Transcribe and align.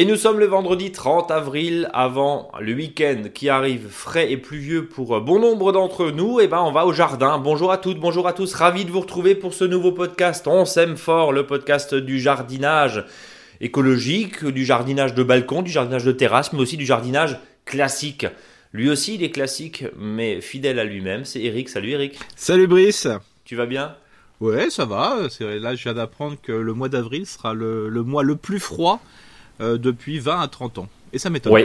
Et 0.00 0.04
nous 0.04 0.14
sommes 0.14 0.38
le 0.38 0.46
vendredi 0.46 0.92
30 0.92 1.32
avril, 1.32 1.90
avant 1.92 2.52
le 2.60 2.72
week-end 2.72 3.24
qui 3.34 3.48
arrive 3.48 3.88
frais 3.88 4.30
et 4.30 4.36
pluvieux 4.36 4.86
pour 4.86 5.20
bon 5.20 5.40
nombre 5.40 5.72
d'entre 5.72 6.12
nous. 6.12 6.38
Et 6.38 6.46
ben, 6.46 6.60
on 6.60 6.70
va 6.70 6.86
au 6.86 6.92
jardin. 6.92 7.38
Bonjour 7.38 7.72
à 7.72 7.78
toutes, 7.78 7.98
bonjour 7.98 8.28
à 8.28 8.32
tous. 8.32 8.54
Ravi 8.54 8.84
de 8.84 8.92
vous 8.92 9.00
retrouver 9.00 9.34
pour 9.34 9.54
ce 9.54 9.64
nouveau 9.64 9.90
podcast. 9.90 10.46
On 10.46 10.64
s'aime 10.66 10.96
fort, 10.96 11.32
le 11.32 11.48
podcast 11.48 11.96
du 11.96 12.20
jardinage 12.20 13.04
écologique, 13.60 14.44
du 14.44 14.64
jardinage 14.64 15.14
de 15.14 15.24
balcon, 15.24 15.62
du 15.62 15.72
jardinage 15.72 16.04
de 16.04 16.12
terrasse, 16.12 16.52
mais 16.52 16.60
aussi 16.60 16.76
du 16.76 16.86
jardinage 16.86 17.36
classique. 17.68 18.26
Lui 18.72 18.90
aussi, 18.90 19.14
il 19.14 19.22
est 19.22 19.30
classique, 19.30 19.84
mais 19.96 20.40
fidèle 20.40 20.78
à 20.78 20.84
lui-même. 20.84 21.24
C'est 21.24 21.40
Eric. 21.40 21.68
Salut 21.68 21.90
Eric. 21.90 22.18
Salut 22.34 22.66
Brice. 22.66 23.06
Tu 23.44 23.56
vas 23.56 23.66
bien? 23.66 23.94
Ouais, 24.40 24.70
ça 24.70 24.84
va. 24.84 25.16
Là, 25.40 25.74
je 25.74 25.82
viens 25.82 25.94
d'apprendre 25.94 26.36
que 26.42 26.52
le 26.52 26.72
mois 26.72 26.88
d'avril 26.88 27.26
sera 27.26 27.54
le, 27.54 27.88
le 27.88 28.02
mois 28.02 28.22
le 28.22 28.36
plus 28.36 28.60
froid 28.60 29.00
euh, 29.60 29.78
depuis 29.78 30.18
20 30.18 30.40
à 30.40 30.48
30 30.48 30.78
ans. 30.78 30.88
Et 31.12 31.18
ça 31.18 31.30
m'étonne. 31.30 31.52
Oui. 31.52 31.64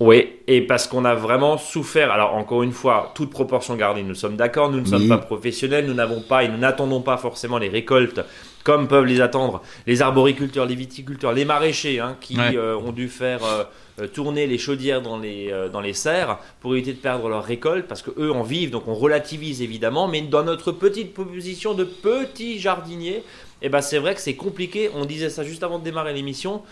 Oui, 0.00 0.30
et 0.48 0.62
parce 0.62 0.88
qu'on 0.88 1.04
a 1.04 1.14
vraiment 1.14 1.58
souffert. 1.58 2.10
Alors 2.10 2.34
encore 2.34 2.64
une 2.64 2.72
fois, 2.72 3.12
toute 3.14 3.30
proportion 3.30 3.76
gardée, 3.76 4.02
nous 4.02 4.16
sommes 4.16 4.34
d'accord, 4.34 4.68
nous 4.68 4.80
ne 4.80 4.84
sommes 4.86 5.06
pas 5.06 5.18
professionnels, 5.18 5.86
nous 5.86 5.94
n'avons 5.94 6.20
pas 6.20 6.42
et 6.42 6.48
nous 6.48 6.58
n'attendons 6.58 7.02
pas 7.02 7.18
forcément 7.18 7.58
les 7.58 7.68
récoltes 7.68 8.20
comme 8.64 8.88
peuvent 8.88 9.04
les 9.04 9.20
attendre 9.20 9.62
les 9.86 10.02
arboriculteurs, 10.02 10.66
les 10.66 10.74
viticulteurs, 10.74 11.32
les 11.32 11.44
maraîchers 11.44 12.00
hein, 12.00 12.16
qui 12.20 12.38
euh, 12.38 12.76
ont 12.76 12.92
dû 12.92 13.08
faire 13.08 13.40
euh, 13.44 14.06
tourner 14.08 14.46
les 14.46 14.58
chaudières 14.58 15.02
dans 15.02 15.18
les, 15.18 15.52
dans 15.72 15.80
les 15.80 15.92
serres 15.92 16.38
pour 16.60 16.74
éviter 16.74 16.92
de 16.92 16.98
perdre 16.98 17.28
leur 17.28 17.44
récolte 17.44 17.86
parce 17.86 18.02
que 18.02 18.10
eux 18.18 18.32
en 18.32 18.42
vivent, 18.42 18.70
donc 18.70 18.88
on 18.88 18.94
relativise 18.94 19.62
évidemment, 19.62 20.08
mais 20.08 20.22
dans 20.22 20.44
notre 20.44 20.72
petite 20.72 21.12
position 21.14 21.74
de 21.74 21.84
petits 21.84 22.58
jardiniers, 22.58 23.22
eh 23.62 23.68
ben 23.68 23.80
c'est 23.80 23.98
vrai 23.98 24.14
que 24.14 24.20
c'est 24.20 24.34
compliqué. 24.34 24.90
On 24.94 25.04
disait 25.04 25.30
ça 25.30 25.44
juste 25.44 25.62
avant 25.62 25.78
de 25.78 25.84
démarrer 25.84 26.12
l'émission 26.12 26.62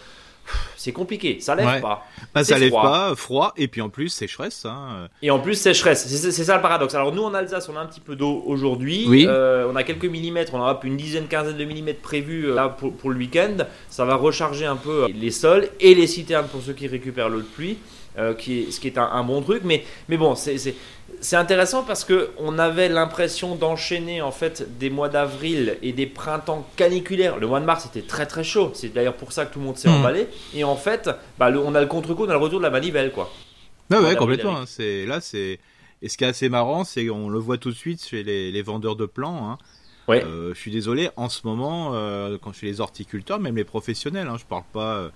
c'est 0.77 0.93
compliqué, 0.93 1.39
ça 1.41 1.55
lève 1.55 1.81
pas. 1.81 2.07
Bah, 2.35 2.45
ça 2.45 2.59
lève 2.59 2.73
pas, 2.73 3.15
froid, 3.17 3.53
et 3.57 3.69
puis 3.69 3.81
en 3.81 3.89
plus 3.89 4.09
sécheresse. 4.09 4.65
Hein. 4.65 5.09
Et 5.23 5.31
en 5.31 5.39
plus 5.39 5.55
sécheresse, 5.55 6.07
c'est 6.07 6.45
ça 6.45 6.57
le 6.57 6.63
paradoxe. 6.63 6.95
Alors 6.95 7.15
nous 7.15 7.23
en 7.23 7.35
Alsace, 7.35 7.69
on 7.69 7.77
a 7.77 7.81
un 7.81 7.87
petit 7.87 8.01
peu 8.01 8.17
d'eau 8.17 8.43
aujourd'hui, 8.47 9.07
euh, 9.27 9.71
on 9.71 9.77
a 9.77 9.83
quelques 9.83 10.07
millimètres, 10.07 10.55
on 10.55 10.61
aura 10.61 10.81
une 10.85 10.97
dizaine, 10.97 11.29
quinzaine 11.29 11.57
de 11.57 11.65
millimètres 11.65 12.01
prévus 12.01 12.47
euh, 12.47 12.55
là, 12.55 12.69
pour, 12.69 12.93
pour, 12.93 13.11
le 13.11 13.17
week-end. 13.17 13.59
Ça 13.89 14.05
va 14.05 14.17
recharger 14.17 14.67
un 14.67 14.77
peu 14.77 15.05
euh, 15.05 15.09
les 15.15 15.31
sols 15.31 15.69
et 15.81 15.95
les 15.95 16.07
citernes 16.07 16.49
pour 16.49 16.63
ceux 16.63 16.73
qui 16.73 16.87
récupèrent 16.87 17.29
l'eau 17.29 17.41
de 17.41 17.47
pluie. 17.47 17.79
Euh, 18.19 18.35
qui 18.35 18.63
est, 18.63 18.71
ce 18.73 18.81
qui 18.81 18.89
est 18.89 18.99
un, 18.99 19.23
bon 19.23 19.41
truc. 19.41 19.63
Mais, 19.65 19.85
mais 20.09 20.17
bon, 20.17 20.35
c'est 20.35 20.75
intéressant 21.33 21.83
parce 21.83 22.05
que 22.05 22.31
on 22.39 22.59
avait 22.59 22.89
l'impression 22.89 23.55
d'enchaîner 23.55 24.23
en 24.23 24.33
fait 24.33 24.79
des 24.79 24.91
mois 24.91 25.09
d'avril 25.09 25.77
et 25.83 25.93
des 25.93 26.07
printemps 26.07 26.67
caniculaires. 26.77 27.39
Le 27.39 27.47
mois 27.47 27.61
de 27.61 27.65
mars 27.65 27.87
était 27.87 28.03
très 28.03 28.27
très 28.27 28.45
chaud. 28.45 28.73
C'est 28.75 28.89
d'ailleurs 28.89 29.17
pour 29.17 29.33
ça 29.33 29.47
que 29.47 29.53
tout 29.53 29.59
le 29.59 29.67
monde 29.67 29.77
s'est 29.77 29.89
hmm. 29.89 29.95
emballé. 29.95 30.29
Et 30.55 30.65
en 30.65 30.77
fait, 30.77 31.11
bah, 31.39 31.51
on 31.51 31.75
a 31.75 31.81
le 31.81 31.87
contre-coup, 31.87 32.25
on 32.25 32.29
a 32.31 32.33
le 32.33 32.39
retour 32.39 32.59
de 32.59 32.65
la 32.65 32.71
manivelle, 32.71 33.13
quoi. 33.13 33.31
Ouais, 33.91 34.17
complètement. 34.17 34.57
Hein. 34.59 34.65
C'est 34.67 35.05
là, 35.07 35.21
c'est 35.21 35.59
et 36.03 36.09
ce 36.09 36.17
qui 36.17 36.25
est 36.25 36.29
assez 36.29 36.49
marrant, 36.49 36.85
c'est 36.85 37.07
qu'on 37.07 37.29
le 37.29 37.39
voit 37.39 37.59
tout 37.59 37.71
de 37.71 37.77
suite 37.77 38.03
chez 38.03 38.23
les, 38.23 38.63
vendeurs 38.63 38.97
de 38.97 39.05
plants. 39.05 39.51
Hein. 39.51 39.59
Ouais. 40.09 40.25
Euh, 40.25 40.55
je 40.55 40.59
suis 40.59 40.71
désolé, 40.71 41.11
en 41.17 41.29
ce 41.29 41.47
moment, 41.47 41.91
euh, 41.93 42.39
quand 42.41 42.55
chez 42.55 42.67
les 42.67 42.81
horticulteurs, 42.81 43.39
même 43.39 43.57
les 43.57 43.65
professionnels, 43.65 44.29
hein, 44.29 44.37
je 44.39 44.47
parle 44.47 44.65
pas 44.73 45.11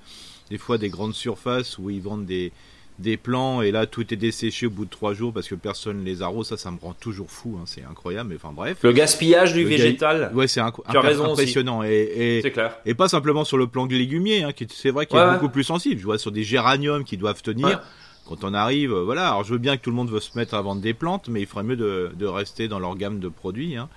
des 0.51 0.59
fois 0.59 0.77
des 0.77 0.91
grandes 0.91 1.15
surfaces 1.15 1.79
où 1.79 1.89
ils 1.89 2.03
vendent 2.03 2.27
des, 2.27 2.53
des 3.01 3.17
plants 3.17 3.61
et 3.61 3.73
là 3.73 3.87
tout 3.87 4.13
est 4.15 4.17
desséché 4.17 4.67
au 4.67 4.71
bout 4.71 4.85
de 4.85 4.91
trois 4.91 5.15
jours 5.15 5.33
parce 5.33 5.49
que 5.49 5.57
personne 5.57 6.05
les 6.05 6.23
arrose 6.23 6.49
ça 6.49 6.57
ça 6.57 6.71
me 6.71 6.79
rend 6.79 6.93
toujours 6.93 7.29
fou 7.29 7.59
hein, 7.61 7.65
c'est 7.67 7.83
incroyable 7.83 8.31
mais 8.31 8.37
enfin 8.37 8.53
bref. 8.55 8.79
Le 8.83 8.93
gaspillage 8.93 9.53
du 9.53 9.65
végétal. 9.65 10.31
Ouais 10.33 10.47
c'est 10.47 10.61
impressionnant. 10.61 11.83
Et, 11.83 12.41
et, 12.45 12.51
clair. 12.53 12.77
et 12.87 12.95
pas 12.95 13.09
simplement 13.09 13.45
sur 13.45 13.59
le 13.59 13.67
plan 13.67 13.87
de 13.87 13.95
légumier 13.95 14.45
hein, 14.45 14.53
qui 14.53 14.69
c'est 14.73 14.91
vrai 14.91 15.07
qu'il 15.07 15.19
est 15.19 15.33
beaucoup 15.33 15.49
plus 15.49 15.65
sensible. 15.65 16.01
Je 16.01 16.05
vois 16.05 16.19
sur 16.19 16.31
des 16.31 16.45
géraniums 16.45 17.05
qui 17.05 17.17
doivent 17.17 17.43
tenir. 17.43 17.83
Quand 18.27 18.43
on 18.45 18.55
arrive 18.55 18.93
euh, 18.93 19.03
voilà. 19.03 19.29
Alors 19.29 19.45
je 19.45 19.53
veux 19.53 19.59
bien 19.59 19.77
que 19.77 19.83
tout 19.83 19.91
le 19.91 19.97
monde 19.97 20.11
veut 20.11 20.21
se 20.21 20.39
mettre 20.39 20.55
à 20.55 20.63
vendre 20.63 20.81
des 20.81 20.95
plantes 20.95 21.29
mais 21.29 21.41
il 21.41 21.47
ferait 21.47 21.65
mieux 21.65 21.77
de, 21.77 22.13
de 22.17 22.27
rester 22.27 22.69
dans 22.69 22.79
leur 22.79 22.97
gamme 22.97 23.19
de 23.19 23.29
produits 23.29 23.77
hein. 23.77 23.89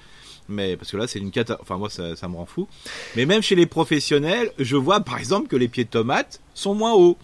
mais 0.50 0.75
parce 0.75 0.91
que 0.91 0.97
là 0.97 1.06
c'est 1.07 1.19
une 1.19 1.31
cata 1.31 1.57
enfin 1.62 1.78
moi 1.78 1.90
ça, 1.90 2.16
ça 2.16 2.28
me 2.28 2.36
rend 2.36 2.47
fou. 2.47 2.68
Mais 3.16 3.25
même 3.28 3.44
chez 3.44 3.56
les 3.56 3.68
professionnels 3.68 4.52
je 4.57 4.75
vois 4.75 5.02
par 5.02 5.19
exemple 5.19 5.47
que 5.47 5.56
les 5.56 5.68
pieds 5.68 5.84
de 5.86 5.90
tomates 5.90 6.41
sont 6.56 6.74
moins 6.74 6.94
hauts 6.94 7.18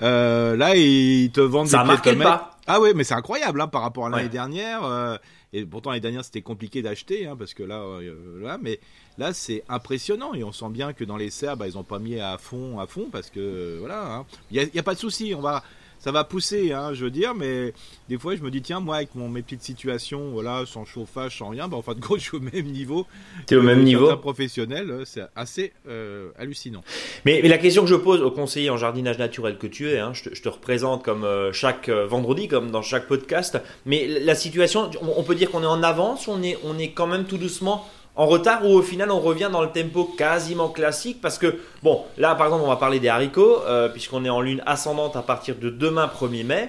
euh, 0.00 0.56
là, 0.56 0.76
ils 0.76 1.30
te 1.30 1.40
vendent 1.40 1.68
ça 1.68 1.84
des 1.84 2.14
de 2.14 2.22
pas. 2.22 2.58
Ah 2.66 2.80
ouais, 2.80 2.94
mais 2.94 3.04
c'est 3.04 3.14
incroyable 3.14 3.60
hein, 3.60 3.68
par 3.68 3.82
rapport 3.82 4.06
à 4.06 4.10
l'année 4.10 4.28
dernière. 4.28 4.84
Euh, 4.84 5.16
et 5.52 5.66
pourtant 5.66 5.90
l'année 5.90 6.00
dernière 6.00 6.24
c'était 6.24 6.40
compliqué 6.40 6.80
d'acheter 6.80 7.26
hein, 7.26 7.36
parce 7.36 7.52
que 7.52 7.62
là, 7.62 7.80
euh, 7.80 8.40
là 8.40 8.56
mais 8.60 8.80
là 9.18 9.34
c'est 9.34 9.64
impressionnant 9.68 10.32
et 10.32 10.44
on 10.44 10.52
sent 10.52 10.70
bien 10.70 10.94
que 10.94 11.04
dans 11.04 11.18
les 11.18 11.28
serres, 11.28 11.56
bah, 11.56 11.66
ils 11.66 11.76
ont 11.76 11.82
pas 11.82 11.98
mis 11.98 12.18
à 12.18 12.38
fond, 12.38 12.78
à 12.78 12.86
fond 12.86 13.08
parce 13.12 13.28
que 13.28 13.76
voilà, 13.78 14.14
hein. 14.14 14.26
il 14.50 14.60
hein, 14.60 14.66
y, 14.72 14.78
a, 14.78 14.82
pas 14.82 14.94
de 14.94 14.98
souci. 14.98 15.34
On 15.36 15.40
va 15.42 15.62
ça 16.02 16.10
va 16.10 16.24
pousser, 16.24 16.72
hein, 16.72 16.94
je 16.94 17.04
veux 17.04 17.12
dire, 17.12 17.32
mais 17.32 17.72
des 18.08 18.18
fois 18.18 18.34
je 18.34 18.42
me 18.42 18.50
dis 18.50 18.60
tiens 18.60 18.80
moi 18.80 18.96
avec 18.96 19.14
mon, 19.14 19.28
mes 19.28 19.40
petites 19.42 19.62
situations, 19.62 20.30
voilà, 20.32 20.64
sans 20.66 20.84
chauffage, 20.84 21.38
sans 21.38 21.50
rien, 21.50 21.68
bah 21.68 21.76
en 21.76 21.82
fin 21.82 21.94
de 21.94 22.00
compte 22.00 22.18
je 22.18 22.24
suis 22.24 22.36
au 22.36 22.40
même 22.40 22.66
niveau. 22.66 23.06
T'es 23.46 23.54
au 23.54 23.62
même 23.62 23.84
niveau. 23.84 24.14
professionnel, 24.16 24.90
euh, 24.90 25.04
c'est 25.04 25.22
assez 25.36 25.72
euh, 25.86 26.30
hallucinant. 26.36 26.82
Mais, 27.24 27.38
mais, 27.42 27.48
la 27.48 27.58
question 27.58 27.82
que 27.82 27.88
je 27.88 27.94
pose 27.94 28.20
au 28.20 28.32
conseiller 28.32 28.68
en 28.68 28.76
jardinage 28.76 29.18
naturel 29.18 29.58
que 29.58 29.68
tu 29.68 29.90
es, 29.90 30.00
hein, 30.00 30.12
je, 30.12 30.24
te, 30.24 30.34
je, 30.34 30.42
te, 30.42 30.48
représente 30.48 31.04
comme 31.04 31.22
euh, 31.22 31.52
chaque 31.52 31.88
vendredi, 31.88 32.48
comme 32.48 32.72
dans 32.72 32.82
chaque 32.82 33.06
podcast, 33.06 33.60
mais 33.86 34.08
la 34.08 34.34
situation, 34.34 34.90
on, 35.00 35.22
peut 35.22 35.36
dire 35.36 35.52
qu'on 35.52 35.62
est 35.62 35.66
en 35.66 35.84
avance, 35.84 36.26
on 36.26 36.42
est, 36.42 36.58
on 36.64 36.78
est 36.78 36.90
quand 36.90 37.06
même 37.06 37.26
tout 37.26 37.38
doucement 37.38 37.86
en 38.14 38.26
retard 38.26 38.64
ou 38.66 38.74
au 38.74 38.82
final 38.82 39.10
on 39.10 39.20
revient 39.20 39.48
dans 39.50 39.62
le 39.62 39.68
tempo 39.68 40.04
quasiment 40.04 40.68
classique 40.68 41.20
parce 41.22 41.38
que 41.38 41.58
bon 41.82 42.02
là 42.18 42.34
par 42.34 42.48
exemple 42.48 42.64
on 42.64 42.68
va 42.68 42.76
parler 42.76 43.00
des 43.00 43.08
haricots 43.08 43.62
euh, 43.66 43.88
puisqu'on 43.88 44.24
est 44.24 44.30
en 44.30 44.40
lune 44.40 44.62
ascendante 44.66 45.16
à 45.16 45.22
partir 45.22 45.56
de 45.56 45.70
demain 45.70 46.10
1er 46.20 46.44
mai. 46.44 46.68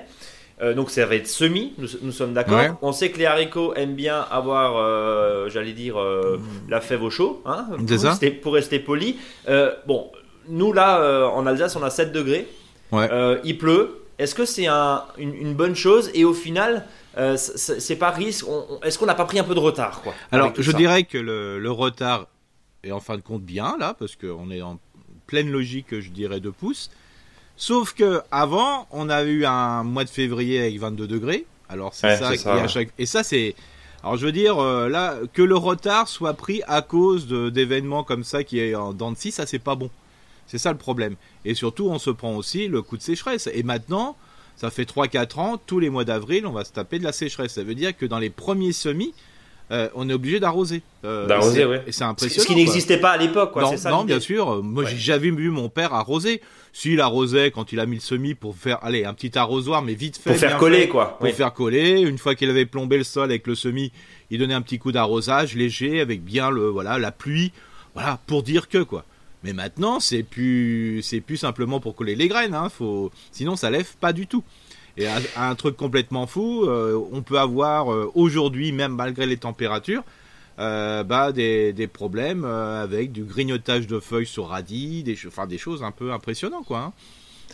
Euh, 0.61 0.73
donc 0.73 0.91
ça 0.91 1.05
va 1.05 1.15
être 1.15 1.27
semi 1.27 1.73
nous, 1.77 2.11
sommes 2.11 2.33
d'accord. 2.33 2.77
On 2.81 2.93
sait 2.93 3.09
que 3.09 3.17
les 3.17 3.25
haricots 3.25 3.73
aiment 3.73 3.95
bien 3.95 4.25
avoir 4.31 4.77
euh, 4.77 5.49
j'allais 5.49 5.73
dire 5.73 5.97
la 6.69 6.79
fève 6.79 7.03
au 7.03 7.09
chaud 7.09 7.41
hein, 7.45 7.65
pour, 7.77 7.89
rester, 7.89 8.31
pour, 8.31 8.53
rester, 8.53 8.79
poli. 8.79 9.17
Bon 9.85 10.11
nous 10.47 10.71
là 10.71 11.27
en 11.33 11.45
Alsace 11.45 11.75
on 11.75 11.83
a 11.83 11.89
7 11.89 12.11
degrés. 12.11 12.47
Il 13.43 13.57
pleut. 13.57 13.99
Est-ce 14.19 14.35
que 14.35 14.45
c'est 14.45 14.67
une, 15.17 15.53
bonne 15.55 15.75
chose? 15.75 16.09
Et 16.13 16.23
au 16.23 16.33
final 16.33 16.85
euh, 17.17 17.37
c'est 17.37 17.95
pas 17.95 18.11
risque. 18.11 18.45
Est-ce 18.83 18.97
qu'on 18.97 19.05
n'a 19.05 19.15
pas 19.15 19.25
pris 19.25 19.39
un 19.39 19.43
peu 19.43 19.55
de 19.55 19.59
retard 19.59 20.01
quoi 20.01 20.13
Alors, 20.31 20.53
je 20.57 20.71
dirais 20.71 21.03
que 21.03 21.17
le, 21.17 21.71
retard 21.71 22.27
est 22.83 22.91
en 22.91 22.99
fin 22.99 23.15
de 23.15 23.21
compte 23.21 23.43
bien 23.43 23.75
là, 23.79 23.95
parce 23.97 24.15
qu'on 24.15 24.51
est 24.51 24.61
en 24.61 24.79
pleine 25.27 25.51
logique, 25.51 25.99
je 25.99 26.09
dirais, 26.09 26.39
de 26.39 26.49
pouce. 26.49 26.89
Sauf 27.55 27.93
que 27.93 28.21
avant, 28.31 28.87
on 28.91 29.09
a 29.09 29.23
eu 29.23 29.45
un 29.45 29.83
mois 29.83 30.03
de 30.03 30.09
février 30.09 30.59
avec 30.59 30.79
22 30.79 31.07
degrés. 31.07 31.45
Alors 31.69 31.93
c'est 31.93 32.17
ça, 32.17 32.33
et, 32.97 33.05
ça 33.05 33.23
c'est. 33.23 33.55
Alors 34.03 34.17
je 34.17 34.25
veux 34.25 34.31
dire 34.31 34.59
euh, 34.59 34.89
là 34.89 35.15
que 35.31 35.41
le 35.41 35.55
retard 35.55 36.07
soit 36.07 36.33
pris 36.33 36.61
à 36.67 36.81
cause 36.81 37.27
d'événements 37.27 38.03
comme 38.03 38.23
ça 38.23 38.43
qui 38.43 38.59
est 38.59 38.75
en 38.75 38.91
dents 38.91 39.11
de 39.11 39.17
scie, 39.17 39.31
ça 39.31 39.45
c'est 39.45 39.59
pas 39.59 39.75
bon. 39.75 39.89
C'est 40.45 40.57
ça 40.57 40.71
le 40.71 40.77
problème. 40.77 41.15
Et 41.45 41.53
surtout, 41.53 41.87
on 41.89 41.99
se 41.99 42.09
prend 42.09 42.35
aussi 42.35 42.67
le 42.67 42.81
coup 42.81 42.97
de 42.97 43.01
sécheresse. 43.01 43.49
Et 43.53 43.63
maintenant, 43.63 44.17
ça 44.55 44.69
fait 44.69 44.83
3-4 44.83 45.39
ans, 45.39 45.61
tous 45.65 45.79
les 45.79 45.89
mois 45.89 46.05
d'avril, 46.05 46.45
on 46.45 46.51
va 46.51 46.63
se 46.63 46.71
taper 46.71 46.99
de 46.99 47.03
la 47.03 47.11
sécheresse. 47.11 47.53
Ça 47.53 47.63
veut 47.63 47.75
dire 47.75 47.95
que 47.95 48.05
dans 48.05 48.19
les 48.19 48.29
premiers 48.29 48.71
semis, 48.71 49.13
euh, 49.71 49.89
on 49.95 50.09
est 50.09 50.13
obligé 50.13 50.39
d'arroser. 50.39 50.81
Euh, 51.05 51.25
d'arroser, 51.25 51.65
oui. 51.65 51.77
Et 51.87 51.91
c'est 51.91 52.03
impressionnant. 52.03 52.43
Ce 52.43 52.47
qui 52.47 52.55
n'existait 52.55 52.97
pas 52.97 53.11
à 53.11 53.17
l'époque, 53.17 53.55
Non, 53.55 53.73
non 53.89 54.03
bien 54.03 54.19
sûr. 54.19 54.61
Moi, 54.61 54.85
j'ai 54.85 54.97
jamais 54.97 55.31
vu 55.31 55.49
mon 55.49 55.69
père 55.69 55.93
arroser. 55.93 56.41
S'il 56.73 57.01
arrosait 57.01 57.51
quand 57.51 57.71
il 57.71 57.79
a 57.79 57.85
mis 57.85 57.97
le 57.97 58.01
semis 58.01 58.33
pour 58.33 58.55
faire, 58.55 58.79
allez, 58.83 59.05
un 59.05 59.13
petit 59.13 59.37
arrosoir, 59.37 59.81
mais 59.81 59.93
vite 59.93 60.17
fait. 60.17 60.31
Pour 60.31 60.39
faire 60.39 60.57
coller, 60.57 60.87
quoi. 60.87 61.17
Pour 61.19 61.29
faire 61.29 61.53
coller. 61.53 62.01
Une 62.01 62.17
fois 62.17 62.35
qu'il 62.35 62.49
avait 62.49 62.65
plombé 62.65 62.97
le 62.97 63.03
sol 63.03 63.25
avec 63.25 63.47
le 63.47 63.55
semis, 63.55 63.91
il 64.31 64.39
donnait 64.39 64.53
un 64.53 64.61
petit 64.61 64.79
coup 64.79 64.91
d'arrosage 64.91 65.55
léger 65.55 66.01
avec 66.01 66.23
bien 66.23 66.49
le, 66.49 66.67
voilà, 66.67 66.97
la 66.97 67.11
pluie. 67.11 67.51
Voilà, 67.93 68.19
pour 68.27 68.43
dire 68.43 68.69
que, 68.69 68.81
quoi. 68.83 69.05
Mais 69.43 69.53
maintenant, 69.53 69.99
c'est 69.99 70.23
plus, 70.23 71.01
c'est 71.03 71.21
plus 71.21 71.37
simplement 71.37 71.79
pour 71.79 71.95
coller 71.95 72.15
les 72.15 72.27
graines. 72.27 72.53
Hein. 72.53 72.69
Faut, 72.69 73.11
sinon, 73.31 73.55
ça 73.55 73.69
lève 73.69 73.95
pas 73.99 74.13
du 74.13 74.27
tout. 74.27 74.43
Et 74.95 75.07
un, 75.35 75.55
truc 75.55 75.75
complètement 75.75 76.27
fou, 76.27 76.65
euh, 76.65 77.01
on 77.11 77.23
peut 77.23 77.39
avoir 77.39 77.91
euh, 77.91 78.11
aujourd'hui, 78.13 78.71
même 78.71 78.93
malgré 78.93 79.25
les 79.25 79.37
températures, 79.37 80.03
euh, 80.59 81.03
bah, 81.03 81.31
des, 81.31 81.73
des 81.73 81.87
problèmes 81.87 82.45
avec 82.45 83.11
du 83.11 83.23
grignotage 83.23 83.87
de 83.87 83.99
feuilles 83.99 84.27
sur 84.27 84.49
radis, 84.49 85.01
des, 85.01 85.17
enfin, 85.25 85.47
des 85.47 85.57
choses 85.57 85.81
un 85.81 85.91
peu 85.91 86.13
impressionnantes, 86.13 86.65
quoi. 86.65 86.79
Hein. 86.79 86.93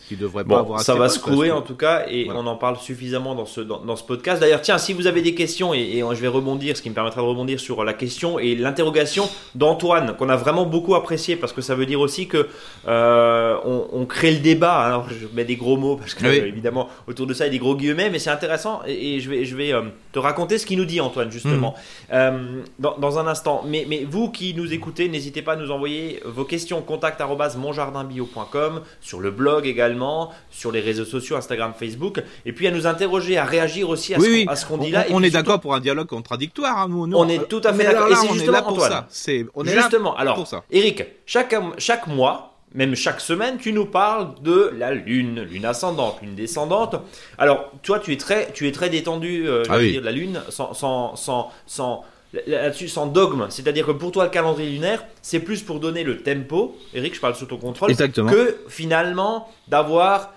Qui 0.09 0.17
devrait 0.17 0.43
bon, 0.43 0.55
pas 0.55 0.59
avoir. 0.61 0.79
Ça 0.81 0.95
va 0.95 1.07
se 1.07 1.19
courir 1.19 1.55
en 1.55 1.61
tout 1.61 1.75
cas 1.75 2.03
et 2.09 2.25
Voilà. 2.25 2.41
on 2.41 2.47
en 2.47 2.55
parle 2.57 2.77
suffisamment 2.77 3.35
dans 3.35 3.45
ce, 3.45 3.61
dans, 3.61 3.79
dans 3.79 3.95
ce 3.95 4.03
podcast. 4.03 4.41
D'ailleurs, 4.41 4.61
tiens, 4.61 4.77
si 4.77 4.91
vous 4.91 5.07
avez 5.07 5.21
des 5.21 5.33
questions 5.35 5.73
et, 5.73 5.79
et 5.79 5.99
je 6.01 6.19
vais 6.21 6.27
rebondir, 6.27 6.75
ce 6.75 6.81
qui 6.81 6.89
me 6.89 6.95
permettra 6.95 7.21
de 7.21 7.25
rebondir 7.27 7.59
sur 7.59 7.83
la 7.85 7.93
question 7.93 8.39
et 8.39 8.55
l'interrogation 8.55 9.29
d'Antoine 9.55 10.15
qu'on 10.17 10.27
a 10.29 10.35
vraiment 10.35 10.65
beaucoup 10.65 10.95
apprécié 10.95 11.35
parce 11.37 11.53
que 11.53 11.61
ça 11.61 11.75
veut 11.75 11.85
dire 11.85 12.01
aussi 12.01 12.27
que 12.27 12.47
euh, 12.87 13.55
on, 13.65 13.87
on 13.93 14.05
crée 14.05 14.31
le 14.31 14.39
débat. 14.39 14.79
Alors, 14.79 15.07
je 15.09 15.27
mets 15.33 15.45
des 15.45 15.55
gros 15.55 15.77
mots 15.77 15.95
parce 15.95 16.13
que 16.13 16.25
Oui. 16.25 16.39
euh, 16.39 16.45
évidemment 16.47 16.89
autour 17.07 17.27
de 17.27 17.33
ça 17.33 17.45
il 17.45 17.47
y 17.47 17.49
a 17.49 17.51
des 17.53 17.59
gros 17.59 17.75
guillemets, 17.75 18.09
mais 18.09 18.19
c'est 18.19 18.29
intéressant 18.31 18.81
et, 18.87 19.15
et 19.15 19.19
je 19.19 19.29
vais, 19.29 19.45
je 19.45 19.55
vais 19.55 19.71
euh, 19.73 19.83
te 20.11 20.19
raconter 20.19 20.57
ce 20.57 20.65
qu'il 20.65 20.77
nous 20.79 20.85
dit 20.85 20.99
Antoine 21.01 21.31
justement 21.31 21.75
euh, 22.13 22.61
dans, 22.79 22.97
dans 22.97 23.19
un 23.19 23.27
instant. 23.27 23.63
Mais, 23.67 23.85
mais 23.87 24.05
vous 24.09 24.29
qui 24.31 24.53
nous 24.53 24.73
écoutez, 24.73 25.07
n'hésitez 25.09 25.41
pas 25.41 25.53
à 25.53 25.55
nous 25.55 25.71
envoyer 25.71 26.21
vos 26.25 26.45
questions 26.45 26.81
contact 26.81 27.21
monjardinbio.com 27.57 28.81
sur 29.01 29.19
le 29.19 29.31
blog 29.31 29.65
également, 29.65 29.98
sur 30.49 30.71
les 30.71 30.79
réseaux 30.81 31.05
sociaux 31.05 31.35
Instagram, 31.35 31.73
Facebook, 31.77 32.21
et 32.45 32.53
puis 32.53 32.67
à 32.67 32.71
nous 32.71 32.87
interroger, 32.87 33.37
à 33.37 33.45
réagir 33.45 33.89
aussi 33.89 34.13
à 34.13 34.17
Oui, 34.19 34.25
ce, 34.25 34.29
oui. 34.31 34.45
qu'on- 34.45 34.51
à 34.51 34.55
ce 34.55 34.65
qu'on 34.65 34.75
On, 34.75 34.83
dit 34.83 34.91
là. 34.91 35.05
on 35.09 35.17
et 35.17 35.21
puis 35.21 35.27
est 35.27 35.31
d'accord 35.31 35.59
pour 35.59 35.73
un 35.75 35.79
dialogue 35.79 36.07
contradictoire. 36.07 36.77
hein, 36.77 36.87
nous, 36.89 37.07
nous, 37.07 37.17
On 37.17 37.27
est 37.27 37.47
tout 37.47 37.61
à 37.63 37.73
fait 37.73 37.83
est 37.83 37.85
d'accord. 37.85 38.07
là, 38.09 38.13
Et 38.13 38.15
c'est 38.15 38.27
on 38.27 38.31
est 38.31 38.33
justement, 38.35 38.51
là 38.53 38.61
pour 38.61 38.73
Antoine. 38.73 38.91
ça. 38.91 39.07
C'est, 39.09 39.45
on 39.55 39.63
est 39.65 39.75
là 39.75 39.81
Justement, 39.81 40.15
alors, 40.15 40.35
pour 40.35 40.47
ça. 40.47 40.63
Eric, 40.71 41.03
chaque, 41.25 41.55
chaque 41.77 42.07
mois, 42.07 42.45
même 42.75 42.95
chaque 42.95 43.19
semaine, 43.19 43.57
tu 43.57 43.73
nous 43.73 43.85
parles 43.85 44.35
de 44.43 44.71
la 44.77 44.93
lune, 44.93 45.41
lune 45.41 45.65
ascendante, 45.65 46.17
lune 46.21 46.35
descendante. 46.35 46.95
Alors, 47.39 47.71
toi, 47.81 47.99
tu 47.99 48.13
es 48.13 48.17
très, 48.17 48.51
tu 48.53 48.67
es 48.67 48.71
très 48.71 48.89
détendu, 48.89 49.47
euh, 49.47 49.63
Ah 49.69 49.77
oui. 49.77 49.91
dire, 49.93 50.01
de 50.01 50.05
la 50.05 50.11
lune, 50.11 50.39
sans, 50.49 50.73
sans, 50.75 51.15
sans, 51.15 51.49
sans- 51.65 52.03
là-dessus, 52.33 52.87
sans 52.87 53.07
dogme. 53.07 53.47
C'est-à-dire 53.49 53.85
que 53.85 53.91
pour 53.91 54.11
toi, 54.11 54.25
le 54.25 54.29
calendrier 54.29 54.69
lunaire, 54.69 55.03
c'est 55.21 55.39
plus 55.39 55.61
pour 55.61 55.79
donner 55.79 56.03
le 56.03 56.21
tempo. 56.21 56.77
Eric, 56.93 57.15
je 57.15 57.19
parle 57.19 57.35
sous 57.35 57.45
ton 57.45 57.57
contrôle. 57.57 57.91
Exactement. 57.91 58.29
Que 58.29 58.57
finalement, 58.67 59.49
d'avoir 59.67 60.33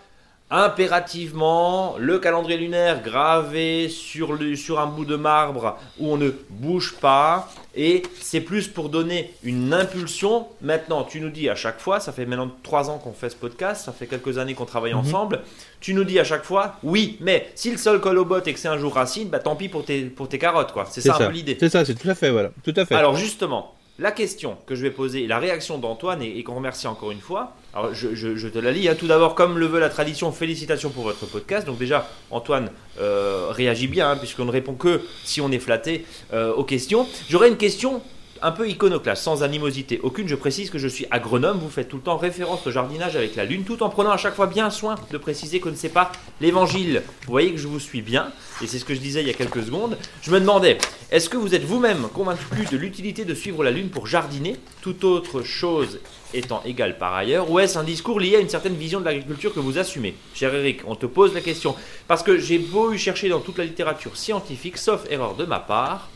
impérativement 0.51 1.97
le 1.99 2.19
calendrier 2.19 2.59
lunaire 2.59 3.03
gravé 3.03 3.89
sur, 3.89 4.35
le, 4.35 4.55
sur 4.55 4.81
un 4.81 4.87
bout 4.87 5.07
de 5.07 5.17
marbre 5.17 5.79
où 5.99 6.13
on 6.13 6.19
ne 6.19 6.31
bouge 6.51 6.95
pas 7.01 7.49
et 7.75 8.03
c'est 8.21 8.41
plus 8.41 8.69
pour 8.69 8.89
donner 8.89 9.33
une 9.43 9.73
impulsion. 9.73 10.47
Maintenant, 10.61 11.05
tu 11.05 11.21
nous 11.21 11.31
dis 11.31 11.49
à 11.49 11.55
chaque 11.55 11.81
fois, 11.81 12.01
ça 12.01 12.13
fait 12.13 12.27
maintenant 12.27 12.51
trois 12.63 12.91
ans 12.91 12.99
qu'on 12.99 13.13
fait 13.13 13.31
ce 13.31 13.37
podcast, 13.37 13.85
ça 13.85 13.93
fait 13.93 14.07
quelques 14.07 14.39
années 14.39 14.55
qu'on 14.55 14.65
travaille 14.67 14.93
Mhm. 14.93 14.99
ensemble, 15.01 15.41
tu 15.81 15.95
nous 15.95 16.05
dis 16.05 16.19
à 16.19 16.25
chaque 16.25 16.45
fois, 16.45 16.77
oui, 16.83 17.17
mais 17.21 17.49
si 17.55 17.71
le 17.71 17.77
sol 17.79 18.01
colle 18.01 18.19
au 18.19 18.25
bot 18.25 18.41
et 18.47 18.53
que 18.53 18.59
c'est 18.59 18.69
un 18.69 18.79
jour 18.79 18.95
racine, 18.95 19.29
bah 19.29 19.39
tant 19.39 19.57
pis 19.57 19.69
pour 19.69 19.85
tes, 19.85 20.03
pour 20.05 20.29
tes 20.29 20.39
carottes, 20.39 20.73
quoi. 20.73 20.87
C'est 20.91 21.01
ça, 21.01 21.17
un 21.17 21.27
peu 21.27 21.33
l'idée. 21.33 21.57
C'est 21.59 21.69
ça, 21.71 21.85
c'est 21.85 21.95
tout 21.95 22.09
à 22.11 22.15
fait, 22.15 22.31
voilà. 22.31 22.51
Tout 22.65 22.75
à 22.77 22.85
fait. 22.85 22.95
Alors 22.95 23.17
justement, 23.17 23.75
la 23.99 24.11
question 24.11 24.57
que 24.67 24.75
je 24.75 24.83
vais 24.83 24.91
poser, 24.91 25.27
la 25.27 25.39
réaction 25.39 25.79
d'Antoine, 25.79 26.23
et, 26.23 26.43
qu'on 26.43 26.55
remercie 26.55 26.87
encore 26.87 27.11
une 27.11 27.21
fois, 27.21 27.55
alors 27.75 27.95
je 27.95 28.49
te 28.49 28.59
la 28.59 28.73
lis, 28.73 28.89
hein. 28.89 28.95
tout 28.99 29.07
d'abord, 29.07 29.35
comme 29.35 29.59
le 29.59 29.67
veut 29.67 29.81
la 29.81 29.91
tradition, 29.91 30.33
félicitations 30.33 30.91
pour 30.91 31.05
votre 31.05 31.27
podcast. 31.27 31.67
Donc 31.67 31.79
déjà, 31.79 32.09
Antoine 32.31 32.71
euh, 33.01 33.49
réagit 33.51 33.89
bien, 33.89 34.11
hein, 34.11 34.17
puisqu'on 34.17 34.47
ne 34.47 34.51
répond 34.51 34.75
que 34.75 35.03
si 35.25 35.41
on 35.41 35.51
est 35.51 35.59
flatté 35.59 36.05
euh, 36.33 36.53
aux 36.55 36.65
questions. 36.65 37.07
J'aurais 37.29 37.49
une 37.49 37.57
question 37.57 38.03
un 38.43 38.51
peu 38.51 38.69
iconoclaste, 38.69 39.23
sans 39.23 39.43
animosité 39.43 40.01
aucune. 40.03 40.29
Je 40.29 40.35
précise 40.35 40.71
que 40.71 40.79
je 40.79 40.89
suis 40.89 41.07
agronome, 41.11 41.59
vous 41.59 41.71
faites 41.71 41.89
tout 41.89 41.97
le 41.97 42.03
temps 42.03 42.17
référence 42.17 42.67
au 42.67 42.71
jardinage 42.71 43.17
avec 43.17 43.37
la 43.37 43.45
lune, 43.45 43.65
tout 43.65 43.83
en 43.83 43.89
prenant 43.89 44.11
à 44.11 44.17
chaque 44.17 44.35
fois 44.35 44.47
bien 44.47 44.71
soin 44.71 44.97
de 45.11 45.19
préciser 45.19 45.61
que 45.61 45.73
ce 45.73 45.83
n'est 45.87 45.93
pas 45.93 46.13
l'évangile. 46.41 47.03
Vous 47.27 47.33
voyez 47.33 47.53
que 47.53 47.59
je 47.59 47.69
vous 47.69 47.81
suis 47.81 48.03
bien, 48.03 48.33
et 48.63 48.67
c'est 48.67 48.79
ce 48.79 48.85
que 48.85 48.95
je 48.95 49.01
disais 49.01 49.21
il 49.21 49.27
y 49.29 49.31
a 49.31 49.35
quelques 49.35 49.63
secondes. 49.63 49.97
Je 50.23 50.31
me 50.31 50.41
demandais, 50.41 50.79
est-ce 51.11 51.29
que 51.29 51.37
vous 51.37 51.55
êtes 51.55 51.65
vous-même 51.65 52.09
convaincu 52.13 52.65
de 52.71 52.77
l'utilité 52.77 53.25
de 53.25 53.35
suivre 53.35 53.63
la 53.63 53.71
lune 53.71 53.89
pour 53.89 54.07
jardiner, 54.07 54.57
toute 54.81 55.05
autre 55.05 55.43
chose 55.43 56.01
étant 56.35 56.63
égale 56.65 56.99
par 56.99 57.15
ailleurs, 57.15 57.51
ou 57.51 57.59
est-ce 57.59 57.79
un 57.79 57.85
discours 57.85 58.19
lié 58.19 58.37
à 58.37 58.41
une 58.41 58.49
certaine 58.49 58.75
vision 58.75 59.01
de 59.01 59.05
l'agriculture 59.05 59.55
que 59.55 59.61
vous 59.61 59.79
assumez? 59.79 60.15
Cher 60.35 60.55
Eric, 60.55 60.81
on 60.87 60.97
te 60.97 61.07
pose 61.07 61.35
la 61.35 61.41
question, 61.41 61.77
parce 62.09 62.23
que 62.23 62.39
j'ai 62.39 62.59
beau 62.59 62.97
chercher 62.97 63.29
dans 63.29 63.41
toute 63.41 63.59
la 63.59 63.65
littérature 63.65 64.17
scientifique, 64.17 64.79
sauf 64.79 65.05
erreur 65.11 65.35
de 65.35 65.45
ma 65.45 65.61
part, 65.61 66.09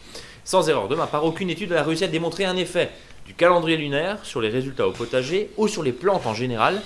sans 0.46 0.66
erreur 0.70 0.88
de 0.88 0.94
ma 0.94 1.06
part, 1.06 1.24
aucune 1.26 1.50
étude 1.50 1.72
n'a 1.72 1.82
réussi 1.82 2.04
à 2.04 2.08
démontrer 2.08 2.46
un 2.46 2.56
effet 2.56 2.88
du 3.26 3.34
calendrier 3.34 3.76
lunaire 3.76 4.24
sur 4.24 4.40
les 4.40 4.48
résultats 4.48 4.88
au 4.88 4.92
potager 4.92 5.50
ou 5.58 5.68
sur 5.68 5.82
les 5.82 5.92
plantes 5.92 6.24
en 6.24 6.32
général. 6.34 6.80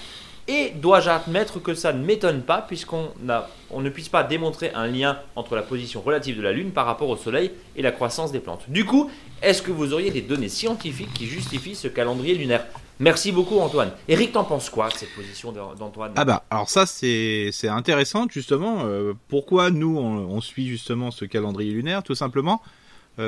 Et 0.49 0.73
dois-je 0.75 1.11
admettre 1.11 1.61
que 1.63 1.75
ça 1.75 1.93
ne 1.93 2.05
m'étonne 2.05 2.43
pas 2.43 2.65
puisqu'on 2.67 3.11
ne 3.23 3.89
puisse 3.91 4.09
pas 4.09 4.25
démontrer 4.25 4.73
un 4.75 4.89
lien 4.89 5.19
entre 5.37 5.55
la 5.55 5.63
position 5.63 6.01
relative 6.01 6.39
de 6.39 6.43
la 6.43 6.53
Lune 6.53 6.73
par 6.73 6.87
rapport 6.87 7.09
au 7.09 7.17
Soleil 7.17 7.53
et 7.77 7.83
la 7.83 7.93
croissance 7.93 8.33
des 8.33 8.41
plantes. 8.41 8.65
Du 8.67 8.85
coup, 8.85 9.11
est-ce 9.43 9.63
que 9.63 9.71
vous 9.71 9.93
auriez 9.93 10.11
des 10.11 10.23
données 10.23 10.49
scientifiques 10.49 11.13
qui 11.15 11.27
justifient 11.27 11.77
ce 11.77 11.87
calendrier 11.87 12.35
lunaire? 12.35 12.67
Merci 12.99 13.31
beaucoup 13.31 13.61
Antoine. 13.61 13.93
Eric, 14.09 14.33
t'en 14.33 14.45
penses 14.45 14.71
quoi 14.71 14.89
de 14.89 14.95
cette 14.95 15.15
position 15.15 15.53
d'An- 15.53 15.75
d'Antoine? 15.75 16.13
Ah 16.17 16.25
bah, 16.25 16.45
alors 16.51 16.69
ça 16.69 16.85
c'est 16.85 17.53
intéressant 17.69 18.27
justement. 18.29 18.87
euh, 18.87 19.13
pourquoi 19.29 19.71
nous 19.71 19.97
on, 19.99 20.41
suit 20.41 20.67
justement 20.67 21.11
ce 21.11 21.27
calendrier 21.27 21.73
lunaire? 21.73 22.03
Tout 22.03 22.17
simplement, 22.17 22.61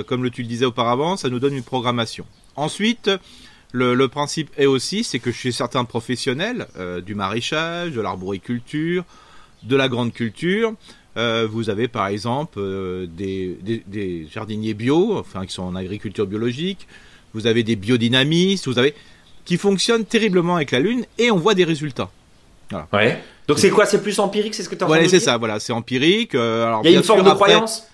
comme 0.03 0.23
le 0.25 0.31
tu 0.31 0.43
le 0.43 0.49
disais 0.49 0.65
auparavant, 0.65 1.17
ça 1.17 1.29
nous 1.29 1.39
donne 1.39 1.55
une 1.55 1.62
programmation. 1.62 2.25
Ensuite, 2.56 3.11
le, 3.73 3.94
le 3.94 4.09
principe 4.09 4.50
est 4.56 4.67
aussi, 4.67 5.03
c'est 5.05 5.19
que 5.19 5.33
chez 5.33 5.53
certains 5.53 5.85
professionnels 5.85 6.67
euh, 6.79 7.00
du 7.00 7.15
maraîchage, 7.15 7.93
de 7.93 8.00
l'arboriculture, 8.00 9.05
de 9.62 9.77
la 9.77 9.89
grande 9.89 10.12
culture, 10.12 10.73
euh, 11.17 11.47
vous 11.50 11.69
avez 11.71 11.89
par 11.89 12.06
exemple 12.06 12.59
euh, 12.59 13.06
des, 13.06 13.59
des, 13.62 13.83
des 13.87 14.27
jardiniers 14.33 14.75
bio, 14.75 15.19
enfin 15.19 15.44
qui 15.47 15.53
sont 15.53 15.62
en 15.65 15.75
agriculture 15.77 16.27
biologique. 16.27 16.87
Vous 17.35 17.47
avez 17.47 17.62
des 17.62 17.77
biodynamistes, 17.77 18.67
vous 18.69 18.79
avez 18.79 18.95
qui 19.45 19.56
fonctionnent 19.56 20.05
terriblement 20.05 20.56
avec 20.56 20.71
la 20.71 20.81
lune 20.81 21.05
et 21.19 21.31
on 21.31 21.37
voit 21.38 21.55
des 21.55 21.65
résultats. 21.65 22.11
Ouais. 22.93 23.21
Donc 23.49 23.59
c'est 23.59 23.71
quoi? 23.71 23.85
C'est 23.87 24.03
plus 24.03 24.19
empirique, 24.19 24.55
c'est 24.55 24.62
ce 24.62 24.69
que 24.69 24.75
tu 24.75 24.85
as 24.85 24.87
Voilà, 24.87 25.06
c'est 25.09 25.21
ça, 25.21 25.37
voilà, 25.37 25.61
c'est 25.61 25.73
empirique. 25.75 26.35
euh, 26.35 26.67
alors 26.67 26.81
Il 26.85 26.91
y 26.93 26.95
a 26.95 26.99
une 26.99 27.03
forme 27.05 27.21
de 27.23 27.29
après- 27.29 27.50
croyance? 27.53 27.81
euh, 27.81 27.92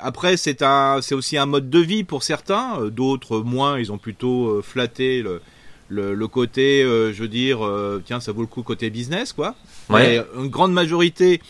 après, 0.00 0.36
c'est 0.36 0.62
un, 0.62 1.00
c'est 1.02 1.14
aussi 1.14 1.36
un 1.36 1.46
mode 1.46 1.68
de 1.70 1.78
vie 1.78 2.04
pour 2.04 2.22
certains. 2.22 2.80
euh, 2.80 2.90
D'autres 2.90 3.40
moins, 3.40 3.78
ils 3.78 3.92
ont 3.92 3.98
plutôt 3.98 4.48
euh, 4.48 4.62
flatté 4.62 5.20
le, 5.22 5.40
le, 5.88 6.14
le 6.14 6.28
côté, 6.28 6.82
euh, 6.82 7.12
je 7.12 7.22
veux 7.22 7.28
dire, 7.28 7.64
euh, 7.64 8.02
tiens, 8.04 8.20
ça 8.20 8.32
vaut 8.32 8.40
le 8.40 8.46
coup 8.46 8.62
côté 8.62 8.88
business, 8.90 9.32
quoi. 9.32 9.54
Ouais. 9.90 10.18
Mais 10.18 10.42
une 10.42 10.48
grande 10.48 10.72
majorité, 10.72 11.40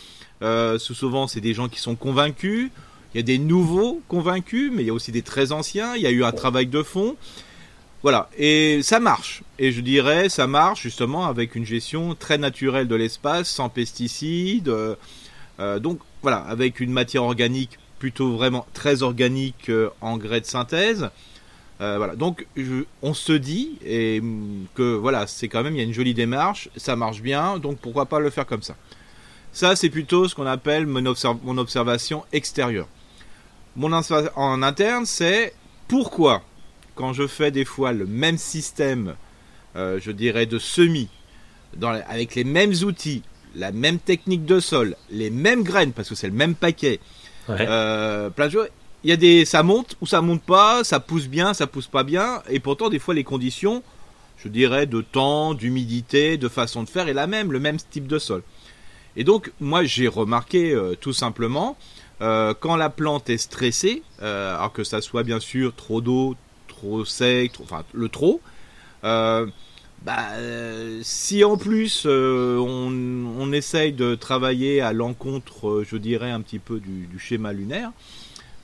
euh, 0.41 0.77
sou- 0.79 0.93
souvent, 0.93 1.27
c'est 1.27 1.39
des 1.41 1.53
gens 1.53 1.69
qui 1.69 1.79
sont 1.79 1.95
convaincus. 1.95 2.69
Il 3.13 3.17
y 3.17 3.19
a 3.19 3.23
des 3.23 3.37
nouveaux 3.37 4.01
convaincus, 4.09 4.71
mais 4.73 4.83
il 4.83 4.87
y 4.87 4.89
a 4.89 4.93
aussi 4.93 5.13
des 5.13 5.21
très 5.21 5.53
anciens. 5.53 5.95
Il 5.95 6.01
y 6.01 6.07
a 6.07 6.11
eu 6.11 6.23
un 6.25 6.33
travail 6.33 6.67
de 6.67 6.83
fond. 6.83 7.15
Voilà, 8.03 8.29
et 8.37 8.81
ça 8.83 8.99
marche. 8.99 9.41
Et 9.57 9.71
je 9.71 9.79
dirais, 9.81 10.27
ça 10.29 10.45
marche 10.47 10.81
justement 10.83 11.25
avec 11.25 11.55
une 11.55 11.65
gestion 11.65 12.13
très 12.13 12.37
naturelle 12.37 12.87
de 12.87 12.95
l'espace, 12.95 13.49
sans 13.49 13.69
pesticides. 13.69 14.67
euh, 14.67 14.95
euh, 15.59 15.79
donc 15.79 15.99
voilà, 16.21 16.37
avec 16.39 16.81
une 16.81 16.91
matière 16.91 17.23
organique 17.23 17.79
plutôt 17.99 18.35
vraiment 18.35 18.65
très 18.73 19.03
organique, 19.03 19.69
euh, 19.69 19.89
engrais 20.01 20.41
de 20.41 20.45
synthèse. 20.45 21.09
Euh, 21.81 21.97
voilà, 21.97 22.15
donc 22.15 22.47
on 23.01 23.13
se 23.13 23.33
dit 23.33 23.77
et 23.85 24.19
hum, 24.21 24.65
que 24.75 24.95
voilà, 24.95 25.27
c'est 25.27 25.49
quand 25.49 25.61
même 25.61 25.75
il 25.75 25.79
y 25.79 25.81
a 25.81 25.83
une 25.83 25.93
jolie 25.93 26.13
démarche, 26.13 26.69
ça 26.77 26.95
marche 26.95 27.21
bien, 27.21 27.57
donc 27.59 27.79
pourquoi 27.79 28.05
pas 28.05 28.19
le 28.19 28.29
faire 28.29 28.45
comme 28.45 28.63
ça. 28.63 28.75
Ça, 29.51 29.75
c'est 29.75 29.89
plutôt 29.89 30.27
ce 30.27 30.35
qu'on 30.35 30.45
appelle 30.45 30.85
mon, 30.85 31.01
observ- 31.05 31.39
mon 31.43 31.57
observation 31.57 32.23
extérieure. 32.31 32.87
Mon 33.75 33.91
en 33.91 34.63
interne, 34.63 35.05
c'est 35.05 35.53
pourquoi 35.87 36.43
quand 36.95 37.11
je 37.11 37.27
fais 37.27 37.51
des 37.51 37.65
fois 37.65 37.91
le 37.91 38.05
même 38.05 38.37
système, 38.37 39.15
euh, 39.75 39.99
je 40.01 40.11
dirais 40.11 40.45
de 40.45 40.59
semis, 40.59 41.09
avec 42.07 42.35
les 42.35 42.45
mêmes 42.45 42.73
outils, 42.83 43.21
la 43.53 43.71
même 43.73 43.99
technique 43.99 44.45
de 44.45 44.61
sol, 44.61 44.95
les 45.09 45.29
mêmes 45.29 45.63
graines 45.63 45.91
parce 45.91 46.09
que 46.09 46.15
c'est 46.15 46.27
le 46.27 46.33
même 46.33 46.55
paquet, 46.55 46.99
Euh. 47.49 48.29
Il 49.03 49.09
y 49.09 49.13
a 49.13 49.17
des, 49.17 49.45
ça 49.45 49.61
monte 49.61 49.95
ou 50.01 50.07
ça 50.07 50.21
monte 50.21 50.41
pas, 50.41 50.83
ça 50.83 50.99
pousse 50.99 51.27
bien, 51.27 51.53
ça 51.53 51.67
pousse 51.67 51.85
pas 51.87 52.03
bien, 52.03 52.41
et 52.49 52.59
pourtant 52.59 52.89
des 52.89 52.97
fois 52.97 53.13
les 53.13 53.23
conditions, 53.23 53.83
je 54.37 54.47
dirais 54.49 54.87
de 54.87 55.01
temps, 55.01 55.53
d'humidité, 55.53 56.37
de 56.37 56.49
façon 56.49 56.81
de 56.81 56.89
faire 56.89 57.07
est 57.07 57.13
la 57.13 57.27
même, 57.27 57.51
le 57.51 57.59
même 57.59 57.77
type 57.77 58.07
de 58.07 58.17
sol. 58.17 58.41
Et 59.15 59.23
donc 59.23 59.51
moi 59.59 59.83
j'ai 59.83 60.07
remarqué 60.07 60.71
euh, 60.73 60.95
tout 60.99 61.13
simplement 61.13 61.77
euh, 62.21 62.55
quand 62.59 62.75
la 62.77 62.89
plante 62.89 63.29
est 63.29 63.37
stressée, 63.37 64.01
alors 64.21 64.73
que 64.73 64.83
ça 64.83 65.01
soit 65.01 65.21
bien 65.23 65.39
sûr 65.39 65.75
trop 65.75 66.01
d'eau, 66.01 66.35
trop 66.67 67.05
sec, 67.05 67.53
trop- 67.53 67.63
enfin 67.63 67.83
le 67.93 68.09
trop, 68.09 68.41
bah, 70.03 70.33
euh, 70.33 70.99
si 71.03 71.43
en 71.43 71.57
plus 71.57 72.03
euh, 72.05 72.57
on, 72.57 73.41
on 73.41 73.51
essaye 73.51 73.91
de 73.93 74.15
travailler 74.15 74.81
à 74.81 74.93
l'encontre, 74.93 75.67
euh, 75.67 75.85
je 75.89 75.97
dirais 75.97 76.31
un 76.31 76.41
petit 76.41 76.59
peu 76.59 76.79
du, 76.79 77.07
schéma 77.17 77.53
lunaire, 77.53 77.91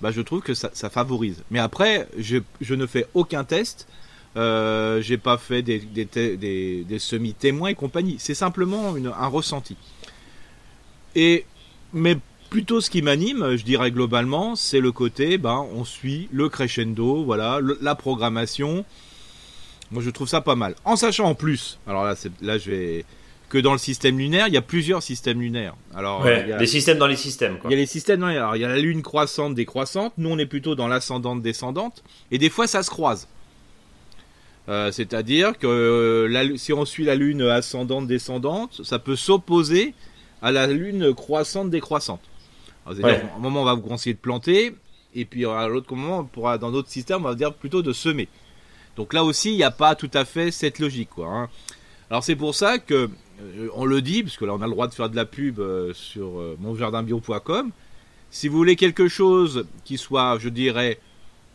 bah, 0.02 0.12
je 0.12 0.22
trouve 0.22 0.42
que 0.42 0.54
ça, 0.54 0.70
ça 0.74 0.90
favorise. 0.90 1.44
Mais 1.50 1.60
après, 1.60 2.08
je, 2.18 2.38
je 2.60 2.76
ne 2.76 2.86
fais 2.86 3.08
aucun 3.14 3.44
test. 3.44 3.88
J'ai 4.36 5.18
pas 5.18 5.38
fait 5.38 5.62
des, 5.62 5.80
des, 5.80 6.86
des, 6.86 7.00
semi-témoins 7.00 7.70
et 7.70 7.76
compagnie. 7.76 8.16
C'est 8.20 8.34
simplement 8.36 8.96
une- 8.96 9.08
un 9.08 9.28
ressenti. 9.28 9.76
Et 11.16 11.46
mais 11.94 12.18
plutôt 12.50 12.82
ce 12.82 12.90
qui 12.90 13.02
m'anime, 13.02 13.56
je 13.56 13.64
dirais 13.64 13.92
globalement, 13.92 14.56
c'est 14.56 14.80
le 14.80 14.92
côté, 14.92 15.38
ben, 15.38 15.66
on 15.74 15.84
suit 15.86 16.30
le 16.32 16.50
crescendo, 16.50 17.24
voilà, 17.24 17.60
la 17.82 17.96
programmation. 17.96 18.86
Moi, 19.92 20.02
je 20.02 20.10
trouve 20.10 20.28
ça 20.28 20.42
pas 20.42 20.56
mal. 20.56 20.76
En 20.86 20.96
sachant 20.96 21.26
en 21.26 21.36
plus, 21.36 21.80
alors 21.86 22.06
là, 22.06 22.16
là, 22.42 22.58
je 22.58 22.72
vais 22.72 23.06
que 23.52 23.58
dans 23.58 23.74
le 23.74 23.78
système 23.78 24.18
lunaire, 24.18 24.48
il 24.48 24.54
y 24.54 24.58
a 24.58 24.62
plusieurs 24.62 25.04
systèmes 25.04 25.42
lunaires. 25.42 25.76
Alors, 25.94 26.26
il 26.26 26.48
y 26.48 26.54
a, 26.54 26.58
des 26.58 26.66
systèmes 26.66 26.98
dans 26.98 27.08
les 27.08 27.18
systèmes. 27.18 27.58
Il 27.66 27.72
y 27.72 27.74
a 27.74 27.78
les 27.78 27.86
systèmes 27.86 28.22
dans 28.22 28.30
les... 28.30 28.38
Alors, 28.38 28.56
il 28.56 28.62
y 28.62 28.66
a 28.66 28.70
la 28.70 28.80
lune 28.80 29.02
croissante, 29.02 29.56
décroissante. 29.56 30.14
Nous, 30.18 30.30
on 30.30 30.38
est 30.38 30.46
plutôt 30.46 30.74
dans 30.74 30.88
l'ascendante, 30.88 31.42
descendante. 31.42 32.02
Et 32.32 32.38
des 32.38 32.50
fois, 32.50 32.66
ça 32.66 32.82
se 32.82 32.90
croise. 32.90 33.28
Euh, 34.70 34.90
c'est-à-dire 34.94 35.58
que 35.58 35.68
euh, 35.68 36.56
si 36.56 36.72
on 36.72 36.86
suit 36.86 37.04
la 37.04 37.16
lune 37.16 37.42
ascendante, 37.42 38.08
descendante, 38.08 38.86
ça 38.86 39.00
peut 39.00 39.18
s'opposer 39.18 39.94
à 40.42 40.54
la 40.54 40.68
lune 40.68 41.14
croissante, 41.14 41.70
décroissante. 41.70 42.22
C'est-à-dire, 42.86 43.22
un 43.36 43.40
moment, 43.40 43.64
on 43.64 43.66
va 43.66 43.74
vous 43.74 43.82
conseiller 43.82 44.14
de 44.14 44.20
planter. 44.20 44.74
Et 45.14 45.26
puis, 45.26 45.46
à 45.46 45.68
l'autre 45.68 45.94
moment, 45.94 46.30
dans 46.58 46.72
d'autres 46.72 46.90
systèmes, 46.90 47.26
on 47.26 47.30
va 47.30 47.36
dire 47.36 47.54
plutôt 47.54 47.82
de 47.82 47.92
semer. 47.92 48.30
Donc 48.96 49.14
là 49.14 49.24
aussi, 49.24 49.52
il 49.52 49.58
n'y 49.58 49.64
a 49.64 49.72
pas 49.72 49.96
tout 49.96 50.12
à 50.14 50.26
fait 50.26 50.52
cette 50.52 50.80
logique. 50.80 51.10
Quoi, 51.10 51.28
hein. 51.28 51.50
Alors 52.10 52.24
c'est 52.24 52.36
pour 52.36 52.56
ça 52.56 52.78
que 52.78 53.10
euh, 53.42 53.70
on 53.74 53.86
le 53.86 54.02
dit, 54.02 54.24
parce 54.24 54.38
que 54.38 54.46
là 54.46 54.54
on 54.54 54.62
a 54.62 54.66
le 54.66 54.72
droit 54.72 54.88
de 54.88 54.94
faire 54.94 55.10
de 55.10 55.16
la 55.16 55.26
pub 55.26 55.60
euh, 55.60 55.94
sur 55.94 56.40
euh, 56.40 56.58
monjardinbio.com. 56.60 57.72
Si 58.30 58.48
vous 58.48 58.58
voulez 58.58 58.76
quelque 58.76 59.08
chose 59.08 59.66
qui 59.84 59.98
soit, 59.98 60.38
je 60.40 60.50
dirais, 60.50 61.00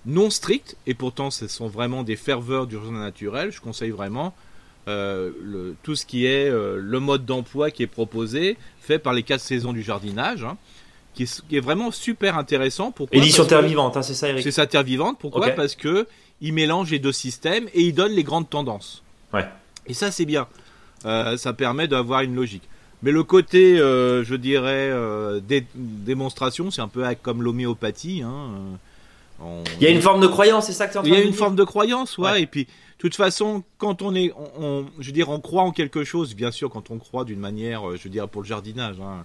non 0.05 0.31
strict, 0.31 0.77
et 0.87 0.95
pourtant 0.95 1.31
ce 1.31 1.47
sont 1.47 1.69
vraiment 1.69 2.03
des 2.03 2.17
ferveurs 2.17 2.67
du 2.67 2.77
jardin 2.77 2.93
naturel, 2.93 3.51
je 3.51 3.61
conseille 3.61 3.91
vraiment 3.91 4.35
tout 5.83 5.97
ce 5.97 6.07
qui 6.07 6.27
est 6.27 6.49
le 6.49 7.01
mode 7.01 7.27
d'emploi 7.27 7.73
qui 7.73 7.83
est 7.83 7.89
proposé, 7.89 8.57
fait 8.79 9.01
par 9.01 9.15
les 9.15 9.25
quatre 9.25 9.41
saisons 9.41 9.73
du 9.73 9.83
jardinage, 9.83 10.45
hein, 10.45 10.57
qui, 11.13 11.25
est, 11.25 11.61
vraiment 11.61 11.91
super 11.91 12.39
intéressant. 12.39 12.93
Pourquoi? 12.93 13.19
Édition 13.19 13.45
Terre 13.47 13.63
Vivante, 13.63 13.97
hein, 13.97 14.03
c'est 14.03 14.15
ça 14.15 14.29
Eric? 14.29 14.45
C'est 14.45 14.53
ça 14.53 14.67
Terre 14.69 14.85
Vivante, 14.85 15.19
pourquoi? 15.19 15.51
Parce 15.51 15.75
que 15.75 16.07
il 16.41 16.53
mélange 16.53 16.91
les 16.91 16.99
deux 16.99 17.13
systèmes 17.13 17.69
et 17.75 17.83
il 17.83 17.95
donne 17.95 18.13
les 18.13 18.25
grandes 18.25 18.49
tendances. 18.51 19.03
Ouais. 19.33 19.47
Et 19.87 19.95
ça 19.95 20.11
c'est 20.11 20.27
bien. 20.27 20.47
Euh, 21.05 21.37
ça 21.37 21.53
permet 21.53 21.89
d'avoir 21.89 22.23
une 22.23 22.35
logique. 22.35 22.69
Mais 23.03 23.13
le 23.13 23.23
côté, 23.23 23.79
euh, 23.79 24.25
je 24.25 24.35
dirais, 24.35 24.89
euh, 24.91 25.41
démonstration, 25.75 26.71
c'est 26.71 26.81
un 26.81 26.89
peu 26.89 27.05
comme 27.23 27.43
l'homéopathie. 27.43 28.23
Hein, 28.23 28.79
Il 29.79 29.83
y 29.83 29.87
a 29.87 29.91
une 29.91 30.01
forme 30.01 30.21
de 30.21 30.27
croyance, 30.27 30.67
c'est 30.67 30.73
ça 30.73 30.87
que 30.87 30.93
tu 30.93 30.99
en 30.99 31.03
train 31.03 31.11
Il 31.11 31.15
y 31.15 31.21
a 31.21 31.23
une 31.23 31.35
forme 31.35 31.57
de 31.57 31.65
croyance, 31.65 32.17
ouais, 32.17 32.43
Et 32.43 32.47
puis, 32.47 32.65
de 32.65 32.71
toute 32.99 33.15
façon, 33.15 33.63
quand 33.77 34.01
on 34.01 34.15
est, 34.15 34.33
on, 34.59 34.87
je 34.99 35.07
veux 35.07 35.13
dire, 35.13 35.29
on 35.29 35.41
croit 35.41 35.63
en 35.63 35.73
quelque 35.73 36.05
chose, 36.05 36.35
bien 36.35 36.51
sûr, 36.51 36.71
quand 36.71 36.91
on 36.91 36.99
croit 36.99 37.25
d'une 37.25 37.39
manière, 37.39 37.83
je 37.97 38.03
veux 38.05 38.11
dire, 38.11 38.29
pour 38.29 38.43
le 38.43 38.49
jardinage. 38.49 38.97
Hein, 39.01 39.25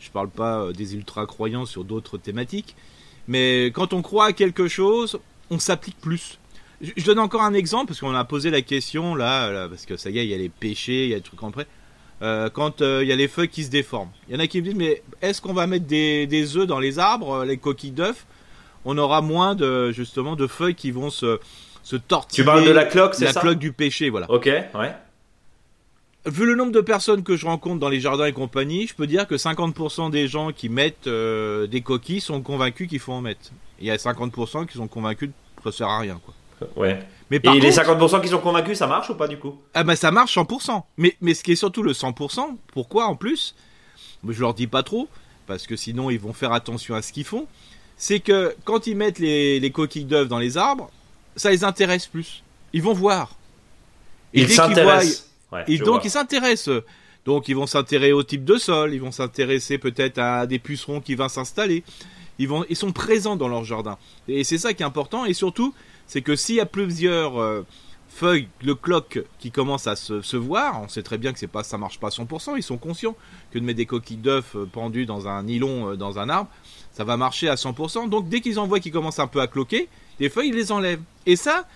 je 0.00 0.10
parle 0.10 0.30
pas 0.30 0.72
des 0.72 0.94
ultra 0.94 1.26
croyants 1.26 1.66
sur 1.66 1.84
d'autres 1.84 2.18
thématiques, 2.18 2.74
mais 3.28 3.66
quand 3.66 3.92
on 3.92 4.02
croit 4.02 4.26
à 4.26 4.32
quelque 4.32 4.66
chose, 4.66 5.18
on 5.50 5.58
s'applique 5.58 6.00
plus. 6.00 6.38
Je, 6.80 7.04
donne 7.04 7.18
encore 7.18 7.42
un 7.42 7.54
exemple 7.54 7.86
parce 7.88 8.00
qu'on 8.00 8.14
a 8.14 8.24
posé 8.24 8.50
la 8.50 8.62
question 8.62 9.14
là, 9.14 9.68
parce 9.68 9.86
que 9.86 9.96
ça 9.96 10.10
y 10.10 10.18
est, 10.18 10.24
il 10.24 10.30
y 10.30 10.34
a 10.34 10.38
les 10.38 10.48
péchés, 10.48 11.04
il 11.04 11.10
y 11.10 11.14
a 11.14 11.16
des 11.16 11.22
trucs 11.22 11.42
en 11.42 11.50
prêt. 11.50 11.66
Euh, 12.22 12.48
quand 12.48 12.80
euh, 12.80 13.02
il 13.02 13.08
y 13.08 13.12
a 13.12 13.16
les 13.16 13.28
feuilles 13.28 13.48
qui 13.48 13.64
se 13.64 13.70
déforment. 13.70 14.10
Il 14.28 14.34
y 14.34 14.36
en 14.36 14.40
a 14.40 14.46
qui 14.46 14.58
me 14.60 14.66
disent 14.66 14.76
mais 14.76 15.02
est-ce 15.20 15.42
qu'on 15.42 15.52
va 15.52 15.66
mettre 15.66 15.86
des, 15.86 16.26
des 16.26 16.56
œufs 16.56 16.66
dans 16.66 16.78
les 16.78 16.98
arbres, 16.98 17.40
euh, 17.40 17.44
les 17.44 17.56
coquilles 17.56 17.90
d'œufs? 17.90 18.26
On 18.84 18.98
aura 18.98 19.20
moins 19.20 19.54
de 19.54 19.90
justement 19.92 20.36
de 20.36 20.46
feuilles 20.46 20.74
qui 20.74 20.90
vont 20.90 21.10
se 21.10 21.38
se 21.82 21.96
tortiller. 21.96 22.42
Tu 22.42 22.46
parles 22.46 22.64
de 22.64 22.70
la 22.70 22.84
cloque, 22.84 23.14
c'est 23.14 23.26
ça? 23.26 23.32
La 23.34 23.40
cloque 23.40 23.58
du 23.58 23.72
péché, 23.72 24.10
voilà. 24.10 24.30
Ok, 24.30 24.46
ouais. 24.46 24.94
Vu 26.26 26.46
le 26.46 26.54
nombre 26.54 26.72
de 26.72 26.80
personnes 26.80 27.22
que 27.22 27.36
je 27.36 27.44
rencontre 27.44 27.80
dans 27.80 27.90
les 27.90 28.00
jardins 28.00 28.26
et 28.26 28.32
compagnie, 28.32 28.86
je 28.86 28.94
peux 28.94 29.06
dire 29.06 29.26
que 29.26 29.34
50% 29.34 30.10
des 30.10 30.26
gens 30.26 30.52
qui 30.52 30.68
mettent 30.68 31.08
des 31.08 31.82
coquilles 31.82 32.20
sont 32.20 32.40
convaincus 32.40 32.88
qu'il 32.88 32.98
faut 32.98 33.12
en 33.12 33.20
mettre. 33.20 33.50
Il 33.80 33.86
y 33.86 33.90
a 33.90 33.96
50% 33.96 34.66
qui 34.66 34.78
sont 34.78 34.88
convaincus 34.88 35.30
que 35.56 35.70
ça 35.70 35.76
sert 35.76 35.88
à 35.88 35.98
rien, 35.98 36.20
quoi. 36.24 36.34
Ouais. 36.76 37.00
Mais 37.30 37.40
Et 37.42 37.60
les 37.60 37.72
50% 37.72 38.20
qui 38.22 38.28
sont 38.28 38.38
convaincus, 38.38 38.78
ça 38.78 38.86
marche 38.86 39.10
ou 39.10 39.14
pas 39.14 39.28
du 39.28 39.38
coup? 39.38 39.58
Ah 39.72 39.84
bah 39.84 39.96
ça 39.96 40.10
marche 40.10 40.36
100%. 40.36 40.82
Mais, 40.98 41.16
mais 41.20 41.34
ce 41.34 41.42
qui 41.42 41.52
est 41.52 41.56
surtout 41.56 41.82
le 41.82 41.92
100%, 41.92 42.56
pourquoi 42.72 43.06
en 43.06 43.16
plus? 43.16 43.54
Je 44.26 44.40
leur 44.40 44.54
dis 44.54 44.66
pas 44.66 44.82
trop, 44.82 45.08
parce 45.46 45.66
que 45.66 45.76
sinon 45.76 46.10
ils 46.10 46.18
vont 46.18 46.32
faire 46.32 46.52
attention 46.52 46.94
à 46.94 47.02
ce 47.02 47.12
qu'ils 47.12 47.24
font. 47.24 47.46
C'est 47.96 48.20
que 48.20 48.54
quand 48.64 48.86
ils 48.86 48.96
mettent 48.96 49.18
les, 49.18 49.70
coquilles 49.72 50.04
d'œufs 50.04 50.28
dans 50.28 50.38
les 50.38 50.56
arbres, 50.56 50.90
ça 51.36 51.50
les 51.50 51.64
intéresse 51.64 52.06
plus. 52.06 52.42
Ils 52.72 52.82
vont 52.82 52.92
voir. 52.92 53.36
ils 54.32 54.48
s'intéressent. 54.48 55.30
Et 55.66 55.78
donc 55.78 56.04
ils 56.04 56.10
s'intéressent. 56.10 56.82
Donc 57.24 57.48
ils 57.48 57.56
vont 57.56 57.66
s'intéresser 57.66 58.12
au 58.12 58.22
type 58.22 58.44
de 58.44 58.56
sol, 58.56 58.92
ils 58.92 59.00
vont 59.00 59.12
s'intéresser 59.12 59.78
peut-être 59.78 60.18
à 60.18 60.46
des 60.46 60.58
pucerons 60.58 61.00
qui 61.00 61.14
vont 61.14 61.28
s'installer. 61.28 61.82
Ils, 62.38 62.48
vont, 62.48 62.64
ils 62.68 62.76
sont 62.76 62.92
présents 62.92 63.36
dans 63.36 63.48
leur 63.48 63.64
jardin. 63.64 63.96
Et 64.28 64.44
c'est 64.44 64.58
ça 64.58 64.74
qui 64.74 64.82
est 64.82 64.86
important. 64.86 65.24
Et 65.24 65.34
surtout, 65.34 65.72
c'est 66.06 66.20
que 66.20 66.36
s'il 66.36 66.56
y 66.56 66.60
a 66.60 66.66
plusieurs 66.66 67.40
euh, 67.40 67.64
feuilles, 68.08 68.48
le 68.62 68.74
cloque 68.74 69.24
qui 69.38 69.50
commence 69.50 69.86
à 69.86 69.96
se, 69.96 70.36
voir, 70.36 70.82
on 70.82 70.88
sait 70.88 71.02
très 71.02 71.16
bien 71.16 71.32
que 71.32 71.38
c'est 71.38 71.46
pas, 71.46 71.62
ça 71.62 71.78
marche 71.78 71.98
pas 71.98 72.08
à 72.08 72.10
100%, 72.10 72.54
ils 72.56 72.62
sont 72.62 72.76
conscients 72.76 73.16
que 73.52 73.58
de 73.58 73.64
mettre 73.64 73.78
des 73.78 73.86
coquilles 73.86 74.16
d'œufs 74.16 74.56
euh, 74.56 74.66
pendues 74.66 75.06
dans 75.06 75.28
un 75.28 75.44
nylon 75.44 75.90
euh, 75.92 75.96
dans 75.96 76.18
un 76.18 76.28
arbre, 76.28 76.50
ça 76.92 77.04
va 77.04 77.16
marcher 77.16 77.48
à 77.48 77.54
100%. 77.54 78.08
Donc 78.08 78.28
dès 78.28 78.40
qu'ils 78.40 78.58
en 78.58 78.66
voient 78.66 78.80
qu'ils 78.80 78.92
commencent 78.92 79.20
un 79.20 79.26
peu 79.26 79.40
à 79.40 79.46
cloquer, 79.46 79.88
les 80.20 80.28
feuilles, 80.28 80.48
ils 80.48 80.54
les 80.54 80.72
enlèvent. 80.72 81.02
Et 81.26 81.36
ça, 81.36 81.66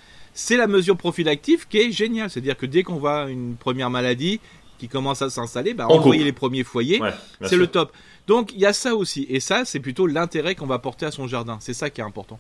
c'est 0.41 0.57
la 0.57 0.69
mesure 0.69 0.97
prophylactive 0.97 1.67
qui 1.69 1.79
est 1.79 1.91
géniale. 1.91 2.31
C'est-à-dire 2.31 2.57
que 2.57 2.65
dès 2.65 2.85
qu'on 2.85 2.95
voit 2.95 3.29
une 3.29 3.57
première 3.57 3.91
maladie 3.91 4.39
qui 4.79 4.87
commence 4.87 5.21
à 5.21 5.31
s'installer, 5.31 5.75
bah, 5.75 5.89
envoyer 5.89 6.23
les 6.23 6.33
premiers 6.33 6.63
foyers, 6.63 7.01
c'est 7.43 7.57
le 7.57 7.67
top. 7.67 7.93
Donc 8.29 8.53
il 8.53 8.61
y 8.61 8.67
a 8.67 8.73
ça 8.73 8.95
aussi. 8.95 9.27
Et 9.29 9.41
ça, 9.41 9.65
c'est 9.65 9.81
plutôt 9.81 10.07
l'intérêt 10.07 10.55
qu'on 10.55 10.67
va 10.67 10.79
porter 10.79 11.07
à 11.07 11.11
son 11.11 11.27
jardin. 11.27 11.59
C'est 11.61 11.75
ça 11.75 11.91
qui 11.91 12.01
est 12.01 12.05
important. 12.05 12.39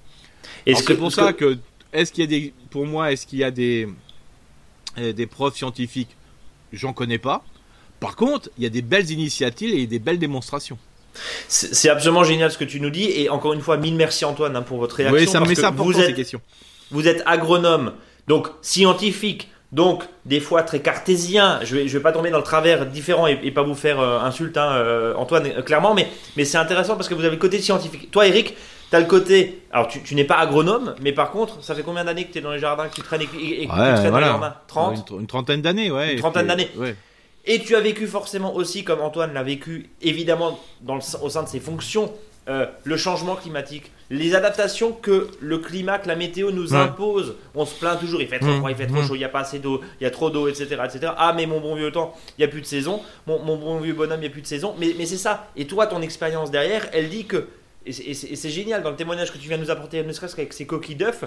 C'est 0.64 0.96
pour 0.96 1.10
ça 1.10 1.32
que 1.32 1.58
est-ce 1.92 2.12
qu'il 2.12 2.22
y 2.22 2.24
a 2.24 2.30
des, 2.30 2.52
pour 2.70 2.86
moi, 2.86 3.10
est-ce 3.10 3.26
qu'il 3.26 3.40
y 3.40 3.44
a 3.44 3.50
des, 3.50 3.88
euh, 4.98 5.12
des 5.12 5.26
preuves 5.26 5.56
scientifiques? 5.56 6.14
J'en 6.72 6.92
connais 6.92 7.18
pas. 7.18 7.42
Par 7.98 8.14
contre, 8.14 8.48
il 8.58 8.62
y 8.62 8.66
a 8.66 8.70
des 8.70 8.82
belles 8.82 9.10
initiatives 9.10 9.74
et 9.74 9.88
des 9.88 9.98
belles 9.98 10.20
démonstrations. 10.20 10.78
C'est 11.48 11.88
absolument 11.88 12.22
génial 12.22 12.52
ce 12.52 12.58
que 12.58 12.64
tu 12.64 12.80
nous 12.80 12.90
dis 12.90 13.10
et 13.10 13.28
encore 13.28 13.54
une 13.54 13.60
fois, 13.60 13.76
mille 13.76 13.96
merci 13.96 14.24
Antoine 14.24 14.54
hein, 14.54 14.62
pour 14.62 14.78
votre 14.78 14.94
réaction. 14.94 15.18
Oui, 15.18 15.26
ça 15.26 15.40
me 15.40 15.52
ça 15.54 15.70
vous 15.70 15.98
êtes, 15.98 16.06
ces 16.06 16.14
questions. 16.14 16.40
Vous 16.90 17.08
êtes 17.08 17.22
agronome, 17.26 17.92
donc 18.26 18.48
scientifique, 18.62 19.50
donc 19.72 20.04
des 20.24 20.40
fois 20.40 20.62
très 20.62 20.80
cartésien. 20.80 21.60
Je 21.62 21.76
vais, 21.76 21.88
je 21.88 21.96
vais 21.96 22.02
pas 22.02 22.12
tomber 22.12 22.30
dans 22.30 22.38
le 22.38 22.44
travers 22.44 22.86
différent 22.86 23.26
et, 23.26 23.50
pas 23.50 23.62
vous 23.62 23.74
faire 23.74 24.00
euh, 24.00 24.20
insulte, 24.20 24.56
hein, 24.56 24.72
euh, 24.72 25.14
Antoine, 25.14 25.62
clairement, 25.62 25.94
mais, 25.94 26.08
mais 26.36 26.44
c'est 26.44 26.58
intéressant 26.58 26.96
parce 26.96 27.08
que 27.08 27.14
vous 27.14 27.24
avez 27.24 27.36
le 27.36 27.40
côté 27.40 27.60
scientifique. 27.60 28.10
Toi, 28.10 28.26
Eric, 28.26 28.54
T'as 28.90 29.00
le 29.00 29.06
côté. 29.06 29.62
Alors, 29.70 29.88
tu, 29.88 30.14
n'es 30.14 30.24
pas 30.24 30.36
agronome, 30.36 30.94
mais 31.02 31.12
par 31.12 31.30
contre, 31.30 31.62
ça 31.62 31.74
fait 31.74 31.82
combien 31.82 32.04
d'années 32.04 32.24
que 32.24 32.32
tu 32.32 32.38
es 32.38 32.40
dans 32.40 32.52
les 32.52 32.58
jardins, 32.58 32.88
que 32.88 32.94
tu 32.94 33.02
traînes, 33.02 33.22
et, 33.22 33.26
que 33.26 33.60
tu 33.60 33.66
traînes 33.66 34.10
dans 34.10 34.18
les 34.18 34.24
jardins? 34.24 34.54
30 34.66 35.10
une, 35.20 35.26
trentaine 35.26 35.60
d'années, 35.60 35.90
ouais. 35.90 36.14
Une 36.14 36.20
trentaine 36.20 36.46
d'années. 36.46 36.70
Et 37.44 37.60
tu 37.60 37.76
as 37.76 37.80
vécu 37.80 38.06
forcément 38.06 38.54
aussi, 38.54 38.84
comme 38.84 39.00
Antoine 39.00 39.32
l'a 39.32 39.42
vécu, 39.42 39.90
évidemment, 40.02 40.58
dans 40.80 40.96
le, 40.96 41.02
au 41.22 41.28
sein 41.28 41.42
de 41.42 41.48
ses 41.48 41.60
fonctions, 41.60 42.12
euh, 42.48 42.66
le 42.84 42.96
changement 42.96 43.36
climatique, 43.36 43.90
les 44.10 44.34
adaptations 44.34 44.92
que 44.92 45.28
le 45.40 45.58
climat, 45.58 45.98
que 45.98 46.08
la 46.08 46.16
météo 46.16 46.50
nous 46.50 46.74
impose. 46.74 47.36
On 47.54 47.66
se 47.66 47.74
plaint 47.78 48.00
toujours, 48.00 48.22
il 48.22 48.28
fait 48.28 48.38
trop 48.38 48.48
mmh. 48.48 48.58
froid, 48.58 48.70
il 48.70 48.76
fait 48.76 48.86
trop 48.86 49.02
mmh. 49.02 49.06
chaud, 49.06 49.14
il 49.14 49.18
n'y 49.18 49.24
a 49.24 49.28
pas 49.28 49.40
assez 49.40 49.58
d'eau, 49.58 49.82
il 50.00 50.04
y 50.04 50.06
a 50.06 50.10
trop 50.10 50.30
d'eau, 50.30 50.48
etc., 50.48 50.64
etc. 50.84 51.12
Ah, 51.16 51.32
mais 51.36 51.46
mon 51.46 51.60
bon 51.60 51.74
vieux 51.74 51.92
temps, 51.92 52.14
il 52.38 52.40
n'y 52.40 52.44
a 52.44 52.48
plus 52.48 52.62
de 52.62 52.66
saison. 52.66 53.02
Mon, 53.26 53.38
mon 53.42 53.56
bon 53.56 53.78
vieux 53.80 53.94
bonhomme, 53.94 54.20
il 54.20 54.22
n'y 54.22 54.28
a 54.28 54.30
plus 54.30 54.42
de 54.42 54.46
saison. 54.46 54.74
Mais, 54.78 54.94
mais 54.96 55.06
c'est 55.06 55.18
ça. 55.18 55.48
Et 55.56 55.66
toi, 55.66 55.86
ton 55.86 56.00
expérience 56.00 56.50
derrière, 56.50 56.88
elle 56.92 57.08
dit 57.10 57.26
que 57.26 57.46
et 57.86 58.14
c'est 58.14 58.50
génial 58.50 58.82
dans 58.82 58.90
le 58.90 58.96
témoignage 58.96 59.32
que 59.32 59.38
tu 59.38 59.48
viens 59.48 59.56
de 59.56 59.62
nous 59.62 59.70
apporter, 59.70 60.02
ne 60.02 60.12
serait-ce 60.12 60.36
qu'avec 60.36 60.52
ces 60.52 60.66
coquilles 60.66 60.96
d'œufs, 60.96 61.24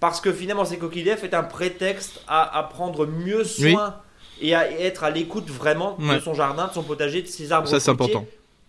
parce 0.00 0.20
que 0.20 0.32
finalement 0.32 0.64
ces 0.64 0.78
coquilles 0.78 1.04
d'œufs 1.04 1.24
est 1.24 1.34
un 1.34 1.42
prétexte 1.42 2.22
à, 2.28 2.68
prendre 2.70 3.06
mieux 3.06 3.44
soin 3.44 3.96
et 4.40 4.54
à 4.54 4.70
être 4.70 5.04
à 5.04 5.10
l'écoute 5.10 5.48
vraiment 5.48 5.96
de 5.98 6.20
son 6.20 6.34
jardin, 6.34 6.68
de 6.68 6.72
son 6.72 6.82
potager, 6.82 7.22
de 7.22 7.26
ses 7.26 7.52
arbres. 7.52 7.68
Ça 7.68 7.80
c'est 7.80 7.90
important. 7.90 8.24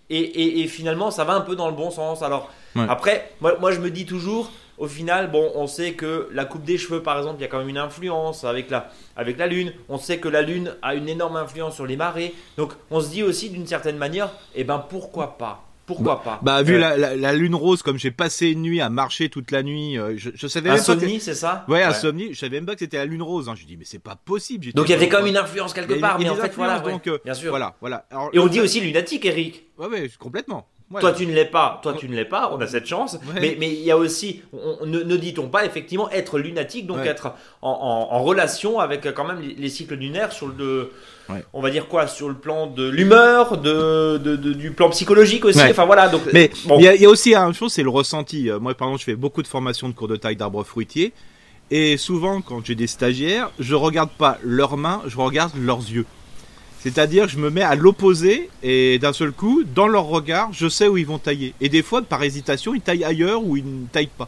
Et, 0.10 0.68
finalement 0.68 1.12
ça 1.12 1.24
va 1.24 1.34
un 1.34 1.42
peu 1.42 1.56
dans 1.56 1.70
le 1.70 1.76
bon 1.76 1.92
sens. 1.92 2.24
Alors 2.24 2.50
après, 2.76 3.32
moi, 3.42 3.58
moi 3.60 3.72
je 3.72 3.80
me 3.80 3.90
dis 3.90 4.06
toujours, 4.06 4.52
au 4.78 4.88
final, 4.88 5.32
bon, 5.32 5.52
on 5.56 5.68
sait 5.68 5.94
que 5.94 6.28
la 6.34 6.46
coupe 6.46 6.64
des 6.64 6.78
cheveux, 6.78 7.04
par 7.04 7.18
exemple, 7.18 7.38
il 7.40 7.42
y 7.42 7.46
a 7.46 7.48
quand 7.48 7.60
même 7.60 7.70
une 7.70 7.78
influence 7.78 8.44
avec 8.44 8.70
la, 8.70 8.90
avec 9.16 9.38
la 9.38 9.48
Lune. 9.48 9.72
On 9.90 9.98
sait 9.98 10.18
que 10.18 10.28
la 10.28 10.42
Lune 10.42 10.76
a 10.82 10.96
une 10.96 11.08
énorme 11.08 11.36
influence 11.36 11.76
sur 11.76 11.86
les 11.86 11.96
marées. 11.96 12.34
Donc, 12.58 12.74
on 12.90 13.00
se 13.00 13.10
dit 13.10 13.24
aussi 13.24 13.50
d'une 13.50 13.68
certaine 13.68 13.98
manière, 13.98 14.32
eh 14.56 14.64
ben, 14.64 14.80
pourquoi 14.80 15.38
pas? 15.38 15.64
Pourquoi 15.86 16.16
bah, 16.16 16.22
pas? 16.24 16.40
Bah 16.42 16.64
vu 16.64 16.78
la, 16.78 16.96
la, 16.96 17.34
lune 17.34 17.56
rose, 17.56 17.82
comme 17.82 17.98
j'ai 17.98 18.12
passé 18.12 18.48
une 18.48 18.62
nuit 18.62 18.80
à 18.80 18.90
marcher 18.90 19.28
toute 19.28 19.52
la 19.52 19.64
nuit, 19.64 19.98
euh, 19.98 20.14
je, 20.16 20.30
je 20.34 20.48
savais 20.48 20.70
insomnie, 20.70 21.20
c'est 21.20 21.34
ça? 21.34 21.66
Ouais, 21.68 21.84
insomnie. 21.84 22.34
Je 22.34 22.40
savais 22.40 22.56
même 22.58 22.66
pas 22.66 22.74
que 22.74 22.80
c'était 22.80 22.98
la 22.98 23.06
lune 23.06 23.22
rose. 23.22 23.50
Hein. 23.50 23.56
Je 23.58 23.66
dis 23.66 23.76
mais 23.76 23.84
c'est 23.84 24.00
pas 24.00 24.16
possible. 24.16 24.72
Donc 24.74 24.88
il 24.88 24.92
y 24.92 24.96
avait 24.96 25.10
quand 25.10 25.18
même 25.18 25.28
une 25.28 25.38
influence 25.38 25.74
quelque 25.74 25.96
part, 25.96 26.20
mais 26.20 26.30
en 26.30 26.36
fait 26.36 26.54
voilà, 26.56 26.80
donc, 26.80 27.08
euh, 27.08 27.20
bien 27.26 27.34
sûr. 27.34 27.50
Voilà, 27.50 27.76
voilà. 27.82 28.06
Et 28.32 28.40
on 28.40 28.48
dit 28.48 28.62
aussi 28.62 28.80
lunatique, 28.80 29.26
Eric. 29.26 29.66
Ouais, 29.78 29.88
ouais, 29.88 30.10
complètement. 30.18 30.70
Toi, 31.00 31.12
tu 31.14 31.26
ne 31.26 31.34
l'es 31.34 31.46
pas. 31.46 31.80
Toi, 31.82 31.94
tu 31.94 32.08
ne 32.10 32.16
l'es 32.16 32.26
pas. 32.26 32.52
On 32.54 32.62
a 32.62 32.68
cette 32.68 32.86
chance. 32.86 33.18
Mais, 33.36 33.56
mais 33.60 33.70
il 33.70 33.82
y 33.82 33.92
a 33.92 33.98
aussi, 33.98 34.42
ne, 34.86 35.16
dit-on 35.16 35.50
pas 35.50 35.66
effectivement 35.66 36.10
être 36.12 36.40
lunatique, 36.40 36.88
donc 36.88 37.06
être 37.06 37.34
en, 37.62 38.08
en, 38.12 38.24
relation 38.24 38.80
avec 38.80 39.12
quand 39.14 39.26
même 39.26 39.42
les, 39.42 39.70
cycles 39.70 39.96
lunaires 39.96 40.32
sur 40.32 40.48
le, 40.48 40.92
on 41.54 41.62
va 41.62 41.70
dire 41.70 41.88
quoi, 41.88 42.08
sur 42.08 42.30
le 42.30 42.36
plan 42.36 42.68
de 42.68 42.88
l'humeur, 42.88 43.58
de, 43.58 44.18
de, 44.18 44.36
du 44.36 44.72
plan 44.72 44.90
psychologique 44.90 45.46
aussi. 45.46 45.62
Enfin 45.62 45.86
voilà. 45.86 46.10
Donc, 46.10 46.22
mais 46.34 46.52
il 46.78 46.82
y, 46.82 47.06
a 47.06 47.10
aussi 47.10 47.36
une 47.36 47.54
chose, 47.54 47.74
c'est 47.74 47.84
le 47.84 47.90
ressenti. 47.90 48.50
Euh, 48.50 48.60
moi, 48.60 48.74
par 48.74 48.88
exemple, 48.88 49.02
je 49.02 49.06
fais 49.06 49.16
beaucoup 49.16 49.42
de 49.42 49.48
formations 49.48 49.90
de 49.90 49.94
cours 49.94 50.08
de 50.08 50.16
taille 50.16 50.36
d'arbres 50.36 50.64
fruitiers. 50.64 51.14
Et 51.72 51.98
souvent, 51.98 52.42
quand 52.42 52.66
j'ai 52.66 52.76
des 52.76 52.88
stagiaires, 52.88 53.50
je 53.60 53.74
regarde 53.74 54.10
pas 54.12 54.38
leurs 54.44 54.78
mains, 54.78 55.02
je 55.08 55.18
regarde 55.18 55.54
leurs 55.58 55.80
yeux. 55.80 56.06
C'est-à-dire, 56.84 57.30
je 57.30 57.38
me 57.38 57.50
mets 57.50 57.62
à 57.62 57.76
l'opposé 57.76 58.50
et 58.62 59.00
d'un 59.00 59.14
seul 59.14 59.32
coup, 59.32 59.64
dans 59.64 59.88
leur 59.88 60.04
regard, 60.04 60.52
je 60.52 60.68
sais 60.68 60.90
où 60.90 60.98
ils 60.98 61.06
vont 61.06 61.18
tailler. 61.18 61.54
Et 61.62 61.70
des 61.70 61.82
fois, 61.82 62.02
par 62.02 62.22
hésitation, 62.22 62.76
ils 62.76 62.82
taillent 62.82 63.06
ailleurs 63.06 63.42
ou 63.42 63.56
ils 63.56 63.64
ne 63.64 63.88
taillent 63.88 64.10
pas. 64.18 64.28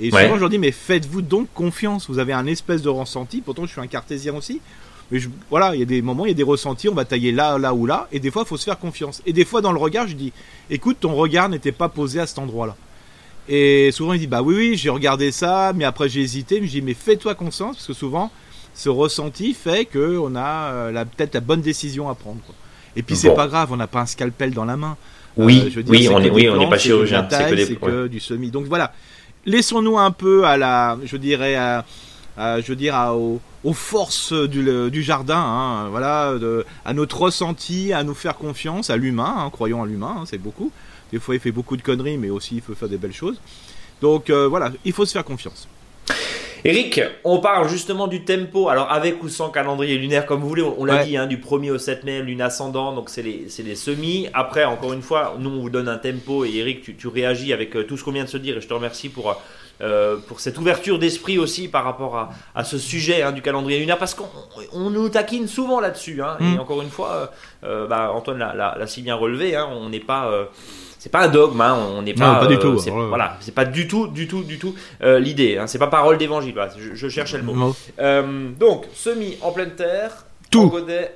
Et 0.00 0.10
souvent, 0.10 0.34
je 0.34 0.40
leur 0.40 0.50
dis, 0.50 0.58
mais 0.58 0.72
faites-vous 0.72 1.22
donc 1.22 1.46
confiance. 1.54 2.10
Vous 2.10 2.18
avez 2.18 2.32
un 2.32 2.46
espèce 2.46 2.82
de 2.82 2.88
ressenti. 2.88 3.40
Pourtant, 3.40 3.66
je 3.66 3.70
suis 3.70 3.80
un 3.80 3.86
cartésien 3.86 4.34
aussi. 4.34 4.60
Mais 5.12 5.20
voilà, 5.48 5.76
il 5.76 5.78
y 5.78 5.82
a 5.82 5.86
des 5.86 6.02
moments, 6.02 6.26
il 6.26 6.30
y 6.30 6.32
a 6.32 6.34
des 6.34 6.42
ressentis. 6.42 6.88
On 6.88 6.94
va 6.94 7.04
tailler 7.04 7.30
là, 7.30 7.56
là 7.56 7.72
ou 7.72 7.86
là. 7.86 8.08
Et 8.10 8.18
des 8.18 8.32
fois, 8.32 8.42
il 8.44 8.48
faut 8.48 8.56
se 8.56 8.64
faire 8.64 8.80
confiance. 8.80 9.22
Et 9.24 9.32
des 9.32 9.44
fois, 9.44 9.60
dans 9.60 9.70
le 9.70 9.78
regard, 9.78 10.08
je 10.08 10.14
dis, 10.14 10.32
écoute, 10.68 10.96
ton 10.98 11.14
regard 11.14 11.48
n'était 11.48 11.70
pas 11.70 11.88
posé 11.88 12.18
à 12.18 12.26
cet 12.26 12.40
endroit-là. 12.40 12.76
Et 13.48 13.92
souvent, 13.92 14.12
il 14.12 14.18
dit, 14.18 14.26
bah 14.26 14.42
oui, 14.42 14.56
oui, 14.56 14.76
j'ai 14.76 14.90
regardé 14.90 15.30
ça, 15.30 15.72
mais 15.72 15.84
après, 15.84 16.08
j'ai 16.08 16.20
hésité. 16.20 16.60
Mais 16.60 16.66
je 16.66 16.72
dis, 16.72 16.82
mais 16.82 16.94
fais-toi 16.94 17.36
confiance, 17.36 17.76
parce 17.76 17.86
que 17.86 17.92
souvent, 17.92 18.32
ce 18.76 18.88
ressenti 18.90 19.54
fait 19.54 19.86
qu'on 19.86 20.36
a 20.36 20.70
euh, 20.70 21.04
peut-être 21.16 21.34
la 21.34 21.40
bonne 21.40 21.62
décision 21.62 22.08
à 22.08 22.14
prendre. 22.14 22.40
Et 22.94 23.02
puis 23.02 23.16
c'est 23.16 23.34
pas 23.34 23.48
grave, 23.48 23.72
on 23.72 23.76
n'a 23.76 23.86
pas 23.86 24.00
un 24.00 24.06
scalpel 24.06 24.52
dans 24.52 24.64
la 24.64 24.76
main. 24.76 24.96
Oui, 25.36 25.72
euh, 25.76 25.82
oui, 25.88 26.08
on 26.10 26.20
est, 26.20 26.30
oui, 26.30 26.48
on 26.48 26.56
n'est 26.56 26.68
pas 26.68 26.78
chirurgien, 26.78 27.26
c'est 27.30 27.78
que, 27.78 28.06
du 28.06 28.20
semi. 28.20 28.50
Donc 28.50 28.66
voilà, 28.66 28.92
laissons-nous 29.44 29.98
un 29.98 30.10
peu 30.10 30.44
à 30.44 30.56
la, 30.56 30.98
je 31.04 31.16
dirais, 31.16 31.56
à, 31.56 31.84
je 32.38 32.66
veux 32.66 32.76
dire, 32.76 32.94
aux, 33.14 33.40
forces 33.72 34.32
du, 34.32 35.02
jardin, 35.02 35.38
hein, 35.38 35.88
voilà, 35.90 36.34
à 36.84 36.92
notre 36.94 37.20
ressenti, 37.22 37.92
à 37.92 38.04
nous 38.04 38.14
faire 38.14 38.36
confiance, 38.36 38.90
à 38.90 38.96
l'humain, 38.96 39.34
hein, 39.38 39.50
croyons 39.50 39.82
à 39.82 39.86
l'humain, 39.86 40.18
hein, 40.20 40.24
c'est 40.26 40.38
beaucoup. 40.38 40.70
Des 41.12 41.18
fois, 41.18 41.34
il 41.34 41.40
fait 41.40 41.52
beaucoup 41.52 41.76
de 41.76 41.82
conneries, 41.82 42.18
mais 42.18 42.30
aussi 42.30 42.56
il 42.56 42.62
faut 42.62 42.74
faire 42.74 42.88
des 42.88 42.98
belles 42.98 43.12
choses. 43.12 43.40
Donc 44.00 44.30
euh, 44.30 44.48
voilà, 44.48 44.72
il 44.84 44.92
faut 44.92 45.06
se 45.06 45.12
faire 45.12 45.24
confiance. 45.24 45.68
Eric, 46.66 47.00
on 47.22 47.38
parle 47.38 47.68
justement 47.68 48.08
du 48.08 48.24
tempo, 48.24 48.68
alors 48.68 48.90
avec 48.90 49.22
ou 49.22 49.28
sans 49.28 49.50
calendrier 49.50 49.96
lunaire 49.98 50.26
comme 50.26 50.40
vous 50.40 50.48
voulez, 50.48 50.62
on, 50.62 50.84
l'a 50.84 51.04
dit, 51.04 51.16
hein, 51.16 51.28
du 51.28 51.36
1er 51.36 51.70
au 51.70 51.78
7 51.78 52.02
mai, 52.02 52.22
lune 52.22 52.42
ascendant, 52.42 52.92
donc 52.92 53.08
c'est 53.08 53.22
les, 53.22 53.46
les, 53.64 53.74
semis. 53.76 54.28
Après, 54.34 54.64
encore 54.64 54.92
une 54.92 55.02
fois, 55.02 55.36
nous 55.38 55.48
on 55.48 55.60
vous 55.60 55.70
donne 55.70 55.88
un 55.88 55.96
tempo 55.96 56.44
et 56.44 56.56
Eric, 56.56 56.82
tu, 56.82 56.96
tu 56.96 57.06
réagis 57.06 57.52
avec 57.52 57.76
euh, 57.76 57.84
tout 57.84 57.96
ce 57.96 58.02
qu'on 58.02 58.10
vient 58.10 58.24
de 58.24 58.28
se 58.28 58.36
dire 58.36 58.56
et 58.56 58.60
je 58.60 58.66
te 58.66 58.74
remercie 58.74 59.08
pour, 59.08 59.40
euh, 59.80 60.16
pour 60.26 60.40
cette 60.40 60.58
ouverture 60.58 60.98
d'esprit 60.98 61.38
aussi 61.38 61.68
par 61.68 61.84
rapport 61.84 62.16
à, 62.16 62.30
à 62.56 62.64
ce 62.64 62.78
sujet 62.78 63.22
hein, 63.22 63.30
du 63.30 63.42
calendrier 63.42 63.78
lunaire 63.78 63.98
parce 63.98 64.14
qu'on 64.14 64.90
nous 64.90 65.08
taquine 65.08 65.46
souvent 65.46 65.78
là-dessus. 65.78 66.20
Hein, 66.20 66.36
Et 66.40 66.56
mm. 66.56 66.58
encore 66.58 66.82
une 66.82 66.90
fois, 66.90 67.30
euh, 67.62 67.86
bah, 67.86 68.10
Antoine 68.12 68.38
l'a 68.38 68.86
si 68.88 69.02
bien 69.02 69.14
relevé, 69.14 69.54
hein, 69.54 69.68
on 69.70 69.88
n'est 69.88 70.00
pas 70.00 70.48
c'est 71.06 71.12
pas 71.12 71.22
un 71.22 71.28
dogme, 71.28 71.60
hein, 71.60 71.78
on 71.96 72.02
n'est 72.02 72.14
pas, 72.14 72.40
pas 72.40 72.48
du 72.48 72.58
tout. 72.58 72.80
Euh, 72.84 73.06
voilà, 73.06 73.36
c'est 73.38 73.54
pas 73.54 73.64
du 73.64 73.86
tout, 73.86 74.08
du 74.08 74.26
tout, 74.26 74.42
du 74.42 74.58
tout 74.58 74.74
euh, 75.04 75.20
l'idée. 75.20 75.56
Hein, 75.56 75.68
c'est 75.68 75.78
pas 75.78 75.86
parole 75.86 76.18
d'évangile. 76.18 76.52
je, 76.76 76.96
je, 76.96 77.08
cherchais 77.08 77.36
le 77.36 77.44
mot. 77.44 77.76
Euh, 78.00 78.50
donc, 78.58 78.86
semis 78.92 79.38
en 79.40 79.52
pleine 79.52 79.76
terre, 79.76 80.26
tout. 80.50 80.72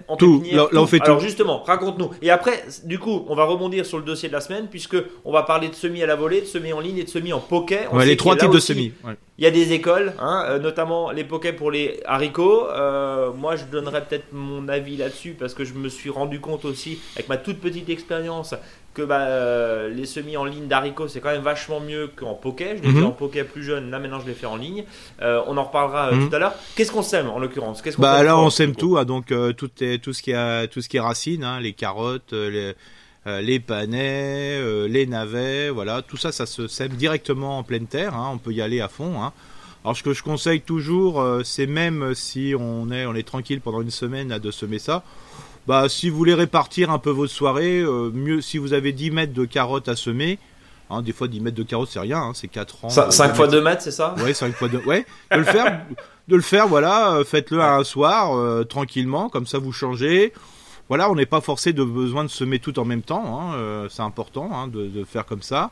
En 0.09 0.17
tout. 0.17 0.43
Là, 0.53 0.69
on 0.73 0.87
fait 0.87 1.01
Alors 1.03 1.21
justement, 1.21 1.63
raconte-nous. 1.63 2.11
Et 2.23 2.31
après, 2.31 2.65
du 2.85 2.99
coup, 2.99 3.25
on 3.29 3.35
va 3.35 3.45
rebondir 3.45 3.87
sur 3.87 3.99
le 3.99 4.05
dossier 4.05 4.29
de 4.29 4.35
la 4.35 4.41
semaine 4.41 4.67
puisque 4.69 4.97
on 5.25 5.33
va 5.33 5.45
parler 5.45 5.69
de 5.69 5.75
semis 5.75 6.03
à 6.03 6.07
la 6.07 6.17
volée, 6.17 6.41
de 6.41 6.47
semis 6.47 6.73
en 6.73 6.81
ligne 6.81 6.99
et 6.99 7.05
de 7.05 7.09
semis 7.09 7.33
en 7.33 7.41
poké. 7.41 7.79
On 7.93 7.99
les 7.99 8.17
trois 8.17 8.37
types 8.37 8.51
de 8.51 8.59
semis. 8.59 8.93
Il 9.39 9.45
y 9.45 9.47
a 9.47 9.51
des 9.51 9.73
écoles, 9.73 10.13
hein, 10.21 10.59
notamment 10.61 11.13
les 11.13 11.25
pokés 11.25 11.53
pour 11.53 11.71
les 11.71 12.01
haricots. 12.05 12.67
Euh, 12.69 13.33
moi, 13.33 13.57
je 13.57 13.65
donnerais 13.65 14.05
peut-être 14.05 14.33
mon 14.33 14.69
avis 14.69 14.97
là-dessus 14.99 15.35
parce 15.39 15.55
que 15.55 15.65
je 15.65 15.73
me 15.73 15.89
suis 15.89 16.11
rendu 16.11 16.41
compte 16.41 16.65
aussi, 16.67 16.99
avec 17.17 17.29
ma 17.29 17.39
toute 17.39 17.59
petite 17.59 17.89
expérience, 17.89 18.55
que 18.95 19.03
bah, 19.03 19.21
euh, 19.21 19.89
les 19.89 20.07
semis 20.07 20.37
en 20.37 20.45
ligne 20.45 20.67
d'haricots 20.67 21.09
c'est 21.09 21.21
quand 21.21 21.31
même 21.31 21.43
vachement 21.43 21.81
mieux 21.81 22.11
qu'en 22.15 22.35
poké. 22.35 22.77
Je 22.77 22.83
l'ai 22.83 22.93
fait 22.93 23.01
mhm. 23.01 23.07
en 23.07 23.13
poké 23.13 23.45
plus 23.45 23.63
jeune, 23.63 23.91
là 23.91 23.99
maintenant 23.99 24.21
je 24.21 24.27
l'ai 24.27 24.35
fait 24.35 24.47
en 24.47 24.57
ligne. 24.57 24.85
on 25.21 25.57
en 25.57 25.65
reparlera 25.65 26.13
mhm. 26.13 26.29
tout 26.29 26.35
à 26.35 26.39
l'heure. 26.39 26.55
Qu'est-ce 26.75 26.93
qu'on 26.93 27.03
sème 27.03 27.29
en 27.29 27.39
l'occurrence? 27.39 27.83
Qu'est-ce 27.83 28.01
Bah 28.01 28.23
là 28.23 28.39
on 28.39 28.51
sème 28.51 28.75
tout, 28.75 28.97
hein, 28.99 29.05
donc 29.05 29.33
tout, 29.57 29.71
est, 29.81 30.03
tout 30.03 30.13
ce 30.13 30.23
qui 30.23 30.33
a 30.33 30.67
tout 30.67 30.81
ce 30.81 30.89
qui 30.89 30.97
est 30.97 31.01
racines, 31.01 31.45
hein, 31.45 31.61
les 31.61 31.73
carottes, 31.73 32.33
les 32.33 32.75
euh, 33.27 33.43
les 33.43 33.61
panais, 33.61 34.57
euh, 34.57 34.89
les 34.89 35.05
navets, 35.05 35.69
voilà, 35.69 36.01
tout 36.01 36.17
ça, 36.17 36.33
ça 36.33 36.47
se 36.47 36.67
sème 36.69 36.93
directement 36.93 37.59
en 37.59 37.63
pleine 37.63 37.87
terre. 37.87 38.15
Hein, 38.15 38.31
on 38.33 38.39
peut 38.39 38.53
y 38.53 38.63
aller 38.63 38.81
à 38.81 38.89
fond. 38.89 39.23
Hein. 39.23 39.35
Alors 39.85 39.95
ce 39.95 40.03
que 40.03 40.15
je 40.15 40.23
conseille 40.23 40.63
toujours, 40.63 41.21
euh, 41.21 41.43
c'est 41.45 41.67
même 41.67 42.15
si 42.15 42.55
on 42.59 42.91
est, 42.91 43.05
on 43.05 43.15
est 43.15 43.27
tranquille 43.27 43.61
pendant 43.61 43.83
une 43.83 43.91
semaine 43.91 44.33
à 44.33 44.39
de 44.39 44.51
semer 44.51 44.79
ça. 44.79 45.03
Bah, 45.71 45.89
si 45.89 46.11
vous 46.11 46.17
voulez 46.17 46.35
répartir 46.35 46.91
un 46.91 46.99
peu 46.99 47.11
votre 47.11 47.33
soirée, 47.33 47.81
mieux 48.13 48.41
si 48.41 48.59
vous 48.59 48.73
avez 48.73 48.93
10 48.93 49.13
mètres 49.13 49.33
de 49.33 49.45
carottes 49.45 49.89
à 49.89 49.97
semer, 49.97 50.39
Hein, 50.93 51.03
des 51.03 51.13
fois, 51.13 51.29
10 51.29 51.39
mètres 51.39 51.57
de 51.57 51.63
carottes, 51.63 51.91
c'est 51.93 52.01
rien, 52.01 52.19
hein, 52.19 52.33
c'est 52.35 52.49
4 52.49 52.85
ans. 52.85 52.89
5, 52.89 53.37
fois 53.37 53.47
2 53.47 53.63
mètres, 53.63 53.81
c'est 53.81 53.93
ça? 53.93 54.17
Ouais, 54.19 54.35
5 54.35 54.53
fois 54.57 54.67
2. 54.67 54.79
Ouais, 54.79 55.07
de 55.31 55.37
le 55.37 55.45
faire, 55.45 55.87
de 56.27 56.35
le 56.35 56.43
faire 56.43 56.67
voilà, 56.67 57.21
faites-le 57.25 57.61
un 57.61 57.85
soir, 57.85 58.67
tranquillement, 58.67 59.29
comme 59.29 59.47
ça 59.47 59.59
vous 59.59 59.71
changez 59.71 60.33
voilà, 60.91 61.09
on 61.09 61.15
n'est 61.15 61.25
pas 61.25 61.41
forcé 61.41 61.73
de 61.73 61.85
besoin 61.85 62.25
de 62.25 62.29
semer 62.29 62.59
tout 62.59 62.81
en 62.81 62.85
même 62.85 63.03
temps. 63.03 63.41
Hein, 63.41 63.55
euh, 63.55 63.89
c'est 63.89 64.03
important 64.03 64.51
hein, 64.53 64.67
de, 64.67 65.05
faire 65.05 65.25
comme 65.25 65.41
ça. 65.41 65.71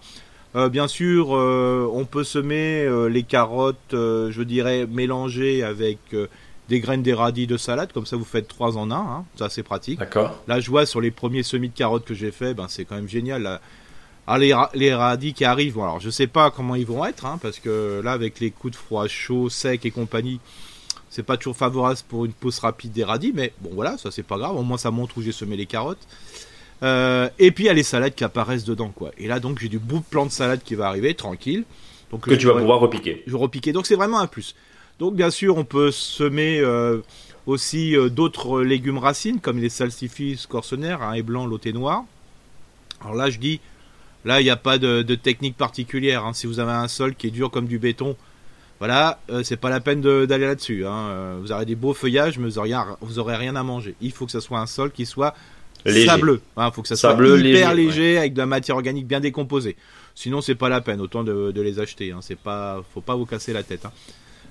Euh, 0.55 0.69
bien 0.69 0.87
sûr, 0.87 1.37
euh, 1.37 1.91
on 1.93 2.05
peut 2.05 2.23
semer 2.23 2.89
les 3.11 3.25
carottes, 3.25 3.77
je 3.91 4.43
dirais, 4.43 4.87
mélangées 4.89 5.65
avec 5.65 5.99
des 6.69 6.81
graines 6.81 7.03
des 7.03 7.15
radis 7.15 7.47
de 7.47 7.57
salade, 7.57 7.93
comme 7.93 8.07
ça 8.07 8.17
vous 8.17 8.25
faites 8.25 8.47
trois 8.47 8.77
en 8.77 8.91
un, 8.91 8.97
hein, 8.97 9.25
ça 9.39 9.49
c'est 9.49 9.63
pratique. 9.63 9.99
D'accord. 9.99 10.43
Là 10.47 10.61
je 10.61 10.71
vois 10.71 10.87
sur 10.87 11.01
les 11.01 11.11
premiers 11.11 11.43
semis 11.43 11.69
de 11.69 11.75
carottes 11.75 12.05
que 12.05 12.15
j'ai 12.15 12.31
fait, 12.31 12.55
ben 12.55 12.67
c'est 12.69 12.85
quand 12.85 12.97
même 12.97 13.09
génial. 13.09 13.61
Ah, 14.31 14.37
les, 14.39 14.95
radis 14.95 15.33
qui 15.33 15.47
arrivent, 15.47 15.75
bon, 15.75 15.85
alors 15.85 16.01
je 16.01 16.11
sais 16.11 16.27
pas 16.27 16.51
comment 16.51 16.75
ils 16.75 16.85
vont 16.85 17.03
être, 17.07 17.27
parce 17.41 17.59
que 17.59 18.03
là 18.05 18.13
avec 18.13 18.41
les 18.41 18.51
coups 18.51 18.75
de 18.75 18.77
froid 18.77 19.09
chaud, 19.09 19.49
sec 19.49 19.87
et 19.87 19.91
compagnie, 19.91 20.39
c'est 21.09 21.23
pas 21.23 21.39
toujours 21.39 21.57
favorable 21.57 21.99
pour 22.09 22.27
une 22.27 22.35
pousse 22.35 22.59
rapide 22.59 22.93
des 22.93 23.05
radis, 23.05 23.33
mais 23.35 23.55
bon 23.63 23.71
voilà, 23.73 23.97
ça 23.97 24.11
c'est 24.11 24.23
pas 24.23 24.37
grave. 24.37 24.55
Au 24.55 24.63
moins 24.63 24.77
ça 24.77 24.91
montre 24.91 25.17
où 25.17 25.23
j'ai 25.23 25.33
semé 25.33 25.57
les 25.57 25.65
carottes. 25.65 26.07
Euh, 26.83 27.31
et 27.39 27.51
puis 27.51 27.65
il 27.65 27.67
y 27.69 27.71
a 27.71 27.75
les 27.75 27.83
salades 27.83 28.15
qui 28.15 28.23
apparaissent 28.23 28.65
dedans, 28.65 28.93
quoi. 28.95 29.13
Et 29.17 29.27
là 29.29 29.41
donc 29.41 29.61
j'ai 29.61 29.69
du 29.69 29.79
bout 29.79 30.01
de 30.01 30.05
plan 30.05 30.27
de 30.27 30.31
salade 30.31 30.61
qui 30.63 30.75
va 30.75 30.89
arriver, 30.89 31.15
tranquille. 31.15 31.65
Donc 32.11 32.29
que 32.29 32.35
tu 32.35 32.47
vas 32.47 32.55
pouvoir 32.55 32.81
repiquer. 32.81 33.23
Je 33.27 33.35
repiquer. 33.35 33.73
Donc 33.73 33.87
c'est 33.87 33.97
vraiment 33.97 34.21
un 34.21 34.27
plus. 34.27 34.55
Donc 34.99 35.15
bien 35.15 35.31
sûr 35.31 35.57
on 35.57 35.65
peut 35.65 35.91
semer 35.91 36.59
euh, 36.61 37.01
aussi 37.47 37.97
euh, 37.97 38.09
d'autres 38.09 38.63
légumes 38.63 38.99
racines 38.99 39.41
comme 39.41 39.59
les 39.59 39.69
salsifis 39.69 40.45
corsenaires, 40.49 41.03
un 41.03 41.15
et 41.15 41.23
blanc, 41.23 41.47
l'autre 41.47 41.71
noir. 41.71 42.05
Alors 43.01 43.15
là 43.15 43.31
je 43.31 43.39
dis, 43.39 43.61
là 44.25 44.41
il 44.41 44.45
n'y 44.45 44.51
a 44.51 44.57
pas 44.57 44.79
de, 44.79 45.03
technique 45.15 45.57
particulière. 45.57 46.25
Hein. 46.25 46.33
Si 46.35 46.47
vous 46.47 46.61
avez 46.61 46.73
un 46.73 46.89
sol 46.89 47.15
qui 47.15 47.29
est 47.29 47.31
dur 47.31 47.51
comme 47.51 47.67
du 47.67 47.79
béton, 47.79 48.17
voilà, 48.79 49.19
euh, 49.31 49.43
c'est 49.43 49.57
pas 49.57 49.71
la 49.71 49.81
peine 49.81 50.01
d'aller 50.01 50.47
là-dessus. 50.47 50.87
Hein. 50.87 51.09
Euh, 51.11 51.39
vous 51.41 51.51
aurez 51.51 51.67
des 51.67 51.75
beaux 51.75 51.95
feuillages, 51.95 52.39
mais 52.39 52.45
vous 52.45 52.59
aurez, 52.59 52.73
vous 53.01 53.19
aurez 53.19 53.37
rien 53.37 53.57
à 53.57 53.63
manger. 53.63 53.95
Il 54.01 54.13
faut 54.13 54.27
que 54.27 54.33
ce 54.33 54.41
soit 54.41 54.61
un 54.61 54.67
sol 54.67 54.93
qui 54.93 55.05
soit 55.05 55.35
sableux. 55.85 56.41
Il 56.57 56.63
hein. 56.63 56.71
faut 56.71 56.83
que 56.83 56.89
ça 56.89 56.97
soit 56.97 57.15
hyper 57.15 57.75
léger, 57.75 58.19
avec 58.19 58.35
de 58.35 58.39
la 58.39 58.47
matière 58.47 58.77
organique 58.77 59.07
bien 59.07 59.21
décomposée. 59.21 59.77
Sinon, 60.15 60.41
c'est 60.41 60.55
pas 60.55 60.69
la 60.69 60.81
peine. 60.81 61.01
Autant 61.01 61.25
de, 61.25 61.61
les 61.61 61.81
acheter. 61.81 62.13
Hein. 62.13 62.19
C'est 62.21 62.39
pas, 62.39 62.83
faut 62.95 63.01
pas 63.01 63.17
vous 63.17 63.27
casser 63.27 63.53
la 63.53 63.65
tête. 63.65 63.85
Hein. 63.85 63.93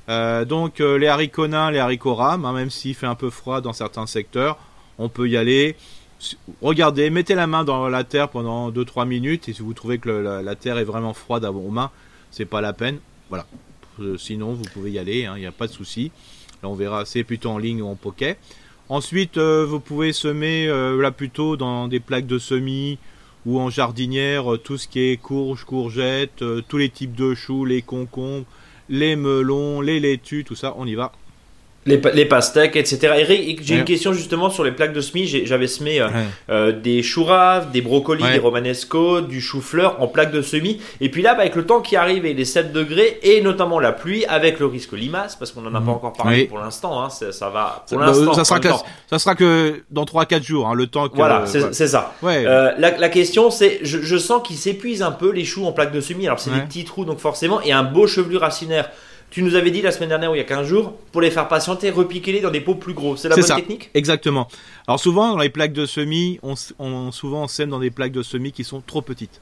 Euh, 0.09 0.45
donc 0.45 0.79
les 0.79 1.07
haricots 1.07 1.47
les 1.47 1.79
haricots 1.79 2.15
rames, 2.15 2.45
hein, 2.45 2.53
même 2.53 2.69
s'il 2.69 2.95
fait 2.95 3.07
un 3.07 3.15
peu 3.15 3.29
froid 3.29 3.61
dans 3.61 3.73
certains 3.73 4.07
secteurs, 4.07 4.57
on 4.97 5.09
peut 5.09 5.27
y 5.27 5.37
aller. 5.37 5.75
Regardez, 6.61 7.09
mettez 7.09 7.35
la 7.35 7.45
main 7.45 7.63
dans 7.63 7.89
la 7.89 8.03
terre 8.03 8.29
pendant 8.29 8.71
2-3 8.71 9.07
minutes 9.07 9.49
et 9.49 9.53
si 9.53 9.61
vous 9.61 9.73
trouvez 9.73 9.99
que 9.99 10.09
la, 10.09 10.55
terre 10.55 10.77
est 10.79 10.83
vraiment 10.83 11.13
froide 11.13 11.45
à 11.45 11.51
vos 11.51 11.69
mains, 11.69 11.91
c'est 12.31 12.45
pas 12.45 12.61
la 12.61 12.73
peine. 12.73 12.99
Voilà, 13.29 13.45
euh, 13.99 14.17
sinon, 14.17 14.53
vous 14.53 14.63
pouvez 14.73 14.91
y 14.91 14.99
aller, 14.99 15.19
il 15.19 15.25
hein, 15.25 15.37
n'y 15.37 15.45
a 15.45 15.51
pas 15.51 15.67
de 15.67 15.71
souci. 15.71 16.11
Là, 16.63 16.69
on 16.69 16.73
verra, 16.73 17.05
c'est 17.05 17.23
plutôt 17.23 17.49
en 17.49 17.59
ligne 17.59 17.83
ou 17.83 17.87
en 17.87 17.95
pocket. 17.95 18.39
Ensuite, 18.89 19.37
euh, 19.37 19.65
vous 19.67 19.79
pouvez 19.79 20.11
semer 20.11 20.67
euh, 20.67 20.99
là 20.99 21.11
plutôt 21.11 21.55
dans 21.55 21.87
des 21.87 21.99
plaques 21.99 22.25
de 22.25 22.39
semis 22.39 22.97
ou 23.45 23.59
en 23.59 23.69
jardinière 23.69 24.57
tout 24.63 24.77
ce 24.77 24.87
qui 24.87 24.99
est 24.99 25.17
courge, 25.17 25.65
courgettes, 25.65 26.43
tous 26.67 26.77
les 26.77 26.89
types 26.89 27.15
de 27.15 27.33
choux, 27.33 27.63
les 27.63 27.81
concombres, 27.81 28.45
les 28.89 29.15
melons, 29.15 29.81
les 29.81 29.99
laitues, 29.99 30.43
tout 30.43 30.55
ça, 30.55 30.73
on 30.77 30.85
y 30.85 30.95
va 30.95 31.11
les, 31.87 32.25
pastèques, 32.25 32.75
etc. 32.75 33.13
Eric, 33.17 33.61
j'ai 33.63 33.75
une 33.75 33.85
question 33.85 34.13
justement 34.13 34.49
sur 34.49 34.63
les 34.63 34.71
plaques 34.71 34.93
de 34.93 35.01
semis. 35.01 35.27
J'avais 35.45 35.67
semé 35.67 35.99
euh, 35.99 36.07
euh, 36.49 36.71
des 36.71 37.01
choux 37.01 37.23
raves, 37.23 37.71
des 37.71 37.81
brocolis, 37.81 38.23
des 38.23 38.39
romanesco, 38.39 39.21
du 39.21 39.41
chou-fleur 39.41 40.01
en 40.01 40.07
plaques 40.07 40.31
de 40.31 40.41
semis. 40.41 40.81
Et 41.01 41.09
puis 41.09 41.21
là, 41.21 41.33
bah, 41.33 41.41
avec 41.41 41.55
le 41.55 41.65
temps 41.65 41.81
qui 41.81 41.95
arrive 41.95 42.25
et 42.25 42.33
les 42.33 42.45
7 42.45 42.73
degrés, 42.73 43.19
et 43.23 43.41
notamment 43.41 43.79
la 43.79 43.91
pluie, 43.91 44.25
avec 44.25 44.59
le 44.59 44.65
risque 44.65 44.93
limace, 44.93 45.35
parce 45.35 45.51
qu'on 45.51 45.61
n'en 45.61 45.73
a 45.73 45.79
pas 45.79 45.85
mhm. 45.85 45.89
encore 45.89 46.13
parlé 46.13 46.45
pour 46.45 46.59
l'instant, 46.59 47.01
hein, 47.01 47.09
ça, 47.09 47.49
va. 47.49 47.85
Pour 47.89 47.97
bah, 47.99 48.13
ça, 48.33 48.43
sera 48.43 48.59
que, 48.59 48.69
ça 49.09 49.19
sera 49.19 49.35
que 49.35 49.81
dans 49.89 50.03
3-4 50.03 50.43
jours, 50.43 50.67
hein, 50.67 50.73
le 50.73 50.87
temps 50.87 51.07
que. 51.07 51.15
Voilà, 51.15 51.45
c'est 51.45 51.87
ça. 51.87 52.13
Euh, 52.23 52.71
la, 52.77 53.09
question, 53.09 53.49
c'est 53.49 53.79
je, 53.81 54.01
je, 54.01 54.17
sens 54.17 54.41
qu'ils 54.45 54.57
s'épuisent 54.57 55.01
un 55.01 55.11
peu 55.11 55.31
les 55.31 55.45
choux 55.45 55.65
en 55.65 55.71
plaques 55.71 55.93
de 55.93 56.01
semis. 56.01 56.27
Alors, 56.27 56.39
c'est 56.39 56.51
des 56.51 56.61
petits 56.61 56.83
trous, 56.83 57.05
donc 57.05 57.19
forcément, 57.19 57.61
et 57.61 57.71
un 57.71 57.83
beau 57.83 58.07
chevelu 58.07 58.37
racinaire. 58.37 58.89
Tu 59.29 59.43
nous 59.43 59.55
avais 59.55 59.71
dit 59.71 59.81
la 59.81 59.91
semaine 59.91 60.09
dernière 60.09 60.31
ou 60.31 60.35
il 60.35 60.37
y 60.37 60.41
a 60.41 60.45
15 60.45 60.65
jours, 60.65 60.93
pour 61.11 61.21
les 61.21 61.31
faire 61.31 61.47
patienter, 61.47 61.89
repiquer-les 61.89 62.39
dans 62.39 62.49
des 62.49 62.61
pots 62.61 62.75
plus 62.75 62.93
gros. 62.93 63.17
C'est 63.17 63.27
la 63.27 63.35
bonne 63.35 63.43
ça. 63.43 63.55
technique 63.55 63.89
Exactement. 63.93 64.47
Alors 64.87 64.99
souvent, 64.99 65.33
dans 65.33 65.37
les 65.37 65.49
plaques 65.49 65.73
de 65.73 65.85
semis, 65.85 66.39
on, 66.43 66.53
on, 66.79 67.11
souvent 67.11 67.43
on 67.43 67.47
sème 67.47 67.69
dans 67.69 67.79
des 67.79 67.91
plaques 67.91 68.13
de 68.13 68.23
semis 68.23 68.51
qui 68.53 68.63
sont 68.63 68.81
trop 68.85 69.01
petites. 69.01 69.41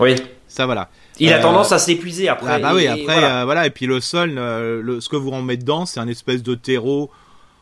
Oui. 0.00 0.14
Ça 0.48 0.66
voilà. 0.66 0.88
Il 1.18 1.32
a 1.32 1.38
euh, 1.38 1.42
tendance 1.42 1.72
à 1.72 1.78
s'épuiser 1.78 2.28
après. 2.28 2.52
Ah 2.52 2.58
bah 2.58 2.72
oui, 2.74 2.86
après 2.86 3.04
voilà. 3.04 3.40
Euh, 3.40 3.44
voilà. 3.44 3.66
et 3.66 3.70
puis 3.70 3.86
le 3.86 4.00
sol, 4.00 4.34
euh, 4.36 4.80
le, 4.82 5.00
ce 5.00 5.08
que 5.08 5.16
vous 5.16 5.30
en 5.30 5.42
mettez 5.42 5.62
dedans, 5.62 5.86
c'est 5.86 6.00
un 6.00 6.08
espèce 6.08 6.42
de 6.42 6.54
terreau 6.54 7.10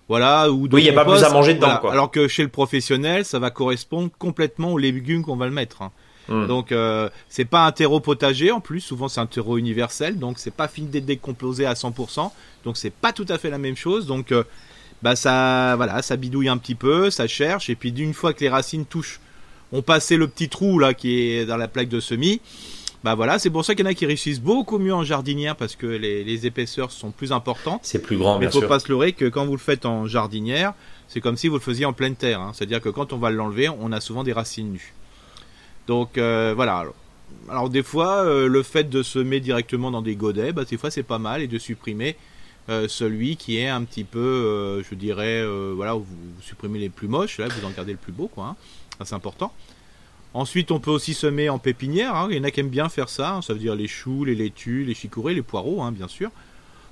Voilà, 0.09 0.51
ou 0.51 0.69
oui, 0.73 0.83
il 0.83 0.85
n'y 0.85 0.91
a 0.91 0.93
pas 0.93 1.05
plus 1.05 1.23
à 1.23 1.31
manger 1.31 1.55
dedans. 1.55 1.79
Quoi. 1.81 1.93
Alors 1.93 2.11
que 2.11 2.29
chez 2.29 2.43
le 2.43 2.49
professionnel, 2.49 3.25
ça 3.25 3.39
va 3.39 3.51
correspondre 3.51 4.11
complètement 4.19 4.73
aux 4.73 4.79
légumes 4.79 5.25
qu'on 5.25 5.37
va 5.37 5.47
le 5.47 5.53
mettre. 5.53 5.83
Hein. 5.83 5.93
Hmm. 6.29 6.47
Donc 6.47 6.73
euh, 6.73 7.09
c'est 7.29 7.45
pas 7.45 7.67
un 7.67 7.73
terreau 7.73 8.01
potager 8.01 8.51
en 8.51 8.61
plus, 8.61 8.81
souvent 8.81 9.09
c'est 9.09 9.21
un 9.21 9.27
terreau 9.27 9.59
universel, 9.59 10.19
donc 10.19 10.39
c'est 10.39 10.55
pas 10.55 10.69
fini 10.69 10.89
d'être 10.89 11.05
décomposé 11.05 11.67
à 11.67 11.75
100%, 11.75 12.31
donc 12.65 12.77
c'est 12.77 12.93
pas 12.93 13.13
tout 13.13 13.27
à 13.29 13.39
fait 13.39 13.51
la 13.51 13.59
même 13.59 13.77
chose. 13.77 14.07
Donc 14.07 14.33
euh, 14.33 14.45
bah 15.03 15.17
ça 15.17 15.75
voilà, 15.77 16.01
ça 16.03 16.17
bidouille 16.17 16.49
un 16.49 16.57
petit 16.57 16.75
peu, 16.75 17.11
ça 17.11 17.27
cherche, 17.27 17.69
et 17.69 17.75
puis 17.75 17.93
d'une 17.93 18.15
fois 18.15 18.33
que 18.33 18.41
les 18.41 18.49
racines 18.49 18.87
touchent, 18.87 19.21
ont 19.73 19.83
passé 19.83 20.17
le 20.17 20.29
petit 20.29 20.49
trou 20.49 20.79
là 20.79 20.95
qui 20.95 21.19
est 21.21 21.47
dans 21.47 21.57
la 21.57 21.69
plaque 21.69 21.89
de 21.89 22.01
semis, 22.01 22.41
bah 23.05 23.15
voilà, 23.15 23.39
c'est 23.39 23.51
pour 23.51 23.67
ça 23.67 23.75
qu'il 23.75 23.85
y 23.85 23.89
en 23.89 23.91
a 23.91 23.95
qui 23.95 24.07
réussissent 24.07 24.41
beaucoup 24.41 24.79
mieux 24.79 24.95
en 24.95 25.05
jardinière 25.05 25.57
parce 25.57 25.77
que 25.77 25.87
les, 25.87 26.47
épaisseurs 26.47 26.91
sont 26.91 27.11
plus 27.11 27.33
importantes. 27.33 27.81
C'est 27.83 28.01
plus 28.01 28.17
grand, 28.17 28.39
bien 28.39 28.51
sûr. 28.51 28.61
Il 28.61 28.63
faut 28.63 28.69
pas 28.69 28.81
se 28.81 28.89
leurrer 28.89 29.13
que 29.13 29.27
quand 29.27 29.45
vous 29.45 29.53
le 29.53 29.59
faites 29.59 29.85
en 29.85 30.07
jardinière, 30.07 30.73
c'est 31.07 31.21
comme 31.21 31.37
si 31.37 31.49
vous 31.49 31.57
le 31.57 31.61
faisiez 31.61 31.85
en 31.85 31.93
pleine 31.93 32.17
terre. 32.17 32.41
Hein. 32.41 32.53
C'est-à-dire 32.55 32.81
que 32.81 32.89
quand 32.89 33.13
on 33.13 33.19
va 33.19 33.31
l'enlever, 33.31 33.69
on 33.69 33.93
a 33.93 34.01
souvent 34.01 34.25
des 34.25 34.33
racines 34.33 34.73
nues. 34.73 34.95
Donc 35.87 36.19
euh, 36.19 36.53
voilà. 36.55 36.85
Alors, 37.49 37.69
des 37.69 37.83
fois, 37.83 38.25
euh, 38.25 38.49
le 38.49 38.63
fait 38.63 38.89
de 38.89 39.03
semer 39.03 39.41
directement 39.41 39.91
dans 39.91 40.03
des 40.03 40.17
godets, 40.17 40.53
bah, 40.53 40.65
des 40.65 40.77
fois 40.77 40.91
c'est 40.91 41.03
pas 41.03 41.19
mal 41.19 41.43
et 41.43 41.47
de 41.47 41.59
supprimer 41.59 42.17
euh, 42.71 42.89
celui 42.89 43.37
qui 43.37 43.59
est 43.59 43.69
un 43.69 43.85
petit 43.85 44.05
peu, 44.05 44.83
je 44.89 44.95
dirais, 44.95 45.45
voilà, 45.75 45.95
vous, 45.95 46.07
supprimez 46.41 46.79
les 46.79 46.89
plus 46.89 47.09
moches, 47.09 47.39
là 47.39 47.49
vous 47.49 47.67
en 47.67 47.71
gardez 47.71 47.93
le 47.93 47.99
plus 47.99 48.13
beau, 48.13 48.29
quoi. 48.29 48.57
Hein. 49.01 49.05
c'est 49.05 49.15
important. 49.15 49.53
Ensuite, 50.33 50.73
on 50.73 50.81
peut 50.81 50.91
aussi 50.91 51.15
semer 51.15 51.49
en 51.49 51.61
pépinière. 51.61 52.17
Hein. 52.17 52.27
Il 52.29 52.37
y 52.37 52.41
en 52.41 52.43
a 52.43 52.51
qui 52.51 52.59
aiment 52.59 52.69
bien 52.69 52.89
faire 52.89 53.09
ça. 53.09 53.37
Hein. 53.37 53.43
Ça 53.43 53.53
veut 53.53 53.61
dire 53.61 53.77
les 53.77 53.87
choux, 53.87 54.25
les 54.25 54.35
laitues, 54.35 54.83
les 54.85 54.95
chicourées, 54.95 55.33
les 55.33 55.43
poireaux, 55.43 55.89
bien 55.93 56.09
sûr. 56.09 56.33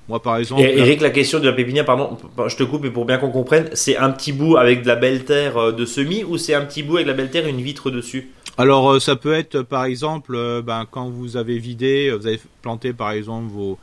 Moi, 0.09 0.21
par 0.21 0.37
exemple. 0.37 0.63
Et 0.63 0.79
Eric, 0.79 1.01
la 1.01 1.11
question 1.11 1.39
de 1.39 1.47
la 1.47 1.53
pépinière, 1.53 1.85
pardon, 1.85 2.17
je 2.47 2.57
te 2.57 2.63
coupe, 2.65 2.83
mais 2.83 2.91
pour 2.91 3.05
bien 3.05 3.19
qu'on 3.19 3.31
comprenne, 3.31 3.71
c'est 3.75 3.97
un 3.97 4.11
petit 4.11 4.33
bout 4.33 4.57
avec 4.57 4.83
de 4.83 4.89
la 4.89 4.97
belle 4.97 5.25
terre 5.25 5.73
de 5.73 5.85
semis 5.85 6.25
ou 6.25 6.39
c'est 6.39 6.55
un 6.55 6.65
petit 6.65 6.83
bout 6.83 6.97
avec 6.97 7.07
de 7.07 7.11
la 7.13 7.17
belle 7.17 7.31
terre 7.31 7.47
et 7.47 7.51
une 7.51 7.61
vitre 7.61 7.91
dessus? 7.91 8.31
Alors 8.59 8.91
euh, 8.91 9.01
ça 9.01 9.17
peut 9.17 9.33
être 9.33 9.63
par 9.63 9.85
exemple 9.85 10.35
euh, 10.35 10.61
ben, 10.61 10.87
quand 10.91 11.09
vous 11.09 11.37
avez 11.37 11.59
vidé, 11.59 12.09
euh, 12.09 12.17
vous 12.17 12.27
avez 12.27 12.41
planté 12.61 12.93
par 12.93 13.11
exemple 13.13 13.49
vos, 13.49 13.79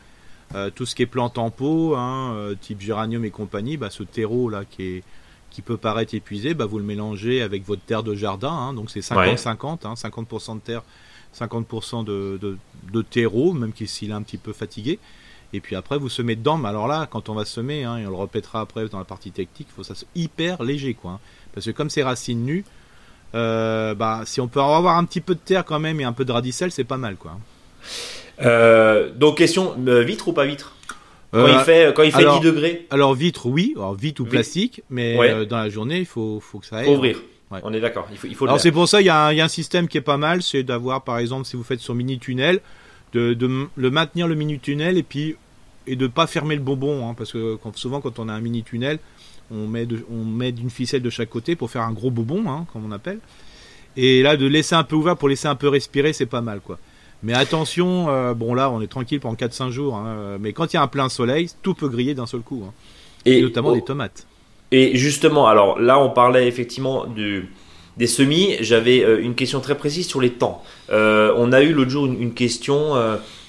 tout 0.75 0.85
ce 0.85 0.95
qui 0.95 1.03
est 1.03 1.07
plantes 1.07 1.37
en 1.37 1.51
pot, 1.51 1.95
hein, 1.95 2.55
type 2.59 2.81
géranium 2.81 3.23
et 3.23 3.29
compagnie, 3.29 3.77
bah, 3.77 3.91
ce 3.91 4.01
terreau 4.01 4.49
là 4.49 4.63
qui, 4.67 4.83
est, 4.83 5.03
qui 5.51 5.61
peut 5.61 5.77
paraître 5.77 6.15
épuisé, 6.15 6.55
bah, 6.55 6.65
vous 6.65 6.79
le 6.79 6.83
mélangez 6.83 7.43
avec 7.43 7.63
votre 7.67 7.83
terre 7.83 8.01
de 8.01 8.15
jardin, 8.15 8.51
hein, 8.51 8.73
donc 8.73 8.89
c'est 8.89 9.01
50-50, 9.01 9.95
50%, 9.95 10.51
hein, 10.51 10.55
de 10.55 10.59
terre, 10.61 10.81
50% 11.39 12.03
de, 12.03 12.39
de, 12.41 12.57
de, 12.91 13.01
terreau, 13.03 13.53
même 13.53 13.73
s'il 13.85 14.09
est 14.09 14.13
un 14.13 14.23
petit 14.23 14.37
peu 14.37 14.51
fatigué. 14.51 14.97
Et 15.53 15.59
puis 15.61 15.75
après 15.75 15.97
vous 15.97 16.09
semez 16.09 16.35
dedans, 16.35 16.57
mais 16.57 16.69
alors 16.69 16.87
là 16.87 17.07
quand 17.09 17.29
on 17.29 17.33
va 17.33 17.45
semer, 17.45 17.79
et 17.79 17.87
on 17.87 17.97
le 17.97 18.15
répétera 18.15 18.61
après 18.61 18.87
dans 18.87 18.99
la 18.99 19.05
partie 19.05 19.31
technique, 19.31 19.67
il 19.71 19.75
faut 19.75 19.83
ça 19.83 19.93
hyper 20.15 20.61
léger 20.63 20.93
quoi, 20.93 21.19
parce 21.53 21.65
que 21.65 21.71
comme 21.71 21.89
c'est 21.89 22.03
racines 22.03 22.43
nues, 22.43 22.63
euh, 23.35 23.93
bah, 23.93 24.21
si 24.25 24.41
on 24.41 24.47
peut 24.47 24.59
avoir 24.59 24.97
un 24.97 25.05
petit 25.05 25.21
peu 25.21 25.35
de 25.35 25.39
terre 25.39 25.65
quand 25.65 25.79
même 25.79 25.99
et 25.99 26.03
un 26.03 26.13
peu 26.13 26.25
de 26.25 26.31
radicelle, 26.31 26.71
c'est 26.71 26.83
pas 26.83 26.97
mal, 26.97 27.15
quoi. 27.15 27.37
Euh, 28.41 29.09
donc 29.13 29.37
question, 29.37 29.75
euh, 29.87 30.01
vitre 30.01 30.29
ou 30.29 30.33
pas 30.33 30.45
vitre? 30.45 30.75
Quand, 31.31 31.45
il 31.45 31.59
fait, 31.59 31.93
quand 31.95 32.01
il 32.01 32.11
fait 32.11 32.25
10 32.25 32.39
degrés. 32.39 32.87
Alors 32.89 33.13
vitre, 33.13 33.45
oui, 33.45 33.73
alors 33.75 33.93
vitre 33.93 34.21
ou 34.21 34.25
plastique, 34.25 34.81
mais 34.89 35.45
dans 35.45 35.57
la 35.57 35.69
journée, 35.69 35.99
il 35.99 36.05
faut, 36.05 36.39
faut 36.39 36.59
que 36.59 36.65
ça 36.65 36.77
aille. 36.77 36.85
Faut 36.85 36.93
ouvrir. 36.93 37.21
On 37.51 37.73
est 37.73 37.79
d'accord. 37.79 38.07
Il 38.11 38.17
faut, 38.17 38.27
il 38.27 38.35
faut 38.35 38.45
alors 38.45 38.59
c'est 38.59 38.71
pour 38.71 38.87
ça, 38.87 39.01
il 39.01 39.05
y, 39.05 39.09
a 39.09 39.25
un, 39.25 39.33
y, 39.33 39.41
a 39.41 39.45
un 39.45 39.49
système 39.49 39.87
qui 39.87 39.97
est 39.97 40.01
pas 40.01 40.17
mal, 40.17 40.43
c'est 40.43 40.63
d'avoir, 40.63 41.03
par 41.03 41.17
exemple, 41.17 41.45
si 41.45 41.55
vous 41.55 41.63
faites 41.63 41.79
sur 41.79 41.95
mini 41.95 42.19
tunnel, 42.19 42.61
de, 43.13 43.33
de, 43.33 43.67
le 43.75 43.91
maintenir 43.91 44.27
le 44.27 44.35
mini 44.35 44.59
tunnel 44.59 44.97
et 44.97 45.03
puis 45.03 45.35
et 45.87 45.95
de 45.95 46.07
pas 46.07 46.27
fermer 46.27 46.55
le 46.55 46.61
bonbon, 46.61 47.09
hein, 47.09 47.15
parce 47.17 47.31
que 47.31 47.57
souvent 47.75 47.99
quand 47.99 48.19
on 48.19 48.29
a 48.29 48.33
un 48.33 48.41
mini 48.41 48.63
tunnel, 48.63 48.99
on 49.51 49.67
met, 49.67 49.87
on 50.11 50.23
met 50.23 50.51
d'une 50.51 50.69
ficelle 50.69 51.01
de 51.01 51.09
chaque 51.09 51.29
côté 51.29 51.55
pour 51.55 51.71
faire 51.71 51.81
un 51.81 51.91
gros 51.91 52.11
bobon, 52.11 52.43
hein, 52.47 52.67
comme 52.71 52.85
on 52.85 52.91
appelle. 52.91 53.19
Et 53.97 54.21
là, 54.21 54.37
de 54.37 54.45
laisser 54.45 54.75
un 54.75 54.83
peu 54.83 54.95
ouvert 54.95 55.17
pour 55.17 55.29
laisser 55.29 55.47
un 55.47 55.55
peu 55.55 55.67
respirer, 55.67 56.13
c'est 56.13 56.27
pas 56.27 56.41
mal, 56.41 56.59
quoi. 56.59 56.77
Mais 57.23 57.33
attention, 57.33 58.07
euh, 58.09 58.33
bon 58.33 58.53
là, 58.53 58.69
on 58.69 58.81
est 58.81 58.87
tranquille 58.87 59.19
pendant 59.19 59.35
4-5 59.35 59.71
jours, 59.71 59.95
hein, 59.95 60.37
mais 60.39 60.53
quand 60.53 60.71
il 60.71 60.75
y 60.75 60.79
a 60.79 60.83
un 60.83 60.87
plein 60.87 61.09
soleil, 61.09 61.49
tout 61.63 61.73
peut 61.73 61.89
griller 61.89 62.13
d'un 62.13 62.27
seul 62.27 62.41
coup. 62.41 62.63
Hein. 62.65 62.73
Et, 63.25 63.41
notamment 63.41 63.73
des 63.73 63.83
tomates. 63.83 64.25
Et 64.71 64.95
justement, 64.95 65.47
alors 65.47 65.79
là, 65.79 65.99
on 65.99 66.11
parlait 66.11 66.47
effectivement 66.47 67.07
du, 67.07 67.49
des 67.99 68.07
semis. 68.07 68.55
J'avais 68.61 69.03
euh, 69.03 69.21
une 69.21 69.35
question 69.35 69.59
très 69.59 69.77
précise 69.77 70.07
sur 70.07 70.21
les 70.21 70.31
temps. 70.31 70.63
Euh, 70.89 71.31
on 71.37 71.51
a 71.51 71.61
eu 71.61 71.73
l'autre 71.73 71.91
jour 71.91 72.07
une, 72.07 72.33
question. 72.33 72.95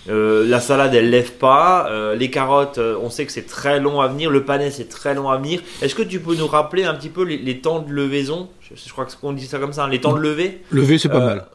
Euh, 0.08 0.46
la 0.46 0.60
salade, 0.60 0.94
elle 0.94 1.10
lève 1.10 1.32
pas. 1.32 1.88
Euh, 1.90 2.14
les 2.16 2.30
carottes, 2.30 2.78
euh, 2.78 2.96
on 3.00 3.10
sait 3.10 3.26
que 3.26 3.32
c'est 3.32 3.46
très 3.46 3.80
long 3.80 4.00
à 4.00 4.08
venir. 4.08 4.30
Le 4.30 4.44
panais, 4.44 4.70
c'est 4.70 4.88
très 4.88 5.14
long 5.14 5.28
à 5.28 5.36
venir. 5.36 5.60
Est-ce 5.82 5.94
que 5.94 6.02
tu 6.02 6.20
peux 6.20 6.34
nous 6.34 6.46
rappeler 6.46 6.84
un 6.84 6.94
petit 6.94 7.10
peu 7.10 7.22
les, 7.22 7.60
temps 7.60 7.80
de 7.80 7.92
levaison? 7.92 8.48
Je, 8.74 8.92
crois 8.92 9.06
qu'on 9.20 9.32
dit 9.32 9.46
ça 9.46 9.58
comme 9.58 9.72
ça, 9.72 9.84
hein, 9.84 9.88
les 9.88 10.00
temps 10.00 10.12
de 10.12 10.20
levée. 10.20 10.62
Lever, 10.70 10.98
c'est 10.98 11.08
pas 11.08 11.20
mal. 11.20 11.46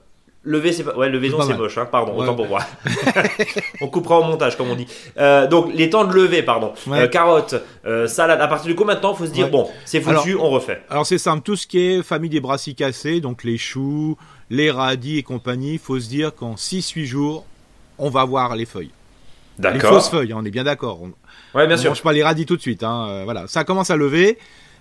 Lever, 0.45 0.71
c'est 0.71 0.83
pas. 0.83 0.95
Ouais, 0.95 1.09
levaison, 1.09 1.41
c'est 1.41 1.57
moche. 1.57 1.77
Hein, 1.77 1.87
pardon, 1.91 2.15
autant 2.15 2.35
pour 2.35 2.47
moi. 2.47 2.61
on 3.81 3.87
coupera 3.87 4.19
au 4.19 4.23
montage, 4.23 4.55
comme 4.57 4.69
on 4.69 4.75
dit. 4.75 4.87
donc, 5.49 5.73
les 5.73 5.89
temps 5.89 6.05
de 6.05 6.13
lever, 6.13 6.43
pardon. 6.43 6.73
carottes, 7.11 7.55
salade. 8.07 8.39
À 8.39 8.47
partir 8.47 8.67
du 8.67 8.75
coup, 8.75 8.85
maintenant, 8.85 9.13
il 9.13 9.17
faut 9.17 9.25
se 9.25 9.31
dire 9.31 9.49
bon, 9.49 9.69
c'est 9.85 10.01
foutu, 10.01 10.35
on 10.35 10.49
refait. 10.49 10.81
Alors, 10.89 11.05
c'est 11.05 11.17
simple. 11.17 11.43
Tout 11.43 11.55
ce 11.55 11.67
qui 11.67 11.79
est 11.79 12.03
famille 12.03 12.29
des 12.29 12.39
brassicacées, 12.39 13.19
donc 13.21 13.43
les 13.43 13.57
choux, 13.57 14.17
les 14.49 14.71
radis 14.71 15.17
et 15.17 15.23
compagnie, 15.23 15.73
il 15.73 15.79
faut 15.79 15.99
se 15.99 16.07
dire 16.07 16.33
qu'en 16.33 16.55
6-8 16.55 17.05
jours, 17.05 17.45
on 17.97 18.09
va 18.09 18.25
voir 18.25 18.55
les 18.55 18.65
feuilles. 18.65 18.91
D'accord. 19.57 19.91
Les 19.91 19.97
fausses 19.97 20.09
feuilles, 20.09 20.33
hein, 20.33 20.37
on 20.39 20.45
est 20.45 20.51
bien 20.51 20.63
d'accord. 20.63 21.01
Ouais, 21.53 21.67
bien 21.67 21.77
sûr. 21.77 21.91
mange 21.91 22.01
pas 22.01 22.13
les 22.13 22.23
radis 22.23 22.45
tout 22.45 22.57
de 22.57 22.61
suite. 22.61 22.83
Hein, 22.83 23.07
euh, 23.09 23.21
voilà, 23.23 23.47
ça 23.47 23.63
commence 23.63 23.89
à 23.89 23.95
lever. 23.95 24.37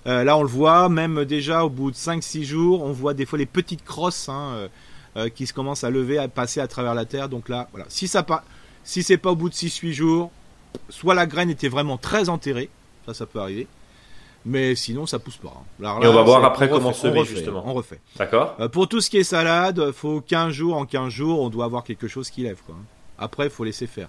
Euh, 0.06 0.24
là, 0.24 0.36
on 0.36 0.42
le 0.42 0.48
voit, 0.48 0.88
même 0.88 1.24
déjà 1.24 1.64
au 1.64 1.70
bout 1.70 1.90
de 1.90 1.96
5-6 1.96 2.42
jours, 2.44 2.82
on 2.82 2.92
voit 2.92 3.14
des 3.14 3.24
fois 3.24 3.38
les 3.38 3.46
petites 3.46 3.84
crosses 3.84 4.28
hein, 4.28 4.68
euh, 5.16 5.28
qui 5.28 5.46
se 5.46 5.52
commencent 5.52 5.84
à 5.84 5.90
lever, 5.90 6.18
à 6.18 6.28
passer 6.28 6.60
à 6.60 6.68
travers 6.68 6.94
la 6.94 7.04
terre. 7.04 7.28
Donc 7.28 7.48
là, 7.48 7.68
voilà. 7.72 7.86
Si 7.88 8.08
ça 8.08 8.22
pas, 8.22 8.44
si 8.82 9.02
c'est 9.02 9.16
pas 9.16 9.30
au 9.30 9.36
bout 9.36 9.48
de 9.48 9.54
6-8 9.54 9.92
jours, 9.92 10.30
soit 10.88 11.14
la 11.14 11.26
graine 11.26 11.50
était 11.50 11.68
vraiment 11.68 11.98
très 11.98 12.28
enterrée, 12.28 12.70
ça, 13.06 13.14
ça 13.14 13.26
peut 13.26 13.40
arriver. 13.40 13.66
Mais 14.46 14.74
sinon, 14.74 15.06
ça 15.06 15.18
pousse 15.18 15.38
pas. 15.38 15.64
Et 15.80 16.06
on 16.06 16.12
va 16.12 16.22
voir 16.22 16.44
après 16.44 16.68
comment 16.68 16.92
semer 16.92 17.24
justement. 17.24 17.62
On 17.66 17.72
refait. 17.72 18.00
D'accord. 18.16 18.56
pour 18.72 18.88
tout 18.88 19.00
ce 19.00 19.08
qui 19.08 19.16
est 19.16 19.24
salade, 19.24 19.90
faut 19.92 20.20
15 20.20 20.52
jours. 20.52 20.76
En 20.76 20.84
15 20.84 21.08
jours, 21.08 21.40
on 21.40 21.48
doit 21.48 21.64
avoir 21.64 21.82
quelque 21.82 22.08
chose 22.08 22.28
qui 22.28 22.42
lève. 22.42 22.58
Quoi. 22.66 22.76
Après, 23.18 23.44
il 23.44 23.50
faut 23.50 23.64
laisser 23.64 23.86
faire. 23.86 24.08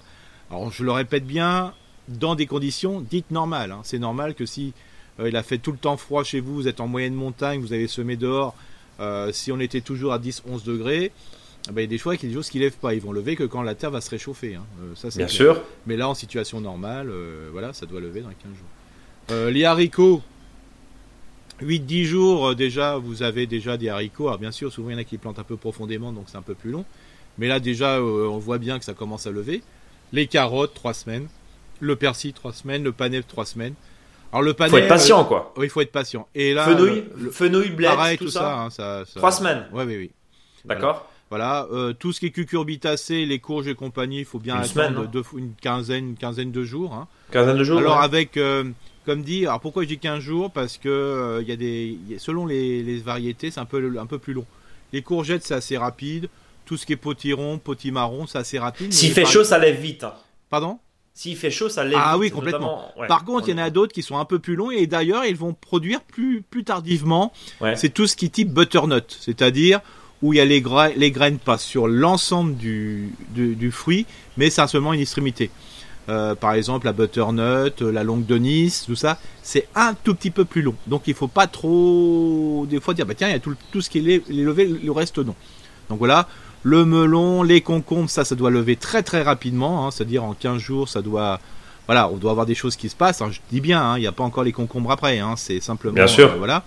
Alors, 0.51 0.71
je 0.71 0.83
le 0.83 0.91
répète 0.91 1.25
bien, 1.25 1.73
dans 2.07 2.35
des 2.35 2.45
conditions 2.45 3.01
dites 3.01 3.31
normales. 3.31 3.71
Hein. 3.71 3.79
C'est 3.83 3.99
normal 3.99 4.35
que 4.35 4.45
si 4.45 4.73
euh, 5.19 5.29
il 5.29 5.35
a 5.35 5.43
fait 5.43 5.57
tout 5.57 5.71
le 5.71 5.77
temps 5.77 5.97
froid 5.97 6.23
chez 6.23 6.39
vous, 6.39 6.53
vous 6.53 6.67
êtes 6.67 6.79
en 6.79 6.87
moyenne 6.87 7.13
montagne, 7.13 7.61
vous 7.61 7.73
avez 7.73 7.87
semé 7.87 8.15
dehors, 8.15 8.55
euh, 8.99 9.31
si 9.31 9.51
on 9.51 9.59
était 9.59 9.81
toujours 9.81 10.13
à 10.13 10.19
10-11 10.19 10.63
degrés, 10.63 11.11
eh 11.67 11.71
ben, 11.71 11.81
il 11.81 11.83
y 11.83 11.87
a 11.87 11.89
des 11.89 11.97
choix 11.97 12.15
qui 12.15 12.27
des 12.27 12.33
choses 12.33 12.49
qui 12.49 12.59
lèvent 12.59 12.77
pas. 12.77 12.93
Ils 12.93 13.01
vont 13.01 13.11
lever 13.11 13.35
que 13.35 13.43
quand 13.43 13.61
la 13.61 13.75
terre 13.75 13.91
va 13.91 14.01
se 14.01 14.09
réchauffer. 14.09 14.55
Hein. 14.55 14.65
Euh, 14.81 14.95
ça, 14.95 15.09
bien 15.15 15.27
sûr. 15.27 15.61
Mais 15.87 15.97
là, 15.97 16.07
en 16.07 16.13
situation 16.13 16.61
normale, 16.61 17.11
voilà, 17.51 17.73
ça 17.73 17.85
doit 17.85 17.99
lever 17.99 18.21
dans 18.21 18.29
15 18.29 18.35
jours. 18.53 19.49
les 19.49 19.65
haricots, 19.65 20.21
8-10 21.61 22.03
jours 22.03 22.55
déjà, 22.55 22.97
vous 22.97 23.23
avez 23.23 23.47
déjà 23.47 23.77
des 23.77 23.89
haricots. 23.89 24.27
Alors 24.27 24.39
bien 24.39 24.51
sûr, 24.51 24.71
souvent 24.71 24.89
il 24.89 24.93
y 24.93 24.95
en 24.95 24.99
a 24.99 25.03
qui 25.03 25.17
plantent 25.17 25.39
un 25.39 25.43
peu 25.43 25.57
profondément, 25.57 26.11
donc 26.11 26.25
c'est 26.27 26.37
un 26.37 26.41
peu 26.41 26.55
plus 26.55 26.71
long. 26.71 26.85
Mais 27.37 27.47
là, 27.47 27.59
déjà, 27.59 27.97
euh, 27.97 28.27
on 28.27 28.37
voit 28.37 28.57
bien 28.57 28.79
que 28.79 28.85
ça 28.85 28.93
commence 28.93 29.27
à 29.27 29.31
lever. 29.31 29.61
Les 30.13 30.27
carottes, 30.27 30.73
3 30.73 30.93
semaines. 30.93 31.27
Le 31.79 31.95
persil, 31.95 32.33
3 32.33 32.53
semaines. 32.53 32.83
Le 32.83 32.91
panais, 32.91 33.21
3 33.21 33.45
semaines. 33.45 33.73
Alors 34.31 34.41
le 34.43 34.53
panais. 34.53 34.69
Faut 34.69 34.77
être 34.77 34.87
patient, 34.87 35.23
quoi. 35.25 35.53
Oui, 35.57 35.67
il 35.67 35.69
faut 35.69 35.81
être 35.81 35.91
patient. 35.91 36.27
Et 36.35 36.53
là, 36.53 36.65
fenouil, 36.65 37.05
le, 37.15 37.31
fenouil, 37.31 37.69
bled, 37.69 37.89
pareil, 37.89 38.17
tout, 38.17 38.27
ça. 38.27 38.61
Hein, 38.61 38.69
ça, 38.69 39.03
ça 39.05 39.19
3 39.19 39.31
semaines. 39.31 39.65
Oui, 39.71 39.83
oui, 39.85 39.97
oui. 39.97 40.11
D'accord. 40.65 41.09
Voilà, 41.29 41.67
euh, 41.71 41.93
tout 41.93 42.13
ce 42.13 42.19
qui 42.19 42.27
est 42.27 42.31
cucurbitacé, 42.31 43.25
les 43.25 43.39
courges 43.39 43.67
et 43.67 43.73
compagnie, 43.75 44.19
il 44.19 44.25
faut 44.25 44.39
bien 44.39 44.57
une 44.57 44.63
attendre 44.63 45.09
une 45.35 45.53
quinzaine, 45.59 46.09
une 46.09 46.15
quinzaine 46.15 46.51
de 46.51 46.63
jours. 46.63 46.93
Hein. 46.93 47.07
Quinzaine 47.31 47.57
de 47.57 47.63
jours. 47.63 47.79
Alors 47.79 48.01
avec, 48.01 48.37
euh, 48.37 48.63
comme 49.05 49.23
dit, 49.23 49.45
alors 49.47 49.59
pourquoi 49.59 49.83
je 49.83 49.87
dis 49.87 49.97
15 49.97 50.19
jours? 50.19 50.51
Parce 50.51 50.77
que 50.77 51.39
il 51.41 51.47
y 51.47 51.51
a 51.51 51.55
des, 51.55 51.97
selon 52.19 52.45
les, 52.45 52.83
les 52.83 52.97
variétés, 52.97 53.49
c'est 53.51 53.59
un 53.59 53.65
peu, 53.65 53.97
un 53.99 54.05
peu 54.05 54.19
plus 54.19 54.33
long. 54.33 54.45
Les 54.93 55.01
courgettes, 55.01 55.43
c'est 55.43 55.55
assez 55.55 55.77
rapide. 55.77 56.29
Tout 56.65 56.77
ce 56.77 56.85
qui 56.85 56.93
est 56.93 56.97
potiron, 56.97 57.57
potimarron, 57.57 58.27
c'est 58.27 58.37
assez 58.37 58.59
rapide. 58.59 58.93
S'il 58.93 59.11
fait 59.11 59.25
chaud, 59.25 59.43
ça 59.43 59.57
lève 59.57 59.79
vite. 59.79 60.03
Hein. 60.03 60.13
Pardon? 60.49 60.79
S'il 61.17 61.37
fait 61.37 61.49
chaud, 61.49 61.69
ça 61.69 61.85
lève 61.85 61.97
ah 61.97 62.17
oui, 62.17 62.29
complètement. 62.29 62.91
Par 63.07 63.23
contre, 63.23 63.47
il 63.47 63.51
y 63.51 63.53
en 63.53 63.63
a 63.63 63.69
d'autres 63.69 63.93
qui 63.93 64.03
sont 64.03 64.17
un 64.17 64.25
peu 64.25 64.37
plus 64.37 64.57
longs 64.57 64.69
et 64.69 64.85
d'ailleurs, 64.85 65.23
ils 65.23 65.37
vont 65.37 65.53
produire 65.53 66.01
plus, 66.01 66.41
plus 66.41 66.65
tardivement. 66.65 67.31
C'est 67.75 67.93
tout 67.93 68.05
ce 68.05 68.17
qui 68.17 68.29
type 68.29 68.53
butternut, 68.53 69.17
c'est-à-dire 69.21 69.79
où 70.21 70.33
il 70.33 70.37
y 70.37 70.39
a 70.41 70.45
les, 70.45 70.61
les 70.97 71.11
graines 71.11 71.37
passent 71.37 71.63
sur 71.63 71.87
l'ensemble 71.87 72.55
du, 72.57 73.13
du, 73.29 73.71
fruit, 73.71 74.05
mais 74.35 74.49
c'est 74.49 74.67
seulement 74.67 74.91
une 74.91 74.99
extrémité. 74.99 75.51
Euh, 76.09 76.35
par 76.35 76.53
exemple, 76.53 76.85
la 76.85 76.93
butternut, 76.93 77.79
la 77.79 78.03
longue 78.03 78.25
de 78.25 78.37
Nice, 78.37 78.83
tout 78.85 78.95
ça, 78.95 79.17
c'est 79.41 79.69
un 79.73 79.93
tout 79.93 80.15
petit 80.15 80.31
peu 80.31 80.43
plus 80.43 80.63
long. 80.63 80.75
Donc 80.85 81.03
il 81.07 81.13
faut 81.13 81.29
pas 81.29 81.47
trop, 81.47 82.67
des 82.69 82.81
fois, 82.81 82.93
dire, 82.93 83.05
bah 83.05 83.13
tiens, 83.15 83.29
il 83.29 83.31
y 83.31 83.35
a 83.35 83.39
tout, 83.39 83.55
tout 83.71 83.79
ce 83.79 83.89
qui 83.89 83.99
est 83.99 84.29
levé, 84.29 84.65
le 84.65 84.91
reste 84.91 85.17
non. 85.19 85.35
Donc 85.89 85.99
voilà, 85.99 86.27
le 86.65 86.83
melon, 86.83 87.43
les 87.43 87.61
concombres, 87.61 88.09
ça, 88.09 88.25
ça 88.25 88.33
doit 88.33 88.49
lever 88.49 88.75
très 88.75 89.03
très 89.03 89.21
rapidement, 89.21 89.85
hein, 89.85 89.91
c'est-à-dire 89.91 90.23
en 90.23 90.33
15 90.33 90.57
jours, 90.57 90.89
ça 90.89 91.03
doit 91.03 91.39
voilà, 91.85 92.09
on 92.09 92.17
doit 92.17 92.31
avoir 92.31 92.47
des 92.47 92.55
choses 92.55 92.75
qui 92.75 92.89
se 92.89 92.95
passent. 92.95 93.21
je 93.29 93.39
dis 93.51 93.61
bien, 93.61 93.79
hein, 93.79 93.97
il 93.97 94.01
n'y 94.01 94.07
a 94.07 94.11
pas 94.11 94.23
encore 94.23 94.43
les 94.43 94.51
concombres 94.51 94.89
après. 94.89 95.19
Hein, 95.19 95.35
c'est 95.37 95.59
simplement. 95.59 95.93
Bien 95.93 96.07
sûr. 96.07 96.35
voilà. 96.39 96.63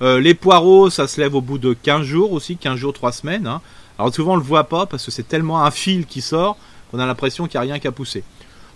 les 0.00 0.32
poireaux, 0.32 0.88
ça 0.88 1.06
se 1.06 1.20
lève 1.20 1.34
au 1.34 1.42
bout 1.42 1.58
de 1.58 1.74
15 1.74 2.02
jours 2.02 2.32
aussi, 2.32 2.56
15 2.56 2.76
jours, 2.76 2.94
3 2.94 3.12
semaines. 3.12 3.46
Hein. 3.46 3.60
Alors 3.98 4.14
souvent 4.14 4.32
on 4.32 4.36
le 4.36 4.42
voit 4.42 4.64
pas 4.64 4.86
parce 4.86 5.04
que 5.04 5.10
c'est 5.10 5.28
tellement 5.28 5.62
un 5.62 5.70
fil 5.70 6.06
qui 6.06 6.22
sort 6.22 6.56
qu'on 6.90 6.98
a 6.98 7.04
l'impression 7.04 7.46
qu'il 7.46 7.60
n'y 7.60 7.66
a 7.66 7.72
rien 7.72 7.78
qu'à 7.78 7.92
pousser. 7.92 8.24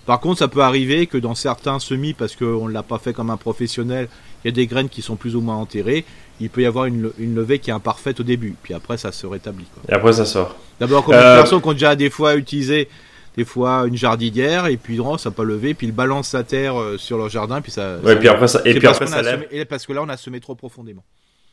Par 0.05 0.19
contre, 0.19 0.41
ça 0.41 0.49
peut 0.49 0.63
arriver 0.63 1.07
que 1.07 1.17
dans 1.17 1.37
certains 1.37 1.79
semis, 1.79 2.13
parce 2.13 2.35
qu'on 2.35 2.67
ne 2.67 2.73
l'a 2.73 2.83
pas 2.83 2.99
fait 2.99 3.13
comme 3.13 3.31
un 3.31 3.37
professionnel, 3.37 4.09
il 4.43 4.49
y 4.49 4.51
a 4.51 4.53
des 4.53 4.67
graines 4.67 4.89
qui 4.89 5.01
sont 5.01 5.15
plus 5.15 5.37
ou 5.37 5.41
moins 5.41 5.55
enterrées, 5.55 6.05
il 6.43 6.51
peut 6.51 6.63
y 6.63 6.67
avoir 6.67 6.87
une, 6.87 7.13
levée 7.19 7.59
qui 7.59 7.71
est 7.71 7.73
imparfaite 7.73 8.21
au 8.21 8.23
début, 8.23 8.55
puis 8.63 8.75
après 8.75 8.97
ça 8.97 9.13
se 9.13 9.27
rétablit. 9.27 9.67
Et 9.89 9.93
après 9.93 10.13
ça 10.13 10.25
sort. 10.25 10.57
D'abord, 10.81 11.05
comme 11.05 11.15
euh... 11.15 11.37
personnes 11.37 11.61
qui 11.61 11.69
ont 11.69 11.73
déjà 11.73 11.97
des 11.97 12.11
fois 12.11 12.37
utilisé 12.37 12.89
des 13.37 13.45
fois 13.45 13.85
une 13.87 13.97
jardinière 13.97 14.67
et 14.67 14.77
puis 14.77 14.99
non, 14.99 15.17
ça 15.17 15.31
n'a 15.31 15.35
pas 15.35 15.45
levé, 15.45 15.75
puis 15.75 15.87
ils 15.87 15.93
balancent 15.93 16.29
sa 16.29 16.45
terre 16.45 16.79
euh, 16.79 16.99
sur 16.99 17.17
leur 17.17 17.29
jardin, 17.29 17.61
puis 17.61 17.73
ça. 17.73 17.97
Ouais, 18.03 18.17
puis 18.17 18.29
après 18.29 18.49
ça, 18.49 18.61
et 18.65 18.75
puis 18.75 18.87
après 18.87 19.07
ça 19.07 19.23
lève. 19.23 19.47
et 19.51 19.65
parce 19.65 19.87
que 19.87 19.93
là, 19.93 20.03
on 20.03 20.09
a 20.09 20.17
semé 20.17 20.41
trop 20.41 20.55
profondément. 20.55 21.03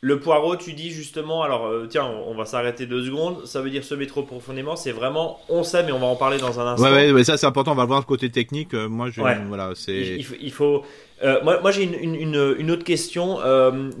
Le 0.02 0.18
poireau, 0.18 0.56
tu 0.56 0.72
dis 0.72 0.90
justement, 0.90 1.42
alors 1.42 1.66
euh, 1.66 1.86
tiens, 1.86 2.06
on, 2.06 2.34
va 2.34 2.46
s'arrêter 2.46 2.86
deux 2.86 3.04
secondes. 3.04 3.44
Ça 3.44 3.60
veut 3.60 3.68
dire 3.68 3.84
semer 3.84 4.06
trop 4.06 4.22
profondément. 4.22 4.74
C'est 4.74 4.92
vraiment, 4.92 5.38
on 5.50 5.62
sait, 5.62 5.82
mais 5.82 5.92
on 5.92 5.98
va 5.98 6.06
en 6.06 6.16
parler 6.16 6.38
dans 6.38 6.58
un 6.58 6.72
instant. 6.72 6.90
Ouais, 6.90 7.12
ouais, 7.12 7.22
ça 7.22 7.36
c'est 7.36 7.46
important. 7.46 7.72
On 7.72 7.74
va 7.74 7.82
le 7.82 7.88
voir 7.88 8.00
le 8.00 8.06
côté 8.06 8.30
technique. 8.30 8.72
Euh, 8.72 8.88
moi, 8.88 9.10
je, 9.10 9.20
voilà, 9.20 9.72
c'est. 9.74 10.16
Il, 10.40 10.52
faut. 10.52 10.84
Euh, 11.22 11.40
moi, 11.42 11.60
moi 11.60 11.70
j'ai 11.70 11.82
une, 11.82 12.14
une, 12.14 12.54
une, 12.58 12.70
autre 12.70 12.84
question. 12.84 13.38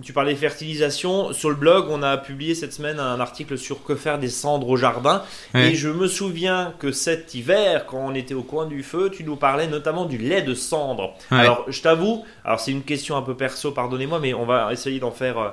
tu 0.02 0.12
parlais 0.12 0.34
de 0.34 0.38
fertilisation. 0.38 1.32
Sur 1.32 1.50
le 1.50 1.56
blog, 1.56 1.86
on 1.90 2.02
a 2.02 2.16
publié 2.16 2.54
cette 2.54 2.72
semaine 2.72 2.98
un 2.98 3.20
article 3.20 3.58
sur 3.58 3.84
que 3.84 3.94
faire 3.94 4.18
des 4.18 4.28
cendres 4.28 4.68
au 4.68 4.76
jardin. 4.76 5.22
Et 5.54 5.74
je 5.74 5.88
me 5.88 6.06
souviens 6.06 6.74
que 6.78 6.92
cet 6.92 7.34
hiver, 7.34 7.86
quand 7.86 7.98
on 7.98 8.14
était 8.14 8.34
au 8.34 8.42
coin 8.42 8.66
du 8.66 8.82
feu, 8.82 9.10
tu 9.12 9.24
nous 9.24 9.36
parlais 9.36 9.66
notamment 9.66 10.06
du 10.06 10.18
lait 10.18 10.42
de 10.42 10.54
cendre. 10.54 11.14
Alors, 11.30 11.64
je 11.68 11.82
t'avoue, 11.82 12.24
alors 12.44 12.60
c'est 12.60 12.72
une 12.72 12.82
question 12.82 13.16
un 13.16 13.22
peu 13.22 13.36
perso, 13.36 13.72
pardonnez-moi, 13.72 14.20
mais 14.20 14.34
on 14.34 14.44
va 14.44 14.72
essayer 14.72 15.00
d'en 15.00 15.10
faire 15.10 15.38
euh, 15.38 15.48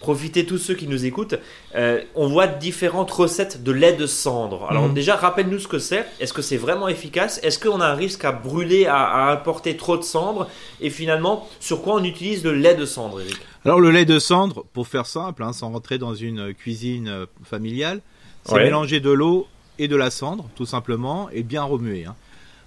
profitez 0.00 0.46
tous 0.46 0.58
ceux 0.58 0.74
qui 0.74 0.86
nous 0.86 1.04
écoutent. 1.04 1.34
Euh, 1.74 2.00
on 2.14 2.28
voit 2.28 2.46
différentes 2.46 3.10
recettes 3.10 3.62
de 3.62 3.72
lait 3.72 3.92
de 3.92 4.06
cendre. 4.06 4.66
Alors 4.70 4.88
mhm. 4.88 4.94
déjà, 4.94 5.16
rappelle-nous 5.16 5.58
ce 5.58 5.68
que 5.68 5.78
c'est. 5.78 6.06
Est-ce 6.20 6.32
que 6.32 6.42
c'est 6.42 6.56
vraiment 6.56 6.88
efficace? 6.88 7.40
Est-ce 7.42 7.58
qu'on 7.58 7.80
a 7.80 7.86
un 7.86 7.94
risque 7.94 8.24
à 8.24 8.32
brûler, 8.32 8.86
à, 8.86 9.28
apporter 9.28 9.76
trop 9.76 9.96
de 9.96 10.02
cendre? 10.02 10.48
Et 10.80 10.90
finalement, 10.90 11.48
sur 11.60 11.82
quoi 11.82 11.94
on 11.94 12.04
utilise 12.04 12.44
le 12.44 12.52
lait 12.52 12.74
de 12.74 12.86
cendre, 12.86 13.20
Eric? 13.20 13.36
Alors 13.64 13.80
le 13.80 13.90
lait 13.90 14.04
de 14.04 14.18
cendre, 14.18 14.64
pour 14.72 14.86
faire 14.86 15.06
simple, 15.06 15.42
hein, 15.42 15.52
sans 15.52 15.70
rentrer 15.70 15.98
dans 15.98 16.14
une 16.14 16.54
cuisine 16.54 17.08
euh, 17.08 17.26
familiale, 17.44 18.00
c'est 18.44 18.54
mélanger 18.54 19.00
de 19.00 19.10
l'eau 19.10 19.48
et 19.78 19.88
de 19.88 19.96
la 19.96 20.10
cendre, 20.10 20.48
tout 20.54 20.66
simplement, 20.66 21.28
et 21.30 21.42
bien 21.42 21.64
remuer. 21.64 22.04
Hein. 22.04 22.14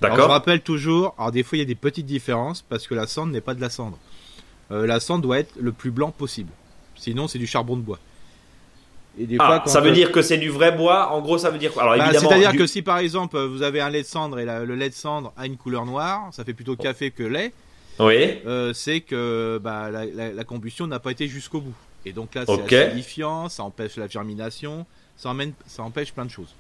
D'accord. 0.02 0.18
Je 0.18 0.24
rappelle 0.24 0.62
toujours, 0.62 1.14
alors 1.18 1.32
des 1.32 1.44
fois 1.44 1.58
il 1.58 1.60
y 1.60 1.64
a 1.64 1.68
des 1.68 1.76
petites 1.76 2.06
différences 2.06 2.62
parce 2.62 2.88
que 2.88 2.96
la 2.96 3.08
cendre 3.08 3.34
n'est 3.34 3.42
pas 3.42 3.54
de 3.54 3.62
la 3.62 3.70
cendre. 3.70 3.98
La 4.70 5.00
cendre 5.00 5.24
doit 5.24 5.40
être 5.40 5.54
le 5.60 5.72
plus 5.72 5.92
blanc 5.92 6.12
possible. 6.12 6.52
Sinon, 6.96 7.28
c'est 7.28 7.40
du 7.40 7.48
charbon 7.48 7.78
de 7.78 7.82
bois. 7.82 8.00
Et 9.20 9.26
des 9.26 9.38
ah, 9.40 9.64
ça 9.66 9.82
veut 9.82 9.92
dire 9.92 10.12
que 10.12 10.22
c'est 10.22 10.38
du 10.38 10.50
vrai 10.50 10.72
bois. 10.72 11.12
En 11.12 11.22
gros, 11.22 11.38
ça 11.38 11.50
veut 11.50 11.58
dire 11.58 11.74
quoi 11.74 11.84
Alors 11.84 11.98
bah, 11.98 12.18
C'est-à-dire 12.18 12.56
que 12.56 12.68
si 12.68 12.82
par 12.82 13.00
exemple 13.00 13.40
vous 13.40 13.64
avez 13.64 13.82
un 13.82 13.90
lait 13.90 14.02
de 14.02 14.08
cendre 14.08 14.40
et 14.40 14.46
le 14.46 14.76
lait 14.76 14.90
de 14.90 14.96
cendre 14.96 15.34
a 15.36 15.46
une 15.46 15.58
couleur 15.58 15.86
noire, 15.86 16.30
ça 16.32 16.44
fait 16.44 16.54
plutôt 16.54 16.76
café 16.76 17.12
que 17.12 17.24
lait. 17.24 17.52
Oui. 18.00 18.40
Euh, 18.46 18.72
c'est 18.74 19.02
que 19.02 19.60
bah, 19.62 19.90
la, 19.92 20.44
combustion 20.44 20.88
n'a 20.88 21.00
pas 21.00 21.12
été 21.12 21.28
jusqu'au 21.28 21.60
bout. 21.60 21.74
Et 22.06 22.14
donc 22.14 22.34
là, 22.36 22.44
c'est 22.46 22.76
acidifiant, 22.76 23.50
ça 23.50 23.64
empêche 23.64 23.98
la 23.98 24.08
germination, 24.08 24.86
ça, 25.18 25.34
ça 25.68 25.84
empêche 25.84 26.14
plein 26.14 26.26
de 26.26 26.32
choses. 26.32 26.56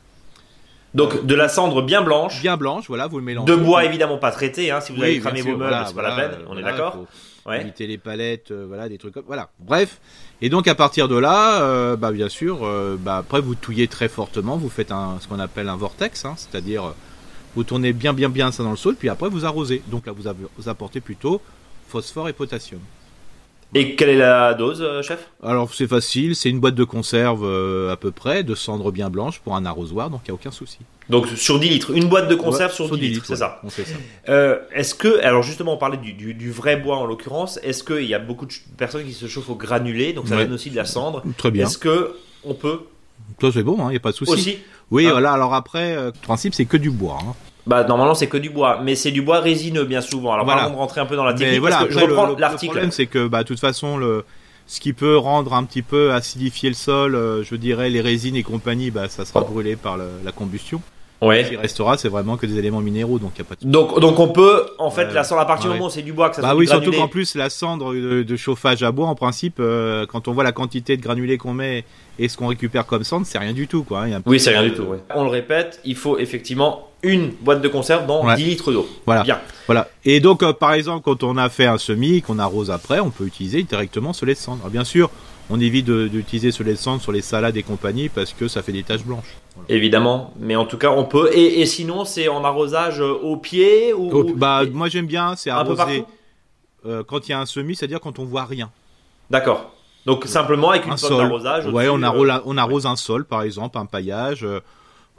Donc 0.93 1.25
de 1.25 1.35
la 1.35 1.47
cendre 1.47 1.81
bien 1.81 2.01
blanche. 2.01 2.41
Bien 2.41 2.57
blanche, 2.57 2.87
voilà, 2.87 3.07
vous 3.07 3.19
le 3.19 3.23
mélangez. 3.23 3.49
De 3.49 3.55
bois 3.55 3.85
évidemment 3.85 4.17
pas 4.17 4.31
traité, 4.31 4.71
hein, 4.71 4.81
si 4.81 4.91
vous 4.91 5.01
avez 5.01 5.19
cramé 5.19 5.41
vos 5.41 5.55
meubles, 5.55 5.83
c'est 5.87 5.95
pas 5.95 6.01
la 6.01 6.15
peine, 6.15 6.39
on 6.47 6.57
est 6.57 6.63
d'accord 6.63 6.97
ouais. 7.49 7.73
les 7.79 7.97
palettes, 7.97 8.51
euh, 8.51 8.65
voilà, 8.67 8.89
des 8.89 8.97
trucs 8.97 9.13
comme 9.13 9.25
voilà. 9.25 9.49
Bref, 9.59 9.99
et 10.41 10.49
donc 10.49 10.67
à 10.67 10.75
partir 10.75 11.07
de 11.07 11.15
là, 11.15 11.61
euh, 11.61 11.95
bah 11.95 12.11
bien 12.11 12.29
sûr, 12.29 12.63
euh, 12.63 12.97
bah, 12.99 13.17
après 13.17 13.41
vous 13.41 13.55
touillez 13.55 13.87
très 13.87 14.07
fortement, 14.07 14.57
vous 14.57 14.69
faites 14.69 14.89
ce 14.89 15.27
qu'on 15.27 15.39
appelle 15.39 15.69
un 15.69 15.75
vortex, 15.75 16.25
hein, 16.25 16.35
c'est-à-dire 16.37 16.93
vous 17.55 17.63
tournez 17.63 17.93
bien 17.93 18.13
bien 18.13 18.29
bien 18.29 18.51
ça 18.51 18.63
dans 18.63 18.71
le 18.71 18.77
sol, 18.77 18.95
puis 18.95 19.09
après 19.09 19.29
vous 19.29 19.45
arrosez. 19.45 19.81
Donc 19.87 20.05
là 20.05 20.13
vous 20.13 20.69
apportez 20.69 21.01
plutôt 21.01 21.41
phosphore 21.87 22.29
et 22.29 22.33
potassium. 22.33 22.79
Et 23.75 23.95
quelle 23.95 24.09
est 24.09 24.17
la 24.17 24.53
dose, 24.55 24.83
chef? 25.03 25.29
Alors 25.43 25.73
c'est 25.73 25.87
facile, 25.87 26.35
c'est 26.35 26.49
une 26.49 26.59
boîte 26.59 26.75
de 26.75 26.83
conserve 26.83 27.43
à 27.89 27.95
peu 27.97 28.11
près, 28.11 28.43
de 28.43 28.55
cendre 28.55 28.91
bien 28.91 29.09
blanche 29.09 29.39
pour 29.39 29.55
un 29.55 29.65
arrosoir, 29.65 30.09
donc 30.09 30.21
il 30.25 30.31
n'y 30.31 30.31
a 30.31 30.35
aucun 30.35 30.51
souci. 30.51 30.79
Donc 31.09 31.27
sur 31.27 31.59
10 31.59 31.69
litres, 31.69 31.91
une 31.91 32.07
boîte 32.07 32.29
de 32.29 32.35
conserve 32.35 32.71
sur, 32.71 32.95
10, 32.95 33.01
litres, 33.01 33.25
c'est 33.25 33.35
ça. 33.35 33.61
Euh, 34.29 34.59
est-ce 34.73 34.93
que, 34.93 35.19
alors 35.23 35.41
justement, 35.41 35.73
on 35.73 35.77
parlait 35.77 35.97
du, 35.97 36.51
vrai 36.51 36.77
bois 36.77 36.97
en 36.97 37.05
l'occurrence, 37.05 37.59
est-ce 37.63 37.83
qu'il 37.83 38.05
y 38.05 38.13
a 38.13 38.19
beaucoup 38.19 38.45
de 38.45 38.53
personnes 38.77 39.05
qui 39.05 39.13
se 39.13 39.27
chauffent 39.27 39.49
au 39.49 39.55
granulé, 39.55 40.13
donc 40.13 40.27
ça 40.27 40.37
donne 40.37 40.53
aussi 40.53 40.69
de 40.69 40.75
la 40.75 40.85
cendre 40.85 41.23
Très 41.37 41.49
bien. 41.49 41.65
Est-ce 41.65 41.79
que 41.79 42.15
on 42.43 42.53
peut 42.53 42.81
Toi 43.39 43.51
c'est 43.51 43.63
bon, 43.63 43.77
il 43.77 43.81
hein, 43.81 43.89
n'y 43.89 43.97
a 43.97 43.99
pas 43.99 44.11
de 44.11 44.17
souci. 44.17 44.31
Aussi 44.31 44.59
Oui, 44.91 45.07
ah. 45.07 45.11
voilà, 45.11 45.31
alors 45.33 45.55
après, 45.55 45.95
euh, 45.95 46.05
le 46.07 46.11
principe 46.11 46.53
c'est 46.53 46.65
que 46.65 46.77
du 46.77 46.91
bois. 46.91 47.17
Hein. 47.21 47.33
Bah 47.67 47.83
normalement 47.83 48.15
c'est 48.15 48.27
que 48.27 48.37
du 48.37 48.49
bois, 48.49 48.79
mais 48.83 48.95
c'est 48.95 49.11
du 49.11 49.21
bois 49.21 49.39
résineux 49.39 49.83
bien 49.83 50.01
souvent. 50.01 50.33
Alors 50.33 50.45
voilà. 50.45 50.69
de 50.69 50.75
rentrer 50.75 51.01
un 51.01 51.05
peu 51.05 51.15
dans 51.15 51.25
la 51.25 51.33
technique, 51.33 51.61
parce 51.61 51.85
que 51.85 51.91
je 51.91 51.99
reprends 51.99 52.35
l'article. 52.37 52.65
Le 52.65 52.71
problème 52.71 52.91
c'est 52.91 53.05
que 53.05 53.27
bah 53.27 53.43
de 53.43 53.47
toute 53.47 53.59
façon 53.59 53.97
le 53.97 54.25
ce 54.65 54.79
qui 54.79 54.93
peut 54.93 55.17
rendre 55.17 55.53
un 55.53 55.63
petit 55.63 55.81
peu 55.81 56.13
acidifier 56.13 56.69
le 56.69 56.75
sol, 56.75 57.15
euh, 57.15 57.43
je 57.43 57.55
dirais 57.55 57.89
les 57.89 58.01
résines 58.01 58.35
et 58.35 58.43
compagnie, 58.43 58.91
bah 58.91 59.09
ça 59.09 59.25
sera 59.25 59.41
brûlé 59.41 59.75
par 59.75 59.97
la 59.97 60.31
combustion. 60.31 60.79
Ouais. 61.21 61.43
Ce 61.43 61.49
qui 61.49 61.55
restera, 61.57 61.97
c'est 61.97 62.07
vraiment 62.07 62.37
que 62.37 62.45
des 62.45 62.57
éléments 62.57 62.79
minéraux, 62.79 63.19
donc 63.19 63.31
il 63.35 63.39
y 63.39 63.41
a 63.41 63.43
pas 63.43 63.55
de... 63.59 63.69
Donc, 63.69 63.99
donc 63.99 64.19
on 64.19 64.29
peut, 64.29 64.67
en 64.77 64.89
fait, 64.89 65.11
la 65.11 65.23
cendre 65.23 65.41
à 65.41 65.45
partir 65.45 65.69
du 65.69 65.73
moment 65.75 65.87
où 65.87 65.89
c'est 65.89 66.01
du 66.01 66.13
bois, 66.13 66.29
que 66.29 66.37
ça 66.37 66.41
bah 66.41 66.55
oui, 66.55 66.65
surtout 66.65 66.91
qu'en 66.91 67.09
plus 67.09 67.35
la 67.35 67.49
cendre 67.49 67.93
de, 67.93 68.35
chauffage 68.37 68.83
à 68.83 68.91
bois, 68.91 69.07
en 69.07 69.15
principe, 69.15 69.57
euh, 69.59 70.05
quand 70.05 70.27
on 70.27 70.31
voit 70.31 70.45
la 70.45 70.53
quantité 70.53 70.95
de 70.95 71.01
granulés 71.01 71.37
qu'on 71.37 71.53
met 71.53 71.83
et 72.19 72.29
ce 72.29 72.37
qu'on 72.37 72.47
récupère 72.47 72.85
comme 72.85 73.03
cendre, 73.03 73.25
c'est 73.25 73.37
rien 73.37 73.53
du 73.53 73.67
tout, 73.67 73.83
quoi. 73.83 74.03
Hein, 74.03 74.21
oui, 74.25 74.39
c'est 74.39 74.51
rien 74.51 74.63
du 74.63 74.73
tout. 74.73 74.83
Ouais. 74.83 74.99
On 75.13 75.23
le 75.23 75.29
répète, 75.29 75.81
il 75.83 75.95
faut 75.95 76.17
effectivement 76.19 76.88
une 77.03 77.29
boîte 77.29 77.61
de 77.61 77.67
conserve 77.67 78.05
dans 78.05 78.33
10 78.33 78.43
litres 78.43 78.71
d'eau. 78.71 78.87
Voilà. 79.05 79.23
Bien. 79.23 79.39
Voilà. 79.67 79.87
Et 80.05 80.19
donc, 80.19 80.43
euh, 80.43 80.53
par 80.53 80.73
exemple, 80.73 81.03
quand 81.03 81.23
on 81.23 81.37
a 81.37 81.49
fait 81.49 81.65
un 81.65 81.77
semis, 81.77 82.21
qu'on 82.21 82.39
arrose 82.39 82.71
après, 82.71 82.99
on 82.99 83.11
peut 83.11 83.25
utiliser 83.25 83.63
directement 83.63 84.13
ce 84.13 84.25
lait 84.25 84.33
de 84.33 84.39
cendre. 84.39 84.67
bien 84.69 84.83
sûr, 84.83 85.09
on 85.49 85.59
évite 85.59 85.89
d'utiliser 85.89 86.51
ce 86.51 86.61
lait 86.63 86.73
de 86.73 86.77
cendre 86.77 87.01
sur 87.01 87.11
les 87.11 87.21
salades 87.21 87.57
et 87.57 87.63
compagnie 87.63 88.09
parce 88.09 88.33
que 88.33 88.47
ça 88.47 88.61
fait 88.61 88.71
des 88.71 88.83
taches 88.83 89.03
blanches. 89.03 89.35
Évidemment, 89.67 90.33
mais 90.39 90.55
en 90.55 90.65
tout 90.65 90.77
cas 90.77 90.91
on 90.91 91.05
peut. 91.05 91.31
Et, 91.33 91.65
sinon 91.65 92.05
c'est 92.05 92.27
en 92.29 92.43
arrosage 92.43 93.01
euh, 93.01 93.11
au 93.11 93.35
pied 93.35 93.93
ou 93.93 94.33
Bah 94.35 94.61
moi 94.71 94.89
j'aime 94.89 95.07
bien, 95.07 95.35
c'est 95.35 95.49
arroser 95.49 96.05
euh, 96.85 97.03
quand 97.03 97.27
il 97.27 97.31
y 97.31 97.33
a 97.33 97.39
un 97.39 97.45
semis, 97.45 97.75
c'est-à-dire 97.75 97.99
quand 97.99 98.19
on 98.19 98.25
voit 98.25 98.45
rien. 98.45 98.69
D'accord. 99.29 99.71
Donc 100.05 100.25
simplement 100.25 100.69
avec 100.69 100.85
une 100.85 100.93
un 100.93 101.17
d'arrosage. 101.17 101.65
Ouais, 101.67 101.89
on 101.89 102.01
arrose, 102.03 102.31
on 102.45 102.57
arrose 102.57 102.85
un 102.85 102.95
sol 102.95 103.25
par 103.25 103.41
exemple, 103.41 103.77
un 103.77 103.85
paillage. 103.85 104.45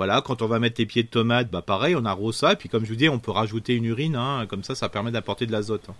Euh, 0.01 0.07
voilà, 0.07 0.23
quand 0.23 0.43
on 0.43 0.47
va 0.47 0.59
mettre 0.59 0.81
les 0.81 0.87
pieds 0.87 1.03
de 1.03 1.09
tomates, 1.09 1.51
bah 1.51 1.63
pareil, 1.63 1.95
on 1.95 2.05
arrose 2.05 2.37
ça. 2.37 2.53
Et 2.53 2.57
puis 2.57 2.69
comme 2.69 2.85
je 2.85 2.91
vous 2.91 2.97
dis, 2.97 3.09
on 3.09 3.19
peut 3.19 3.31
rajouter 3.31 3.75
une 3.75 3.85
urine, 3.85 4.17
hein, 4.17 4.47
comme 4.49 4.65
ça, 4.65 4.75
ça 4.75 4.89
permet 4.89 5.11
d'apporter 5.11 5.47
de 5.47 5.53
l'azote. 5.53 5.85
Hein. 5.89 5.95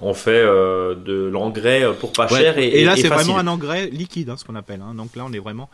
On 0.00 0.14
fait 0.14 0.30
euh, 0.30 0.94
de 0.94 1.24
l'engrais 1.24 1.84
pour 2.00 2.12
pas 2.12 2.26
cher 2.26 2.58
et, 2.58 2.80
et 2.80 2.84
là 2.84 2.96
c'est 2.96 3.08
vraiment 3.08 3.38
un 3.38 3.46
engrais 3.46 3.86
liquide 3.86 4.28
hein, 4.28 4.36
ce 4.36 4.44
qu'on 4.44 4.56
appelle 4.56 4.80
hein. 4.82 4.92
donc 4.92 5.14
là 5.14 5.24
on 5.24 5.32
est 5.32 5.38
vraiment 5.38 5.70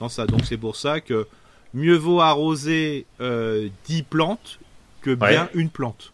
dans 0.00 0.08
ça. 0.08 0.26
Donc 0.26 0.40
c'est 0.44 0.56
pour 0.56 0.74
ça 0.74 1.00
que 1.00 1.28
mieux 1.72 1.96
vaut 1.96 2.20
arroser 2.20 3.06
euh, 3.20 3.68
10 3.86 4.02
plantes 4.02 4.58
que 5.02 5.14
bien 5.14 5.48
une 5.54 5.70
plante 5.70 6.12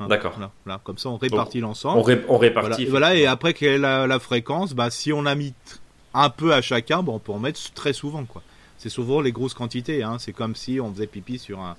d'accord. 0.00 0.38
Comme 0.84 0.98
ça 0.98 1.08
on 1.08 1.16
répartit 1.16 1.60
l'ensemble. 1.60 1.98
on, 2.28 2.36
répartit 2.36 2.84
voilà, 2.84 3.14
et 3.16 3.26
après 3.26 3.54
quelle 3.54 3.84
est 3.84 4.06
la, 4.06 4.18
fréquence? 4.18 4.74
Bah 4.74 4.90
si 4.90 5.10
on 5.10 5.24
a 5.24 5.34
mis 5.34 5.54
un 6.12 6.28
peu 6.28 6.52
à 6.52 6.60
chacun 6.60 7.02
bon 7.02 7.14
on 7.14 7.18
peut 7.18 7.32
en 7.32 7.38
mettre 7.38 7.72
très 7.72 7.94
souvent 7.94 8.24
quoi 8.24 8.42
c'est 8.78 8.88
souvent 8.88 9.20
les 9.20 9.32
grosses 9.32 9.54
quantités 9.54 10.02
hein. 10.02 10.18
c'est 10.18 10.32
comme 10.32 10.54
si 10.54 10.80
on 10.80 10.92
faisait 10.92 11.06
pipi 11.06 11.38
sur 11.38 11.60
un 11.60 11.76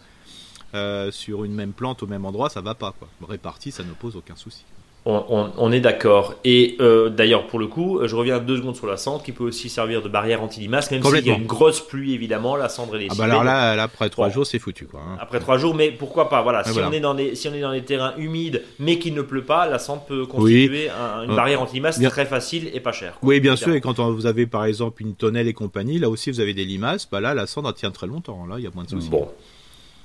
euh, 0.76 1.10
sur 1.12 1.46
une 1.46 1.54
même 1.54 1.74
plante 1.74 2.04
au 2.04 2.08
même 2.08 2.26
endroit 2.26 2.50
ça 2.50 2.62
va 2.62 2.76
pas 2.76 2.92
quoi 2.92 3.10
réparti 3.28 3.72
ça 3.72 3.84
ne 3.84 3.94
pose 3.94 4.16
aucun 4.16 4.36
souci 4.36 4.66
on, 5.06 5.72
est 5.72 5.80
d'accord. 5.80 6.36
Et 6.44 6.76
euh, 6.82 7.10
d'ailleurs, 7.10 7.48
pour 7.48 7.60
le 7.60 7.68
coup, 7.68 8.00
je 8.04 8.16
reviens 8.16 8.40
deux 8.40 8.58
secondes 8.58 8.76
sur 8.76 8.88
la 8.88 8.98
cendre 8.98 9.24
qui 9.24 9.32
peut 9.32 9.44
aussi 9.44 9.70
servir 9.70 10.02
de 10.02 10.10
barrière 10.10 10.44
anti-limaces, 10.44 10.92
même 10.92 11.04
s'il 11.04 11.28
y 11.28 11.32
a 11.32 11.36
une 11.36 11.46
grosse 11.46 11.82
pluie, 11.82 12.14
évidemment, 12.14 12.56
la 12.56 12.70
cendre 12.70 12.98
est 12.98 13.08
ah 13.10 13.16
bah 13.18 13.24
alors 13.24 13.44
là, 13.44 13.82
après 13.82 14.10
trois 14.10 14.30
jours, 14.30 14.46
c'est 14.46 14.60
foutu. 14.60 14.86
Quoi, 14.86 15.00
hein. 15.00 15.18
Après 15.20 15.40
trois 15.40 15.58
jours, 15.58 15.74
mais 15.74 15.92
pourquoi 15.92 16.30
pas 16.30 16.42
Voilà, 16.42 16.64
si, 16.64 16.78
On 16.80 16.92
est 16.92 17.00
dans 17.00 17.16
des, 17.16 17.36
si 17.36 17.48
on 17.48 17.54
est 17.54 17.62
dans 17.62 17.72
des 17.72 17.84
terrains 17.84 18.14
humides, 18.18 18.64
mais 18.80 19.00
qu'il 19.00 19.14
ne 19.14 19.22
pleut 19.22 19.44
pas, 19.44 19.68
la 19.68 19.80
cendre 19.80 20.04
peut 20.04 20.26
constituer 20.26 20.90
une 21.28 21.36
barrière 21.36 21.62
anti-limaces 21.62 22.00
très 22.02 22.26
facile 22.26 22.70
et 22.74 22.80
pas 22.80 22.92
chère. 22.92 23.18
Oui, 23.22 23.40
bien 23.40 23.56
sûr. 23.56 23.74
Et 23.74 23.82
quand 23.82 24.00
vous 24.00 24.26
avez 24.26 24.46
par 24.46 24.66
exemple 24.66 25.02
une 25.02 25.16
tonnelle 25.16 25.48
et 25.48 25.54
compagnie, 25.54 26.00
là 26.00 26.10
aussi 26.10 26.32
vous 26.32 26.40
avez 26.40 26.54
des 26.54 26.66
limaces, 26.66 27.08
bah 27.10 27.20
là, 27.22 27.34
la 27.34 27.48
cendre 27.48 27.74
tient 27.74 27.92
très 27.92 28.08
longtemps. 28.08 28.46
Là, 28.46 28.56
il 28.58 28.64
y 28.64 28.68
a 28.68 28.72
moins 28.74 28.84
de 28.84 28.90
soucis. 28.90 29.10
Bon. 29.10 29.28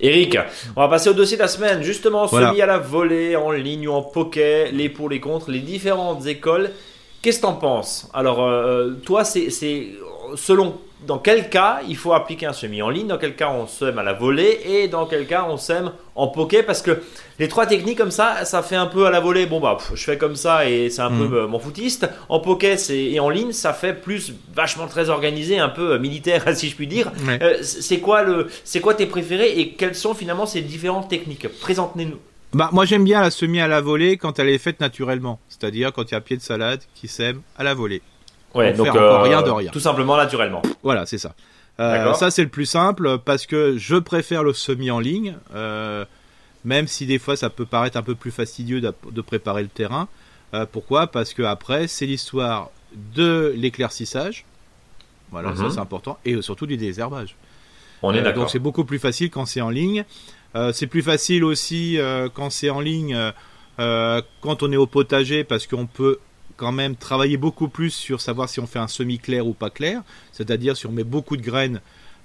Eric, 0.04 0.36
on 0.76 0.82
va 0.82 0.88
passer 0.88 1.08
au 1.08 1.14
dossier 1.14 1.38
de 1.38 1.42
la 1.42 1.48
semaine. 1.48 1.82
Justement, 1.82 2.28
celui 2.28 2.60
à 2.60 2.66
la 2.66 2.76
volée, 2.76 3.36
en 3.36 3.50
ligne 3.50 3.88
ou 3.88 3.92
en 3.92 4.02
poker, 4.02 4.70
les 4.70 4.90
pour, 4.90 5.08
les 5.08 5.18
contre, 5.18 5.50
les 5.50 5.60
différentes 5.60 6.26
écoles. 6.26 6.72
Qu'est-ce 7.22 7.38
que 7.38 7.42
t'en 7.42 7.54
penses? 7.54 8.10
Alors, 8.12 8.44
euh, 8.44 8.90
toi, 9.06 9.24
c'est 9.24 9.48
selon 10.36 10.76
dans 11.06 11.18
quel 11.18 11.48
cas 11.50 11.80
il 11.88 11.96
faut 11.96 12.12
appliquer 12.12 12.46
un 12.46 12.52
semi? 12.52 12.82
En 12.82 12.90
ligne, 12.90 13.06
dans 13.08 13.18
quel 13.18 13.36
cas 13.36 13.50
on 13.50 13.66
sème 13.66 13.98
à 13.98 14.02
la 14.02 14.12
volée 14.12 14.60
et 14.66 14.88
dans 14.88 15.06
quel 15.06 15.26
cas 15.26 15.46
on 15.48 15.56
sème 15.56 15.92
en 16.14 16.28
poké? 16.28 16.62
Parce 16.62 16.82
que 16.82 17.02
les 17.38 17.48
trois 17.48 17.66
techniques 17.66 17.98
comme 17.98 18.10
ça, 18.10 18.44
ça 18.44 18.62
fait 18.62 18.76
un 18.76 18.86
peu 18.86 19.06
à 19.06 19.10
la 19.10 19.20
volée. 19.20 19.46
Bon 19.46 19.60
bah 19.60 19.76
je 19.94 20.02
fais 20.02 20.18
comme 20.18 20.36
ça 20.36 20.68
et 20.68 20.90
c'est 20.90 21.02
un 21.02 21.10
peu 21.10 21.28
Mm. 21.28 21.34
euh, 21.34 21.46
mon 21.48 21.58
footiste. 21.58 22.08
En 22.28 22.40
poké 22.40 22.76
et 22.90 23.20
en 23.20 23.28
ligne, 23.30 23.52
ça 23.52 23.72
fait 23.72 23.94
plus 23.94 24.32
vachement 24.54 24.86
très 24.86 25.10
organisé, 25.10 25.58
un 25.58 25.68
peu 25.68 25.92
euh, 25.92 25.98
militaire 25.98 26.44
si 26.56 26.68
je 26.68 26.76
puis 26.76 26.86
dire. 26.86 27.10
Ouais. 27.26 27.38
Euh, 27.42 27.58
c'est 27.62 28.00
quoi 28.00 28.22
le, 28.22 28.48
c'est 28.64 28.80
quoi 28.80 28.94
tes 28.94 29.06
préférés 29.06 29.58
et 29.58 29.70
quelles 29.72 29.94
sont 29.94 30.14
finalement 30.14 30.46
ces 30.46 30.60
différentes 30.62 31.08
techniques? 31.08 31.48
Présentez-nous. 31.60 32.18
Bah, 32.52 32.68
moi 32.72 32.84
j'aime 32.84 33.02
bien 33.02 33.20
la 33.20 33.32
semi 33.32 33.60
à 33.60 33.66
la 33.66 33.80
volée 33.80 34.16
quand 34.16 34.38
elle 34.38 34.48
est 34.48 34.58
faite 34.58 34.78
naturellement, 34.78 35.40
c'est-à-dire 35.48 35.92
quand 35.92 36.10
il 36.10 36.14
y 36.14 36.16
a 36.16 36.20
pied 36.20 36.36
de 36.36 36.42
salade 36.42 36.80
qui 36.94 37.08
sème 37.08 37.42
à 37.58 37.64
la 37.64 37.74
volée. 37.74 38.00
Ouais, 38.54 38.72
faire 38.74 38.86
encore 38.94 39.22
rien 39.22 39.42
de 39.42 39.50
rien. 39.50 39.70
Tout 39.70 39.80
simplement 39.80 40.16
naturellement. 40.16 40.62
Voilà, 40.82 41.06
c'est 41.06 41.18
ça. 41.18 41.34
Euh, 41.80 42.12
ça 42.14 42.30
c'est 42.30 42.42
le 42.42 42.48
plus 42.48 42.66
simple 42.66 43.18
parce 43.18 43.46
que 43.46 43.76
je 43.76 43.96
préfère 43.96 44.44
le 44.44 44.52
semi 44.52 44.90
en 44.92 45.00
ligne, 45.00 45.34
euh, 45.54 46.04
même 46.64 46.86
si 46.86 47.04
des 47.04 47.18
fois 47.18 47.36
ça 47.36 47.50
peut 47.50 47.66
paraître 47.66 47.96
un 47.96 48.02
peu 48.02 48.14
plus 48.14 48.30
fastidieux 48.30 48.80
de 48.80 49.20
préparer 49.20 49.62
le 49.62 49.68
terrain. 49.68 50.06
Euh, 50.54 50.66
pourquoi? 50.70 51.08
Parce 51.08 51.34
que 51.34 51.42
après 51.42 51.88
c'est 51.88 52.06
l'histoire 52.06 52.70
de 53.16 53.52
l'éclaircissage. 53.56 54.44
Voilà, 55.32 55.50
Mhm. 55.50 55.56
ça 55.56 55.70
c'est 55.70 55.80
important 55.80 56.16
et 56.24 56.40
surtout 56.42 56.66
du 56.66 56.76
désherbage. 56.76 57.34
On 58.02 58.14
est 58.14 58.18
Euh, 58.18 58.22
d'accord. 58.22 58.44
donc 58.44 58.50
c'est 58.50 58.60
beaucoup 58.60 58.84
plus 58.84 59.00
facile 59.00 59.30
quand 59.30 59.46
c'est 59.46 59.60
en 59.60 59.70
ligne. 59.70 60.04
Euh, 60.54 60.72
c'est 60.72 60.86
plus 60.86 61.02
facile 61.02 61.42
aussi 61.42 61.98
euh, 61.98 62.28
quand 62.32 62.50
c'est 62.50 62.70
en 62.70 62.78
ligne, 62.80 63.16
euh, 63.16 63.32
euh, 63.80 64.22
quand 64.42 64.62
on 64.62 64.70
est 64.70 64.76
au 64.76 64.86
potager, 64.86 65.42
parce 65.42 65.66
qu'on 65.66 65.86
peut 65.86 66.20
quand 66.56 66.72
même 66.72 66.96
travailler 66.96 67.36
beaucoup 67.36 67.68
plus 67.68 67.90
sur 67.90 68.20
savoir 68.20 68.48
si 68.48 68.60
on 68.60 68.66
fait 68.66 68.78
un 68.78 68.88
semi 68.88 69.18
clair 69.18 69.46
ou 69.46 69.54
pas 69.54 69.70
clair, 69.70 70.02
c'est-à-dire 70.32 70.76
si 70.76 70.86
on 70.86 70.92
met 70.92 71.04
beaucoup 71.04 71.36
de 71.36 71.42
graines 71.42 71.80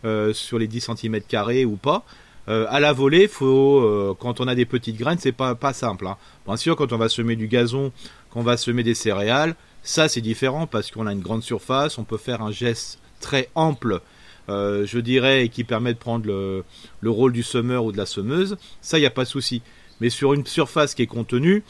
euh, 0.05 0.33
sur 0.33 0.59
les 0.59 0.67
10 0.67 0.91
cm 0.95 1.21
carrés 1.21 1.65
ou 1.65 1.75
pas. 1.75 2.05
Euh, 2.47 2.65
à 2.69 2.79
la 2.79 2.93
volée, 2.93 3.27
faut, 3.27 3.79
euh, 3.79 4.15
quand 4.17 4.39
on 4.39 4.47
a 4.47 4.55
des 4.55 4.65
petites 4.65 4.97
graines, 4.97 5.17
c'est 5.19 5.31
pas, 5.31 5.55
pas 5.55 5.73
simple. 5.73 6.07
Hein. 6.07 6.17
Bien 6.45 6.57
sûr, 6.57 6.75
quand 6.75 6.93
on 6.93 6.97
va 6.97 7.09
semer 7.09 7.35
du 7.35 7.47
gazon, 7.47 7.91
qu'on 8.31 8.41
va 8.41 8.57
semer 8.57 8.83
des 8.83 8.95
céréales, 8.95 9.55
ça 9.83 10.07
c'est 10.07 10.21
différent 10.21 10.67
parce 10.67 10.89
qu'on 10.91 11.05
a 11.05 11.13
une 11.13 11.21
grande 11.21 11.43
surface, 11.43 11.97
on 11.97 12.03
peut 12.03 12.17
faire 12.17 12.41
un 12.41 12.51
geste 12.51 12.99
très 13.19 13.49
ample 13.55 14.01
je 14.47 14.97
dirais, 14.97 15.45
et 15.45 15.49
qui 15.49 15.63
permet 15.63 15.93
de 15.93 15.99
prendre 15.99 16.25
le, 16.25 16.63
le 17.01 17.09
rôle 17.11 17.31
du 17.33 17.43
semeur 17.43 17.85
ou 17.85 17.91
de 17.91 17.97
la 17.97 18.07
semeuse, 18.07 18.57
ça, 18.81 18.97
il 18.97 19.01
n'y 19.01 19.05
a 19.05 19.11
pas 19.11 19.25
de 19.25 19.29
souci. 19.29 19.61
Mais 20.01 20.09
sur 20.09 20.33
une 20.33 20.43
surface 20.43 20.95
qui 20.95 21.03
est 21.03 21.07
contenue, 21.07 21.63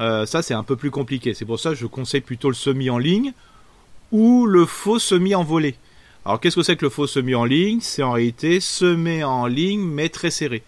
euh, 0.00 0.26
ça, 0.26 0.42
c'est 0.42 0.54
un 0.54 0.62
peu 0.62 0.76
plus 0.76 0.90
compliqué. 0.90 1.34
C'est 1.34 1.44
pour 1.44 1.58
ça 1.58 1.70
que 1.70 1.76
je 1.76 1.86
conseille 1.86 2.20
plutôt 2.20 2.48
le 2.48 2.54
semi 2.54 2.90
en 2.90 2.98
ligne 2.98 3.32
ou 4.12 4.46
le 4.46 4.64
faux 4.64 4.98
semi 4.98 5.34
en 5.34 5.44
volée. 5.44 5.76
Alors, 6.24 6.40
qu'est-ce 6.40 6.56
que 6.56 6.62
c'est 6.62 6.76
que 6.76 6.84
le 6.84 6.90
faux 6.90 7.06
semi 7.06 7.34
en 7.34 7.44
ligne? 7.44 7.80
C'est 7.80 8.02
en 8.02 8.12
réalité 8.12 8.60
semer 8.60 9.24
en 9.24 9.46
ligne, 9.46 9.82
mais 9.82 10.08
très 10.08 10.30
serré. 10.30 10.62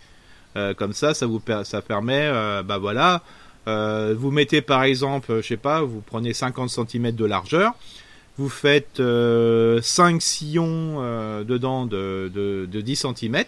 Euh, 0.57 0.75
comme 0.75 0.93
ça, 0.93 1.15
ça 1.15 1.27
vous 1.27 1.41
ça 1.65 1.83
permet, 1.83 2.23
euh, 2.25 2.63
bah 2.63 2.79
voilà, 2.79 3.23
euh, 3.69 4.15
vous 4.19 4.31
mettez 4.31 4.63
par 4.63 4.83
exemple, 4.83 5.37
je 5.43 5.47
sais 5.47 5.57
pas, 5.57 5.83
vous 5.83 6.01
prenez 6.01 6.33
50 6.33 6.71
cm 6.71 7.13
de 7.13 7.25
largeur, 7.25 7.75
vous 8.37 8.49
faites 8.49 9.01
5 9.83 10.21
sillons 10.21 10.97
dedans 11.45 11.87
de, 11.87 12.31
de, 12.35 12.67
de 12.71 12.81
10 12.81 13.07
cm. 13.17 13.45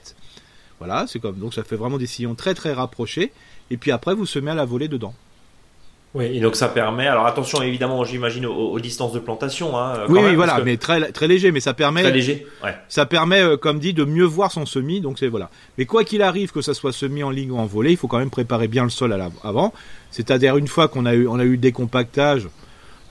Voilà, 0.79 1.07
c'est 1.09 1.18
comme 1.18 1.38
donc 1.38 1.55
ça 1.55 1.62
fait 1.64 1.77
vraiment 1.77 1.99
des 1.99 2.07
sillons 2.07 2.35
très 2.35 2.55
très 2.55 2.73
rapprochés. 2.73 3.33
Et 3.71 3.77
puis 3.77 3.90
après, 3.90 4.14
vous 4.14 4.27
semez 4.27 4.51
à 4.51 4.55
la 4.55 4.64
volée 4.64 4.88
dedans. 4.88 5.14
Oui, 6.14 6.27
et 6.27 6.40
donc 6.40 6.57
ça 6.57 6.68
permet. 6.68 7.07
Alors 7.07 7.25
attention, 7.27 7.62
évidemment, 7.62 8.05
j'imagine 8.05 8.44
aux, 8.44 8.53
aux 8.72 8.81
distances 8.81 9.14
de 9.14 9.18
plantation. 9.18 9.79
Hein, 9.79 9.94
quand 10.07 10.12
oui, 10.12 10.20
même, 10.20 10.31
oui, 10.31 10.35
voilà, 10.37 10.57
que 10.59 10.62
mais 10.62 10.77
très 10.77 11.11
très 11.11 11.27
léger, 11.27 11.53
mais 11.53 11.61
ça 11.61 11.72
permet 11.72 12.03
très 12.03 12.12
léger. 12.12 12.46
Ouais. 12.62 12.77
ça 12.90 13.07
permet, 13.07 13.40
euh, 13.40 13.57
comme 13.57 13.79
dit, 13.79 13.94
de 13.94 14.05
mieux 14.05 14.25
voir 14.27 14.53
son 14.53 14.66
semis. 14.66 15.01
Donc 15.01 15.18
c'est 15.18 15.29
voilà. 15.29 15.48
Mais 15.79 15.87
quoi 15.87 16.05
qu'il 16.05 16.20
arrive, 16.20 16.53
que 16.53 16.61
ça 16.61 16.75
soit 16.75 16.92
semi 16.92 17.22
en 17.22 17.31
ligne 17.31 17.51
ou 17.53 17.57
en 17.59 17.64
volée, 17.64 17.92
il 17.92 17.96
faut 17.96 18.09
quand 18.09 18.18
même 18.18 18.29
préparer 18.29 18.68
bien 18.68 18.85
le 18.85 18.90
sol 18.90 19.12
à 19.14 19.16
la- 19.16 19.31
avant. 19.42 19.72
C'est-à-dire 20.11 20.59
une 20.59 20.68
fois 20.68 20.87
qu'on 20.88 21.07
a 21.07 21.14
eu, 21.14 21.27
on 21.27 21.38
a 21.38 21.44
eu 21.44 21.53
le 21.53 21.57
décompactage. 21.57 22.46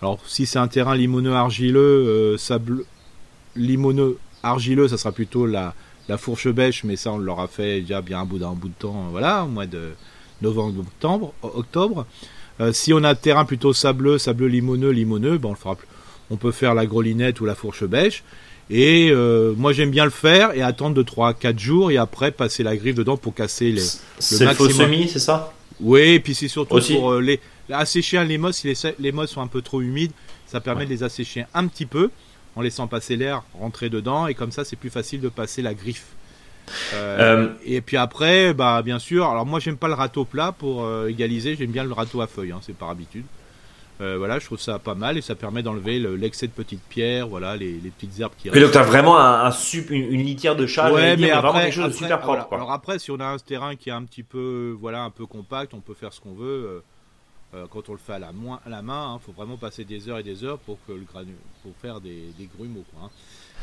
Alors 0.03 0.19
si 0.27 0.45
c'est 0.45 0.59
un 0.59 0.67
terrain 0.67 0.95
limoneux 0.95 1.33
argileux, 1.33 1.79
euh, 1.79 2.37
sable, 2.37 2.83
limoneux 3.55 4.17
argileux, 4.43 4.87
ça 4.87 4.97
sera 4.97 5.11
plutôt 5.11 5.45
la, 5.47 5.73
la 6.07 6.17
fourche 6.17 6.47
bêche, 6.49 6.83
mais 6.83 6.95
ça 6.95 7.11
on 7.11 7.17
l'aura 7.17 7.47
fait 7.47 7.81
déjà 7.81 8.01
bien 8.01 8.19
un 8.19 8.25
bout 8.25 8.37
d'un 8.39 8.51
bout 8.51 8.67
de 8.69 8.73
temps, 8.77 9.07
voilà, 9.11 9.43
au 9.43 9.47
mois 9.47 9.65
de 9.65 9.89
novembre, 10.41 10.83
octobre. 10.83 11.33
octobre. 11.41 12.05
Euh, 12.61 12.71
si 12.73 12.93
on 12.93 13.03
a 13.03 13.09
un 13.09 13.15
terrain 13.15 13.43
plutôt 13.43 13.73
sableux, 13.73 14.17
sableux 14.17 14.47
limoneux, 14.47 14.91
limoneux, 14.91 15.37
ben 15.37 15.49
on 15.49 15.51
le 15.51 15.57
fera. 15.57 15.75
plus- 15.75 15.87
On 16.29 16.37
peut 16.37 16.51
faire 16.51 16.73
la 16.73 16.85
grelinette 16.85 17.41
ou 17.41 17.45
la 17.45 17.55
fourche 17.55 17.83
bêche. 17.83 18.23
Et 18.69 19.09
euh, 19.11 19.53
moi 19.57 19.73
j'aime 19.73 19.91
bien 19.91 20.05
le 20.05 20.11
faire 20.11 20.53
et 20.55 20.61
attendre 20.61 20.95
de 20.95 21.01
3 21.01 21.29
à 21.29 21.33
4 21.33 21.59
jours 21.59 21.91
et 21.91 21.97
après 21.97 22.31
passer 22.31 22.63
la 22.63 22.77
griffe 22.77 22.95
dedans 22.95 23.17
pour 23.17 23.33
casser 23.33 23.71
les. 23.71 23.81
C'est 24.19 24.39
le 24.39 24.45
maximum. 24.45 24.71
semi, 24.71 25.09
c'est 25.09 25.19
ça? 25.19 25.51
Oui, 25.81 25.99
et 26.01 26.19
puis 26.21 26.33
c'est 26.35 26.47
surtout 26.47 26.75
Aussi. 26.75 26.93
pour 26.95 27.11
euh, 27.13 27.19
les 27.21 27.39
assécher 27.69 28.17
un- 28.17 28.23
les 28.23 28.37
mosses. 28.37 28.57
Si 28.57 28.67
les, 28.67 28.75
les 28.99 29.11
mosses 29.11 29.31
sont 29.31 29.41
un 29.41 29.47
peu 29.47 29.61
trop 29.61 29.81
humides, 29.81 30.11
ça 30.47 30.61
permet 30.61 30.81
Ouais. 30.81 30.85
de 30.85 30.91
les 30.91 31.03
assécher 31.03 31.45
un 31.53 31.67
petit 31.67 31.85
peu 31.85 32.11
en 32.55 32.61
laissant 32.61 32.87
passer 32.87 33.15
l'air 33.17 33.43
rentrer 33.59 33.89
dedans 33.89 34.27
et 34.27 34.35
comme 34.35 34.51
ça 34.51 34.63
c'est 34.63 34.75
plus 34.77 34.89
facile 34.89 35.19
de 35.19 35.29
passer 35.29 35.61
la 35.61 35.73
griffe. 35.73 36.05
Euh, 36.93 37.45
Euh, 37.45 37.47
et 37.65 37.81
puis 37.81 37.97
après, 37.97 38.53
bah 38.53 38.81
bien 38.83 38.99
sûr. 38.99 39.27
Alors 39.27 39.45
moi 39.45 39.59
j'aime 39.59 39.77
pas 39.77 39.87
le 39.87 39.93
râteau 39.93 40.25
plat 40.25 40.51
pour 40.51 40.83
euh, 40.85 41.07
égaliser. 41.07 41.55
J'aime 41.55 41.71
bien 41.71 41.83
le 41.83 41.93
râteau 41.93 42.21
à 42.21 42.27
feuilles. 42.27 42.51
Hein, 42.51 42.59
c'est 42.61 42.75
par 42.75 42.89
habitude. 42.89 43.25
Euh, 44.01 44.17
voilà, 44.17 44.39
je 44.39 44.45
trouve 44.45 44.59
ça 44.59 44.79
pas 44.79 44.95
mal 44.95 45.15
et 45.17 45.21
ça 45.21 45.35
permet 45.35 45.61
d'enlever 45.61 45.99
le- 45.99 46.15
l'excès 46.15 46.47
de 46.47 46.51
petites 46.51 46.81
pierres, 46.89 47.27
voilà, 47.27 47.55
les, 47.55 47.73
les 47.73 47.89
petites 47.91 48.19
herbes 48.19 48.31
qui 48.35 48.47
Et 48.47 48.59
donc 48.59 48.71
t'as 48.71 48.81
vraiment 48.81 49.19
un, 49.19 49.45
un 49.45 49.51
sup- 49.51 49.91
une, 49.91 50.11
une 50.11 50.23
litière 50.23 50.55
de 50.55 50.65
chat, 50.65 50.91
Ouais, 50.91 51.15
mais 51.17 51.27
vraiment 51.29 51.49
après, 51.49 51.63
quelque 51.65 51.73
chose 51.75 51.87
de 51.89 51.93
super 51.93 52.19
propre. 52.19 52.47
voilà. 52.49 52.63
Alors 52.63 52.71
après, 52.73 52.97
si 52.97 53.11
on 53.11 53.19
a 53.19 53.25
un 53.25 53.37
terrain 53.37 53.75
qui 53.75 53.89
est 53.89 53.93
un 53.93 54.03
petit 54.03 54.23
peu, 54.23 54.75
voilà, 54.81 55.03
un 55.03 55.11
peu 55.11 55.27
compact, 55.27 55.75
on 55.75 55.81
peut 55.81 55.93
faire 55.93 56.13
ce 56.13 56.19
qu'on 56.19 56.33
veut. 56.33 56.81
Euh, 57.53 57.65
quand 57.69 57.89
on 57.89 57.93
le 57.93 57.99
fait 57.99 58.13
à 58.13 58.19
la, 58.19 58.31
moins, 58.31 58.59
à 58.65 58.69
la 58.69 58.81
main, 58.81 59.19
il 59.19 59.25
faut 59.25 59.31
vraiment 59.31 59.57
passer 59.57 59.83
des 59.83 60.07
heures 60.07 60.19
et 60.19 60.23
des 60.23 60.43
heures 60.43 60.57
pour 60.59 60.77
que 60.87 60.93
le 60.93 61.05
granu, 61.11 61.35
pour 61.63 61.73
faire 61.81 61.99
des, 61.99 62.23
des 62.37 62.49
grumeaux. 62.57 62.83
Quoi, 62.93 63.05
hein. 63.05 63.09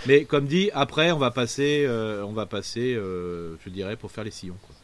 Mais 0.06 0.24
comme 0.24 0.46
dit, 0.46 0.70
après, 0.74 1.10
on 1.10 1.18
va 1.18 1.30
passer, 1.30 1.84
euh, 1.86 2.22
on 2.24 2.32
va 2.32 2.46
passer, 2.46 2.94
euh, 2.94 3.56
je 3.64 3.70
dirais, 3.70 3.96
pour 3.96 4.10
faire 4.10 4.24
les 4.24 4.30
sillons. 4.30 4.56
Quoi. 4.62 4.74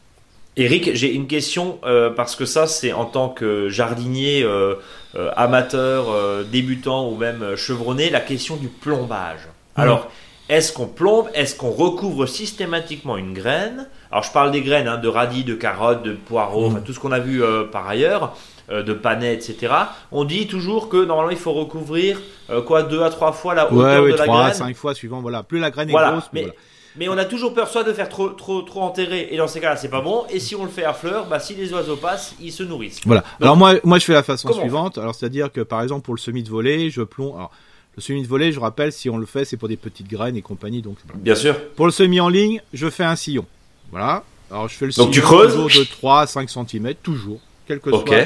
Eric, 0.57 0.95
j'ai 0.95 1.13
une 1.13 1.27
question 1.27 1.79
euh, 1.83 2.09
parce 2.09 2.35
que 2.35 2.45
ça, 2.45 2.65
c'est 2.65 2.93
en 2.93 3.05
tant 3.05 3.27
que 3.27 3.67
jardinier 3.67 4.41
euh, 4.43 4.75
euh, 5.15 5.29
amateur, 5.35 6.09
euh, 6.09 6.43
débutant 6.43 7.09
ou 7.09 7.17
même 7.17 7.55
chevronné, 7.57 8.09
la 8.09 8.21
question 8.21 8.55
du 8.55 8.69
plombage. 8.69 9.47
Alors, 9.75 10.09
est-ce 10.47 10.71
qu'on 10.71 10.87
plombe 10.87 11.27
Est-ce 11.33 11.55
qu'on 11.57 11.71
recouvre 11.71 12.25
systématiquement 12.25 13.17
une 13.17 13.33
graine? 13.33 13.89
Alors, 14.11 14.23
je 14.23 14.31
parle 14.31 14.51
des 14.51 14.61
graines, 14.61 14.87
hein, 14.87 14.97
de 14.97 15.09
radis, 15.09 15.43
de 15.43 15.55
carottes, 15.55 16.03
de 16.03 16.13
poireaux, 16.13 16.67
enfin 16.67 16.79
tout 16.79 16.93
ce 16.93 16.99
qu'on 16.99 17.11
a 17.11 17.19
vu 17.19 17.43
euh, 17.43 17.65
par 17.65 17.87
ailleurs, 17.87 18.23
euh, 18.23 18.54
de 18.69 18.93
panais, 18.93 19.33
etc. 19.33 19.73
On 20.11 20.23
dit 20.23 20.47
toujours 20.47 20.89
que 20.89 21.03
normalement, 21.05 21.31
il 21.31 21.37
faut 21.37 21.53
recouvrir 21.53 22.19
euh, 22.49 22.61
quoi 22.61 22.83
deux 22.83 23.01
à 23.03 23.09
trois 23.09 23.31
fois 23.31 23.53
la 23.53 23.65
hauteur 23.71 23.77
Ouais, 23.77 23.99
ouais, 23.99 24.11
de 24.13 24.17
la 24.17 24.23
3 24.25 24.41
graine. 24.43 24.53
5 24.53 24.75
fois 24.75 24.93
suivant. 24.95 25.21
Voilà, 25.21 25.43
plus 25.43 25.59
la 25.59 25.71
graine 25.71 25.89
est 25.89 25.91
Voilà, 25.91 26.11
grosse, 26.11 26.23
plus 26.29 26.29
mais, 26.33 26.41
voilà. 26.41 26.55
mais 26.97 27.09
on 27.09 27.17
a 27.17 27.25
toujours 27.25 27.53
peur 27.53 27.67
soit 27.67 27.83
de 27.83 27.93
faire 27.93 28.09
trop, 28.09 28.29
trop, 28.29 28.61
trop 28.63 28.81
enterrer, 28.81 29.27
et 29.31 29.37
dans 29.37 29.47
ces 29.47 29.59
cas-là, 29.59 29.75
c'est 29.77 29.89
pas 29.89 30.01
bon. 30.01 30.23
Et 30.31 30.39
si 30.39 30.55
on 30.55 30.63
le 30.63 30.69
fait 30.71 30.83
à 30.85 30.93
fleur, 30.93 31.27
bah, 31.27 31.39
si 31.39 31.53
les 31.55 31.71
oiseaux 31.73 31.95
passent, 31.97 32.35
ils 32.41 32.51
se 32.51 32.63
nourrissent. 32.63 33.01
Voilà. 33.05 33.23
alors 33.41 33.55
moi, 33.57 33.73
moi, 33.83 33.99
je 33.99 34.05
fais 34.05 34.13
la 34.13 34.23
façon 34.23 34.51
suivante. 34.53 34.97
Alors, 34.97 35.13
c'est-à-dire 35.15 35.51
que 35.51 35.61
par 35.61 35.81
exemple 35.83 36.01
pour 36.03 36.15
le 36.15 36.19
semis 36.19 36.43
de 36.43 36.49
volée, 36.49 36.89
je 36.89 37.01
plombe. 37.03 37.35
Alors, 37.35 37.51
le 37.97 38.01
semis 38.01 38.23
de 38.23 38.27
volée, 38.27 38.51
je 38.51 38.59
rappelle, 38.59 38.91
si 38.91 39.09
on 39.09 39.17
le 39.17 39.25
fait, 39.25 39.45
c'est 39.45 39.55
pour 39.57 39.69
des 39.69 39.77
petites 39.77 40.09
graines 40.09 40.35
et 40.35 40.41
compagnie. 40.41 40.81
Donc, 40.81 40.97
Bien 41.15 41.35
sûr. 41.35 41.55
Pour 41.75 41.85
le 41.85 41.91
semi 41.93 42.19
en 42.19 42.27
ligne, 42.29 42.61
je 42.73 42.89
fais 42.89 43.05
un 43.05 43.15
sillon. 43.15 43.45
Voilà. 43.91 44.23
Alors 44.51 44.67
je 44.67 44.75
fais 44.75 44.85
le 44.85 44.91
Donc, 44.91 45.11
tu 45.11 45.21
sillon 45.21 45.25
creuses 45.25 45.53
toujours 45.55 45.69
de 45.69 45.83
3 45.89 46.21
à 46.21 46.27
5 46.27 46.49
cm, 46.49 46.93
toujours, 47.01 47.39
quel 47.67 47.79
que 47.79 47.89
Ok. 47.89 48.07
soit. 48.09 48.17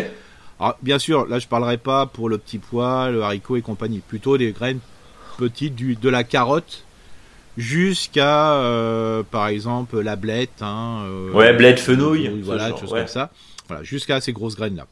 Alors, 0.59 0.77
bien 0.81 0.99
sûr, 0.99 1.25
là 1.27 1.39
je 1.39 1.47
parlerai 1.47 1.77
pas 1.77 2.05
pour 2.05 2.27
le 2.29 2.37
petit 2.37 2.57
pois, 2.57 3.09
le 3.11 3.21
haricot 3.23 3.55
et 3.57 3.61
compagnie, 3.61 3.99
plutôt 3.99 4.37
des 4.37 4.51
graines 4.51 4.79
petites, 5.37 5.75
du, 5.75 5.95
de 5.95 6.09
la 6.09 6.23
carotte 6.23 6.83
jusqu'à, 7.57 8.53
euh, 8.53 9.23
par 9.29 9.47
exemple, 9.47 9.99
la 10.01 10.15
blette. 10.15 10.61
Hein, 10.61 11.03
euh, 11.05 11.31
Ouais, 11.31 11.53
blette, 11.53 11.79
fenouil, 11.79 12.41
Voilà, 12.43 12.69
choses 12.77 12.91
ouais. 12.91 12.99
comme 12.99 13.07
ça. 13.07 13.31
Voilà, 13.67 13.83
jusqu'à 13.83 14.19
ces 14.21 14.33
grosses 14.33 14.55
graines-là. 14.55 14.87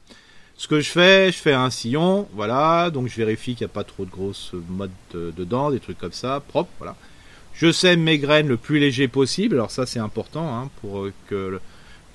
Ce 0.58 0.67
que 0.67 0.80
je 0.82 0.89
fais, 0.89 1.32
je 1.32 1.38
fais 1.38 1.53
un 1.53 1.69
sillon, 1.69 2.27
voilà, 2.34 2.89
donc 2.89 3.08
je 3.08 3.15
vérifie 3.15 3.53
qu'il 3.56 3.65
n'y 3.65 3.71
a 3.71 3.73
pas 3.73 3.84
trop 3.84 4.06
de 4.06 4.10
grosses 4.10 4.51
modes 4.69 4.89
euh, 5.15 5.32
dedans, 5.38 5.69
des 5.69 5.80
trucs 5.80 5.99
comme 5.99 6.12
ça, 6.12 6.41
propre, 6.47 6.69
voilà. 6.80 6.95
Je 7.53 7.71
sème 7.71 8.01
mes 8.01 8.17
graines 8.19 8.47
le 8.47 8.58
plus 8.58 8.80
léger 8.80 9.08
possible, 9.08 9.56
alors 9.56 9.71
ça 9.71 9.86
c'est 9.86 9.99
important 9.99 10.47
hein, 10.56 10.69
pour 10.82 10.99
euh, 10.99 11.13
que 11.27 11.36
le- 11.36 11.62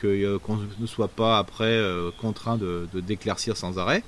euh, 0.05 0.39
qu'on 0.39 0.59
ne 0.79 0.87
soit 0.87 1.09
pas 1.09 1.39
après 1.39 1.65
euh, 1.65 2.11
contraint 2.21 2.57
de, 2.57 2.89
d'éclaircir 2.95 3.57
sans 3.57 3.79
arrêt. 3.79 4.03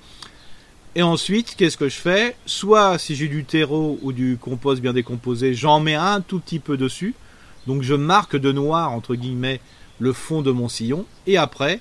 Et 0.96 1.02
ensuite, 1.02 1.56
qu'est-ce 1.56 1.76
que 1.76 1.88
je 1.88 1.96
fais? 1.96 2.36
Soit 2.46 2.98
si 2.98 3.16
j'ai 3.16 3.26
du 3.26 3.44
terreau 3.44 3.98
ou 4.02 4.12
du 4.12 4.38
compost 4.40 4.80
bien 4.80 4.92
décomposé, 4.92 5.54
j'en 5.54 5.80
mets 5.80 5.96
un 5.96 6.20
tout 6.20 6.38
petit 6.38 6.60
peu 6.60 6.76
dessus. 6.76 7.14
Donc 7.66 7.82
je 7.82 7.94
marque 7.94 8.36
de 8.36 8.52
noir 8.52 8.92
entre 8.92 9.14
guillemets 9.14 9.60
le 9.98 10.12
fond 10.12 10.42
de 10.42 10.50
mon 10.50 10.68
sillon 10.68 11.06
et 11.26 11.36
après 11.36 11.80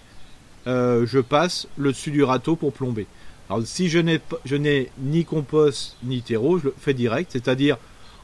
euh, 0.66 1.06
je 1.06 1.20
passe 1.20 1.68
le 1.78 1.92
dessus 1.92 2.12
du 2.12 2.24
râteau 2.24 2.56
pour 2.56 2.74
plomber. 2.74 3.06
Alors 3.50 3.66
si 3.66 3.90
je 3.90 4.00
n'ai 4.00 4.22
je 4.46 4.56
n'ai 4.56 4.90
ni 4.98 5.26
compost 5.26 5.98
ni 6.04 6.22
terreau, 6.22 6.58
je 6.58 6.66
le 6.66 6.76
fais 6.78 6.94
direct, 6.94 7.32
c'est-à-dire 7.34 7.78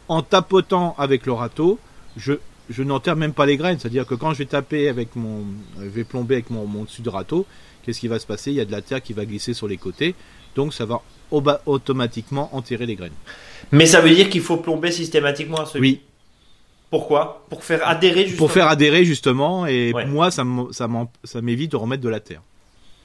en 0.08 0.22
tapotant 0.24 0.96
avec 0.98 1.26
le 1.26 1.34
râteau, 1.34 1.80
je, 2.18 2.34
je 2.70 2.84
n'enterre 2.84 3.16
même 3.16 3.34
pas 3.34 3.46
les 3.46 3.58
graines. 3.58 3.80
C'est-à-dire 3.80 4.06
que 4.06 4.16
quand 4.16 4.34
je 4.34 4.40
vais 4.40 4.46
taper 4.46 4.90
avec 4.90 5.16
mon, 5.16 5.44
je 5.80 5.88
vais 5.88 6.04
plomber 6.04 6.36
avec 6.36 6.50
mon, 6.50 6.66
mon 6.66 6.84
dessus 6.84 7.02
de 7.02 7.10
râteau, 7.10 7.46
qu'est-ce 7.84 8.00
qui 8.00 8.08
va 8.08 8.20
se 8.20 8.26
passer? 8.26 8.52
Il 8.52 8.58
y 8.58 8.62
a 8.62 8.66
de 8.66 8.72
la 8.72 8.82
terre 8.82 9.02
qui 9.02 9.14
va 9.14 9.26
glisser 9.26 9.54
sur 9.54 9.68
les 9.68 9.78
côtés, 9.78 10.16
donc 10.56 10.74
ça 10.74 10.86
va 10.86 11.02
automatiquement 11.32 12.56
enterrer 12.56 12.86
les 12.86 12.96
graines. 12.96 13.14
Mais 13.72 13.86
ça 13.86 14.02
veut 14.02 14.10
dire 14.10 14.30
qu'il 14.30 14.42
faut 14.42 14.58
plomber 14.58 14.92
systématiquement 14.92 15.62
un 15.62 15.66
semis. 15.66 15.82
Oui. 15.82 16.02
Pourquoi? 16.90 17.46
Pour 17.50 17.64
faire 17.64 17.88
adhérer 17.88 18.24
justement. 18.24 18.38
Pour 18.38 18.52
faire 18.52 18.68
adhérer 18.68 19.06
justement, 19.06 19.68
et 19.68 19.94
moi 20.08 20.32
ça 20.32 20.44
m'évite 21.42 21.72
de 21.72 21.78
remettre 21.78 22.02
de 22.02 22.10
la 22.10 22.20
terre. 22.20 22.42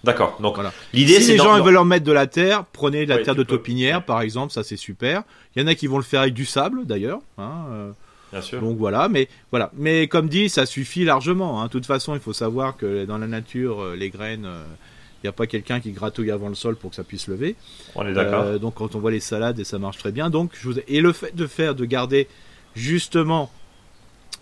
D'accord. 0.05 0.37
Donc 0.41 0.55
voilà. 0.55 0.73
l'idée, 0.93 1.21
si 1.21 1.33
les 1.33 1.39
gens 1.39 1.61
veulent 1.63 1.79
en 1.79 1.85
mettre 1.85 2.05
de 2.05 2.13
la 2.13 2.27
terre, 2.27 2.65
prenez 2.73 3.07
de 3.07 3.11
la 3.11 3.23
terre 3.23 3.35
de 3.35 3.43
topinière, 3.43 4.05
par 4.05 4.21
exemple, 4.21 4.53
ça 4.53 4.63
c'est 4.63 4.77
super. 4.77 5.23
Il 5.55 5.63
y 5.63 5.65
en 5.65 5.69
a 5.69 5.75
qui 5.75 5.87
vont 5.87 5.97
le 5.97 6.03
faire 6.03 6.21
avec 6.21 6.35
du 6.35 6.45
sable, 6.45 6.85
d'ailleurs. 6.87 7.21
Hein, 7.39 7.65
euh. 7.71 7.93
Bien 8.35 8.43
sûr. 8.43 8.61
Donc 8.61 8.77
voilà, 8.77 9.09
mais 9.09 9.29
voilà. 9.51 9.71
Mais 9.77 10.09
comme 10.09 10.29
dit, 10.29 10.49
ça 10.49 10.67
suffit 10.67 11.05
largement. 11.05 11.61
Hein. 11.61 11.67
De 11.67 11.71
toute 11.71 11.87
façon, 11.87 12.15
il 12.15 12.21
faut 12.21 12.33
savoir 12.33 12.77
que 12.77 13.05
dans 13.05 13.19
la 13.19 13.29
nature, 13.29 13.81
euh, 13.81 13.97
les 13.97 14.11
graines, 14.11 14.43
il 14.43 14.47
euh, 14.47 14.65
n'y 15.23 15.29
a 15.29 15.33
pas 15.33 15.47
quelqu'un 15.47 15.79
qui 15.79 15.93
gratouille 15.93 16.33
avant 16.33 16.49
le 16.49 16.57
sol 16.57 16.75
pour 16.75 16.91
que 16.91 16.97
ça 16.97 17.05
puisse 17.05 17.29
lever. 17.29 17.55
On 17.95 18.05
est 18.05 18.13
d'accord. 18.13 18.59
donc 18.59 18.75
quand 18.75 18.97
on 18.97 18.99
voit 18.99 19.13
les 19.13 19.21
salades, 19.21 19.61
et 19.61 19.65
ça 19.65 19.79
marche 19.79 19.99
très 19.99 20.11
bien. 20.11 20.31
Donc 20.31 20.51
je 20.55 20.69
vous... 20.69 20.79
et 20.89 21.01
le 21.01 21.13
fait 21.13 21.37
de 21.37 21.47
faire, 21.47 21.77
de 21.77 21.85
garder 21.85 22.27
justement 22.75 23.51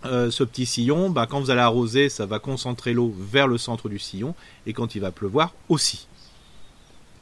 euh, 0.05 0.31
ce 0.31 0.43
petit 0.43 0.65
sillon, 0.65 1.09
bah, 1.09 1.27
quand 1.29 1.39
vous 1.39 1.49
allez 1.49 1.61
arroser, 1.61 2.09
ça 2.09 2.25
va 2.25 2.39
concentrer 2.39 2.93
l'eau 2.93 3.13
vers 3.17 3.47
le 3.47 3.57
centre 3.57 3.87
du 3.87 3.99
sillon, 3.99 4.35
et 4.65 4.73
quand 4.73 4.95
il 4.95 5.01
va 5.01 5.11
pleuvoir 5.11 5.53
aussi. 5.69 6.07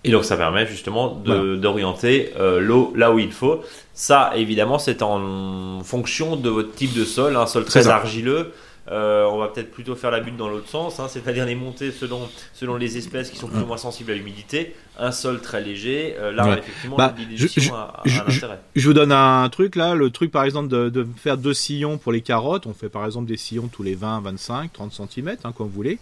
Et 0.04 0.12
donc 0.12 0.26
ça 0.26 0.36
permet 0.36 0.66
justement 0.66 1.10
d'orienter 1.10 2.34
euh, 2.40 2.60
l'eau 2.60 2.94
là 2.96 3.12
où 3.12 3.20
il 3.20 3.32
faut. 3.32 3.62
Ça, 3.94 4.32
évidemment, 4.36 4.80
c'est 4.80 5.04
en 5.04 5.84
fonction 5.84 6.36
de 6.36 6.50
votre 6.50 6.74
type 6.74 6.94
de 6.94 7.06
sol, 7.06 7.36
un 7.36 7.46
sol 7.46 7.66
très 7.66 7.88
argileux. 7.88 8.52
Euh, 8.90 9.26
on 9.26 9.38
va 9.38 9.48
peut-être 9.48 9.72
plutôt 9.72 9.96
faire 9.96 10.10
la 10.10 10.20
butte 10.20 10.38
dans 10.38 10.50
l'autre 10.50 10.68
sens, 10.68 11.00
hein, 11.00 11.08
c'est-à-dire 11.08 11.46
les 11.46 11.54
monter 11.54 11.92
selon, 11.92 12.28
selon 12.54 12.78
les 12.78 12.98
espèces 12.98 13.30
qui 13.30 13.38
sont 13.38 13.48
plus 13.48 13.62
ou 13.62 13.66
moins 13.66 13.78
sensibles 13.78 14.12
à 14.12 14.16
l'humidité. 14.16 14.76
Un 14.98 15.12
sol 15.12 15.40
très 15.40 15.62
léger, 15.62 16.16
euh, 16.20 16.32
là 16.32 16.58
effectivement 16.58 16.98
bah, 16.98 17.14
je, 17.36 17.72
a, 17.72 18.02
un 18.04 18.28
intérêt. 18.28 18.60
Je 18.76 18.88
vous 18.88 18.94
donne 18.94 19.12
un 19.12 19.48
truc 19.50 19.76
là, 19.76 19.94
le 19.94 20.10
truc 20.10 20.32
par 20.32 20.44
exemple 20.44 20.68
de, 20.68 21.08
faire 21.16 21.38
deux 21.38 21.54
sillons 21.54 22.00
pour 22.00 22.12
les 22.12 22.22
carottes, 22.22 22.66
on 22.66 22.74
fait 22.74 22.90
par 22.90 23.06
exemple 23.06 23.28
des 23.28 23.38
sillons 23.38 23.70
tous 23.72 23.84
les 23.84 23.94
20, 23.94 24.22
25, 24.22 24.74
30 24.74 24.92
cm, 24.92 25.38
comme 25.56 25.68
vous 25.68 25.70
voulez. 25.70 26.00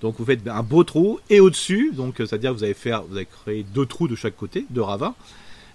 Donc 0.00 0.16
vous 0.18 0.24
faites 0.24 0.46
un 0.48 0.62
beau 0.62 0.84
trou 0.84 1.20
et 1.28 1.40
au-dessus, 1.40 1.92
donc 1.92 2.14
c'est-à-dire 2.18 2.54
vous 2.54 2.64
allez 2.64 2.74
faire, 2.74 3.02
vous 3.02 3.16
allez 3.16 3.26
créer 3.26 3.62
deux 3.62 3.86
trous 3.86 4.08
de 4.08 4.16
chaque 4.16 4.36
côté, 4.36 4.64
deux 4.70 4.82
ravins. 4.82 5.14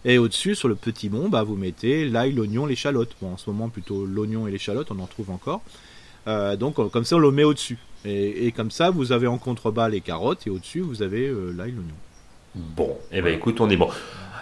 Et 0.04 0.18
au-dessus, 0.18 0.56
sur 0.56 0.68
le 0.68 0.76
petit 0.76 1.10
mont, 1.10 1.30
bah, 1.30 1.44
vous 1.44 1.56
mettez 1.56 2.06
l'ail, 2.06 2.34
l'oignon, 2.34 2.68
l'échalote. 2.68 3.10
Bon, 3.22 3.34
en 3.34 3.38
ce 3.38 3.50
moment, 3.50 3.70
plutôt 3.70 4.06
l'oignon 4.06 4.48
et 4.48 4.52
l'échalote, 4.52 4.92
on 4.92 5.00
en 5.00 5.08
trouve 5.08 5.32
encore. 5.32 5.62
Euh, 6.28 6.56
donc 6.56 6.76
comme 6.92 7.06
ça 7.06 7.18
on 7.18 7.20
le 7.20 7.32
met 7.32 7.44
au-dessus. 7.44 7.78
Et, 8.04 8.52
comme 8.52 8.70
ça 8.70 8.92
vous 8.92 9.12
avez 9.12 9.26
en 9.26 9.38
contrebas 9.38 9.90
les 9.90 10.02
carottes 10.02 10.46
et 10.46 10.50
au-dessus 10.52 10.82
vous 10.82 11.02
avez 11.02 11.28
euh, 11.28 11.52
l'ail, 11.56 11.72
l'oignon. 11.72 11.96
Bon, 12.56 12.98
et 13.12 13.18
eh 13.18 13.22
ben 13.22 13.34
écoute, 13.34 13.60
on 13.62 13.70
est 13.70 13.78
bon. 13.78 13.90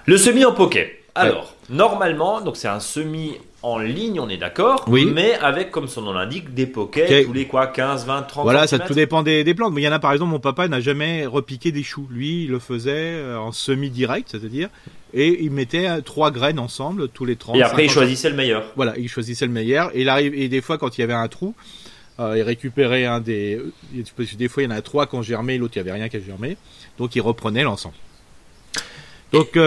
Le 0.05 0.17
semis 0.17 0.45
en 0.45 0.53
poké. 0.53 1.02
Alors, 1.15 1.55
normalement, 1.69 2.41
donc 2.41 2.57
c'est 2.57 2.67
un 2.67 2.79
semis 2.79 3.37
en 3.61 3.77
ligne, 3.77 4.19
on 4.19 4.27
est 4.29 4.37
d'accord, 4.37 4.83
oui. 4.87 5.05
mais 5.05 5.35
avec, 5.35 5.71
comme 5.71 5.87
son 5.87 6.01
nom 6.01 6.11
l'indique, 6.11 6.53
des 6.53 6.65
pokets 6.65 7.25
tous 7.25 7.33
les 7.33 7.45
quoi, 7.45 7.67
15, 7.67 8.05
20, 8.05 8.23
30 8.23 8.43
Voilà, 8.43 8.67
ça 8.67 8.79
tout 8.79 8.93
dépend 8.93 9.23
des, 9.23 9.53
plantes. 9.53 9.73
Mais 9.73 9.81
il 9.81 9.85
y 9.85 9.87
en 9.87 9.93
a 9.93 9.99
par 9.99 10.11
exemple, 10.11 10.31
mon 10.31 10.39
papa 10.39 10.67
n'a 10.67 10.81
jamais 10.81 11.25
repiqué 11.25 11.71
des 11.71 11.83
choux. 11.83 12.07
Lui, 12.11 12.43
il 12.43 12.49
le 12.49 12.59
faisait 12.59 12.91
euh, 12.91 13.39
en 13.39 13.51
semi 13.51 13.89
direct, 13.89 14.29
c'est-à-dire, 14.31 14.69
et 15.13 15.43
il 15.43 15.51
mettait 15.51 15.87
euh, 15.87 16.01
trois 16.01 16.31
graines 16.31 16.59
ensemble 16.59 17.07
tous 17.07 17.25
les 17.25 17.35
30. 17.35 17.55
Et 17.55 17.61
après, 17.61 17.85
il 17.85 17.91
choisissait 17.91 18.29
le 18.29 18.35
meilleur. 18.35 18.65
Voilà, 18.75 18.93
il 18.97 19.07
choisissait 19.07 19.45
le 19.45 19.51
meilleur. 19.51 19.91
Et, 19.95 20.01
il 20.01 20.09
arrive, 20.09 20.33
et 20.33 20.49
des 20.49 20.61
fois, 20.61 20.77
quand 20.77 20.97
il 20.97 21.01
y 21.01 21.03
avait 21.03 21.13
un 21.13 21.27
trou, 21.27 21.53
euh, 22.19 22.37
il 22.37 22.41
récupérait 22.41 23.05
un 23.05 23.21
des. 23.21 23.61
Des 23.93 24.47
fois, 24.49 24.63
il 24.63 24.65
y 24.65 24.73
en 24.73 24.75
a 24.75 24.81
trois 24.81 25.07
qui 25.07 25.15
ont 25.15 25.21
germé, 25.21 25.57
l'autre, 25.57 25.73
il 25.77 25.83
n'y 25.83 25.89
avait 25.89 25.99
rien 25.99 26.09
qui 26.09 26.17
a 26.17 26.21
germé. 26.21 26.57
Donc, 26.97 27.15
il 27.15 27.21
reprenait 27.21 27.63
l'ensemble. 27.63 27.95
Donc, 29.31 29.57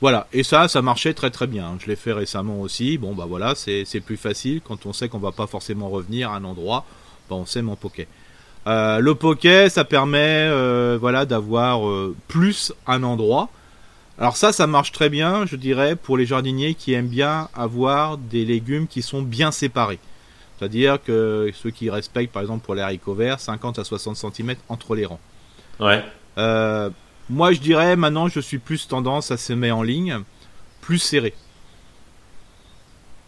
voilà, 0.00 0.28
et 0.32 0.44
ça, 0.44 0.68
ça 0.68 0.80
marchait 0.80 1.12
très 1.12 1.30
très 1.30 1.46
bien. 1.46 1.76
Je 1.80 1.86
l'ai 1.86 1.96
fait 1.96 2.12
récemment 2.12 2.60
aussi. 2.60 2.98
Bon, 2.98 3.14
bah 3.14 3.24
voilà, 3.28 3.54
c'est 3.54 4.00
plus 4.00 4.16
facile 4.16 4.60
quand 4.62 4.86
on 4.86 4.92
sait 4.92 5.08
qu'on 5.08 5.18
va 5.18 5.32
pas 5.32 5.46
forcément 5.46 5.88
revenir 5.88 6.30
à 6.30 6.36
un 6.36 6.44
endroit. 6.44 6.84
Bah, 7.28 7.36
on 7.36 7.46
sait 7.46 7.62
mon 7.62 7.74
poké. 7.74 8.06
Euh, 8.66 9.00
le 9.00 9.14
poké, 9.14 9.68
ça 9.68 9.84
permet, 9.84 10.46
euh, 10.48 10.98
voilà, 11.00 11.26
d'avoir 11.26 11.88
euh, 11.88 12.14
plus 12.28 12.72
un 12.86 13.02
endroit. 13.02 13.48
Alors 14.18 14.36
ça, 14.36 14.52
ça 14.52 14.66
marche 14.66 14.92
très 14.92 15.08
bien, 15.08 15.46
je 15.46 15.56
dirais, 15.56 15.96
pour 15.96 16.16
les 16.16 16.26
jardiniers 16.26 16.74
qui 16.74 16.92
aiment 16.92 17.08
bien 17.08 17.48
avoir 17.54 18.18
des 18.18 18.44
légumes 18.44 18.86
qui 18.86 19.02
sont 19.02 19.22
bien 19.22 19.50
séparés. 19.50 19.98
C'est-à-dire 20.58 20.98
que 21.02 21.50
ceux 21.54 21.70
qui 21.70 21.88
respectent, 21.88 22.32
par 22.32 22.42
exemple, 22.42 22.64
pour 22.64 22.74
les 22.74 22.82
haricots 22.82 23.14
verts, 23.14 23.40
50 23.40 23.78
à 23.78 23.84
60 23.84 24.16
cm 24.16 24.56
entre 24.68 24.96
les 24.96 25.06
rangs. 25.06 25.20
Ouais. 25.80 26.04
Moi, 27.30 27.52
je 27.52 27.60
dirais 27.60 27.96
maintenant, 27.96 28.28
je 28.28 28.40
suis 28.40 28.58
plus 28.58 28.88
tendance 28.88 29.30
à 29.30 29.36
semer 29.36 29.70
en 29.70 29.82
ligne, 29.82 30.20
plus 30.80 30.98
serré. 30.98 31.34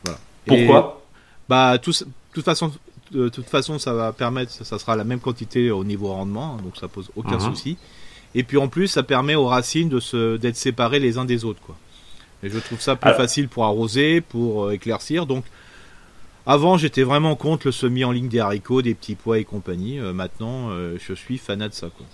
Voilà. 0.04 0.18
Pourquoi? 0.46 1.02
Bah, 1.48 1.78
tout, 1.78 1.92
toute 2.32 2.44
façon, 2.44 2.72
de 3.10 3.28
toute 3.28 3.48
façon, 3.48 3.78
ça 3.78 3.92
va 3.92 4.12
permettre, 4.12 4.52
ça 4.52 4.78
sera 4.78 4.96
la 4.96 5.04
même 5.04 5.20
quantité 5.20 5.70
au 5.70 5.84
niveau 5.84 6.08
rendement, 6.08 6.56
hein, 6.58 6.62
donc 6.62 6.76
ça 6.76 6.88
pose 6.88 7.10
aucun 7.16 7.38
mhm. 7.38 7.40
souci. 7.40 7.76
Et 8.34 8.44
puis 8.44 8.56
en 8.56 8.68
plus, 8.68 8.86
ça 8.86 9.02
permet 9.02 9.34
aux 9.34 9.46
racines 9.46 9.88
de 9.88 9.98
se 9.98 10.36
d'être 10.36 10.56
séparées 10.56 11.00
les 11.00 11.18
uns 11.18 11.24
des 11.24 11.44
autres, 11.44 11.60
quoi. 11.60 11.76
Et 12.42 12.48
je 12.48 12.58
trouve 12.58 12.80
ça 12.80 12.96
plus 12.96 13.12
facile 13.12 13.48
pour 13.48 13.64
arroser, 13.64 14.20
pour 14.22 14.64
euh, 14.64 14.70
éclaircir. 14.72 15.26
Donc, 15.26 15.44
avant, 16.46 16.78
j'étais 16.78 17.02
vraiment 17.02 17.36
contre 17.36 17.66
le 17.66 17.72
semis 17.72 18.02
en 18.02 18.12
ligne 18.12 18.28
des 18.28 18.38
haricots, 18.38 18.80
des 18.80 18.94
petits 18.94 19.14
pois 19.14 19.38
et 19.38 19.44
compagnie. 19.44 19.98
Euh, 19.98 20.14
maintenant, 20.14 20.70
euh, 20.70 20.96
je 20.98 21.12
suis 21.12 21.36
fanat 21.36 21.68
de 21.68 21.74
ça, 21.74 21.88
quoi. 21.94 22.06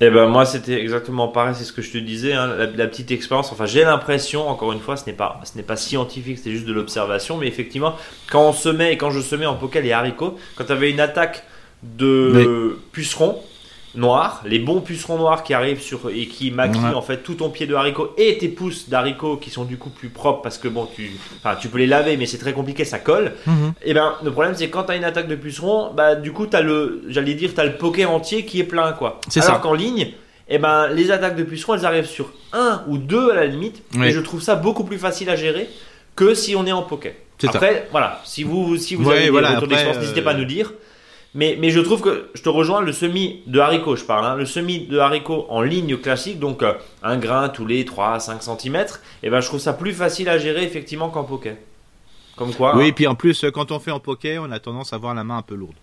Eh 0.00 0.10
ben 0.10 0.26
moi 0.26 0.44
c'était 0.44 0.80
exactement 0.80 1.28
pareil, 1.28 1.54
c'est 1.56 1.64
ce 1.64 1.72
que 1.72 1.80
je 1.80 1.92
te 1.92 1.98
disais, 1.98 2.32
hein, 2.32 2.48
la, 2.76 2.86
petite 2.86 3.10
expérience. 3.12 3.52
Enfin 3.52 3.66
j'ai 3.66 3.84
l'impression, 3.84 4.48
encore 4.48 4.72
une 4.72 4.80
fois, 4.80 4.96
ce 4.96 5.06
n'est 5.06 5.12
pas 5.12 5.40
ce 5.44 5.56
n'est 5.56 5.62
pas 5.62 5.76
scientifique, 5.76 6.38
c'est 6.42 6.50
juste 6.50 6.66
de 6.66 6.72
l'observation, 6.72 7.36
mais 7.36 7.46
effectivement 7.46 7.94
quand 8.30 8.48
on 8.48 8.52
se 8.52 8.68
met 8.68 8.92
et 8.92 8.96
quand 8.96 9.10
je 9.10 9.20
semais 9.20 9.46
en 9.46 9.54
poké 9.54 9.80
les 9.82 9.92
haricots, 9.92 10.36
quand 10.56 10.64
tu 10.64 10.72
avais 10.72 10.90
une 10.90 11.00
attaque 11.00 11.44
de 11.82 12.78
pucerons, 12.92 13.40
noirs, 13.96 14.42
les 14.44 14.58
bons 14.58 14.80
pucerons 14.80 15.18
noirs 15.18 15.42
qui 15.42 15.54
arrivent 15.54 15.80
sur 15.80 16.10
et 16.10 16.26
qui 16.26 16.50
maquillent 16.50 16.94
en 16.94 17.02
fait 17.02 17.18
tout 17.18 17.34
ton 17.34 17.50
pied 17.50 17.66
de 17.66 17.74
haricot 17.74 18.14
et 18.18 18.38
tes 18.38 18.48
pousses 18.48 18.88
d'haricots 18.88 19.36
qui 19.36 19.50
sont 19.50 19.64
du 19.64 19.76
coup 19.76 19.90
plus 19.90 20.08
propres 20.08 20.42
parce 20.42 20.58
que 20.58 20.68
bon 20.68 20.88
tu 20.94 21.12
enfin 21.38 21.56
tu 21.60 21.68
peux 21.68 21.78
les 21.78 21.86
laver 21.86 22.16
mais 22.16 22.26
c'est 22.26 22.38
très 22.38 22.52
compliqué 22.52 22.84
ça 22.84 22.98
colle. 22.98 23.32
Mhm. 23.46 23.74
Et 23.82 23.90
eh 23.90 23.94
ben 23.94 24.14
le 24.22 24.30
problème 24.30 24.54
c'est 24.56 24.68
quand 24.68 24.84
tu 24.84 24.92
as 24.92 24.96
une 24.96 25.04
attaque 25.04 25.28
de 25.28 25.36
pucerons, 25.36 25.92
bah 25.94 26.16
du 26.16 26.32
coup 26.32 26.46
tu 26.46 26.56
as 26.56 26.62
le 26.62 27.04
j'allais 27.08 27.34
dire 27.34 27.54
tu 27.54 27.60
as 27.60 27.64
le 27.64 27.76
poké 27.76 28.04
entier 28.04 28.44
qui 28.44 28.60
est 28.60 28.64
plein 28.64 28.92
quoi. 28.92 29.20
C'est 29.28 29.42
Alors 29.44 29.60
qu'en 29.60 29.74
ligne 29.74 30.00
et 30.46 30.56
eh 30.56 30.58
ben 30.58 30.88
les 30.88 31.10
attaques 31.10 31.36
de 31.36 31.44
pucerons 31.44 31.74
elles 31.74 31.86
arrivent 31.86 32.06
sur 32.06 32.32
un 32.52 32.82
ou 32.88 32.98
deux 32.98 33.30
à 33.30 33.34
la 33.34 33.46
limite 33.46 33.82
et 34.02 34.10
je 34.10 34.20
trouve 34.20 34.42
ça 34.42 34.56
beaucoup 34.56 34.84
plus 34.84 34.98
facile 34.98 35.30
à 35.30 35.36
gérer 35.36 35.68
que 36.16 36.34
si 36.34 36.54
on 36.56 36.66
est 36.66 36.72
en 36.72 36.82
poké. 36.82 37.14
Après 37.46 37.88
voilà, 37.90 38.20
si 38.24 38.42
vous 38.44 38.76
si 38.76 38.94
vous 38.94 39.10
avez 39.10 39.30
voilà, 39.30 39.60
des 39.60 39.66
n'hésitez 39.66 40.22
pas 40.22 40.32
à 40.32 40.34
nous 40.34 40.44
dire. 40.44 40.72
Mais, 41.34 41.56
mais 41.60 41.70
je 41.70 41.80
trouve 41.80 42.00
que 42.00 42.28
je 42.34 42.42
te 42.42 42.48
rejoins 42.48 42.80
le 42.80 42.92
semis 42.92 43.42
de 43.46 43.58
haricots, 43.58 43.96
je 43.96 44.04
parle, 44.04 44.24
hein, 44.24 44.36
le 44.36 44.46
semis 44.46 44.86
de 44.86 44.98
haricots 44.98 45.46
en 45.48 45.62
ligne 45.62 45.96
classique, 45.96 46.38
donc 46.38 46.62
euh, 46.62 46.74
un 47.02 47.16
grain 47.16 47.48
tous 47.48 47.66
les 47.66 47.84
3 47.84 48.20
5 48.20 48.40
cm, 48.40 48.84
et 49.24 49.30
ben 49.30 49.40
je 49.40 49.46
trouve 49.48 49.60
ça 49.60 49.72
plus 49.72 49.92
facile 49.92 50.28
à 50.28 50.38
gérer 50.38 50.62
effectivement 50.62 51.08
qu'en 51.08 51.24
poké. 51.24 51.54
Comme 52.36 52.54
quoi. 52.54 52.76
Oui, 52.76 52.86
et 52.86 52.88
hein. 52.88 52.92
puis 52.94 53.06
en 53.08 53.16
plus, 53.16 53.44
quand 53.52 53.72
on 53.72 53.80
fait 53.80 53.90
en 53.90 54.00
poké, 54.00 54.38
on 54.38 54.50
a 54.50 54.60
tendance 54.60 54.92
à 54.92 54.96
avoir 54.96 55.14
la 55.14 55.24
main 55.24 55.38
un 55.38 55.42
peu 55.42 55.56
lourde. 55.56 55.74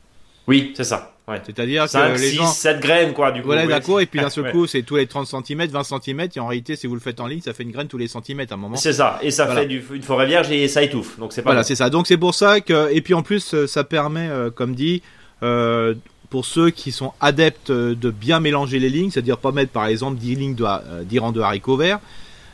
Oui, 0.48 0.74
c'est 0.76 0.84
ça. 0.84 1.14
Ouais. 1.28 1.40
C'est-à-dire 1.46 1.86
que 1.86 2.20
les 2.20 2.30
6, 2.32 2.36
gens... 2.36 2.48
7 2.48 2.80
graines, 2.80 3.14
quoi, 3.14 3.32
du 3.32 3.42
coup. 3.42 3.48
Voilà, 3.48 3.68
d'accord, 3.68 4.02
et 4.02 4.06
puis 4.06 4.20
d'un 4.20 4.30
seul 4.30 4.52
coup, 4.54 4.68
c'est 4.68 4.82
tous 4.82 4.96
les 4.96 5.06
30 5.06 5.28
cm, 5.28 5.68
20 5.68 5.84
cm, 5.84 6.28
et 6.36 6.40
en 6.40 6.48
réalité, 6.48 6.76
si 6.76 6.88
vous 6.88 6.94
le 6.94 7.00
faites 7.02 7.20
en 7.20 7.28
ligne, 7.28 7.42
ça 7.42 7.54
fait 7.54 7.64
une 7.64 7.72
graine 7.72 7.88
tous 7.88 7.98
les 7.98 8.08
centimètres 8.08 8.54
à 8.54 8.56
un 8.56 8.60
moment. 8.60 8.76
C'est 8.76 8.94
ça, 8.94 9.20
et 9.22 9.32
ça 9.32 9.48
fait 9.48 9.66
du, 9.66 9.84
une 9.94 10.02
forêt 10.02 10.26
vierge 10.26 10.50
et 10.52 10.68
ça 10.68 10.82
étouffe, 10.82 11.20
donc 11.20 11.34
c'est 11.34 11.42
pas 11.42 11.52
Voilà, 11.52 11.64
c'est 11.64 11.76
ça. 11.76 11.90
Donc 11.90 12.08
c'est 12.08 12.18
pour 12.18 12.34
ça 12.34 12.60
que, 12.60 12.92
et 12.92 13.02
puis 13.02 13.14
en 13.14 13.22
plus, 13.22 13.66
ça 13.66 13.84
permet, 13.84 14.30
euh, 14.30 14.50
comme 14.50 14.76
dit, 14.76 15.04
euh, 15.44 15.96
pour 16.32 16.46
ceux 16.46 16.70
qui 16.70 16.92
sont 16.94 17.12
adeptes 17.20 17.72
de 17.72 18.10
bien 18.10 18.40
mélanger 18.40 18.80
les 18.80 18.90
lignes, 18.90 19.12
c'est-à-dire 19.12 19.38
pas 19.38 19.52
mettre 19.52 19.72
par 19.72 19.86
exemple 19.86 20.18
10 20.18 20.36
lignes 20.36 20.56
de, 20.56 20.64
euh, 20.64 21.20
rangs 21.20 21.34
de 21.34 21.42
haricots 21.42 21.76
verts. 21.76 22.00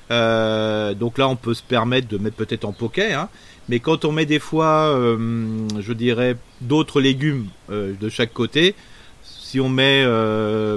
Euh, 0.10 0.96
donc 0.96 1.20
là, 1.20 1.30
on 1.30 1.36
peut 1.36 1.54
se 1.54 1.62
permettre 1.62 2.08
de 2.08 2.18
mettre 2.18 2.36
peut-être 2.36 2.66
en 2.66 2.74
poké. 2.74 3.14
Hein. 3.14 3.30
Mais 3.70 3.80
quand 3.80 4.04
on 4.04 4.12
met 4.12 4.26
des 4.26 4.40
fois, 4.40 4.88
euh, 4.96 5.68
je 5.80 5.94
dirais, 5.94 6.38
d'autres 6.60 7.00
légumes 7.00 7.48
de 7.70 8.10
chaque 8.10 8.34
côté, 8.34 8.74
si 9.22 9.60
on 9.60 9.70
met 9.70 10.06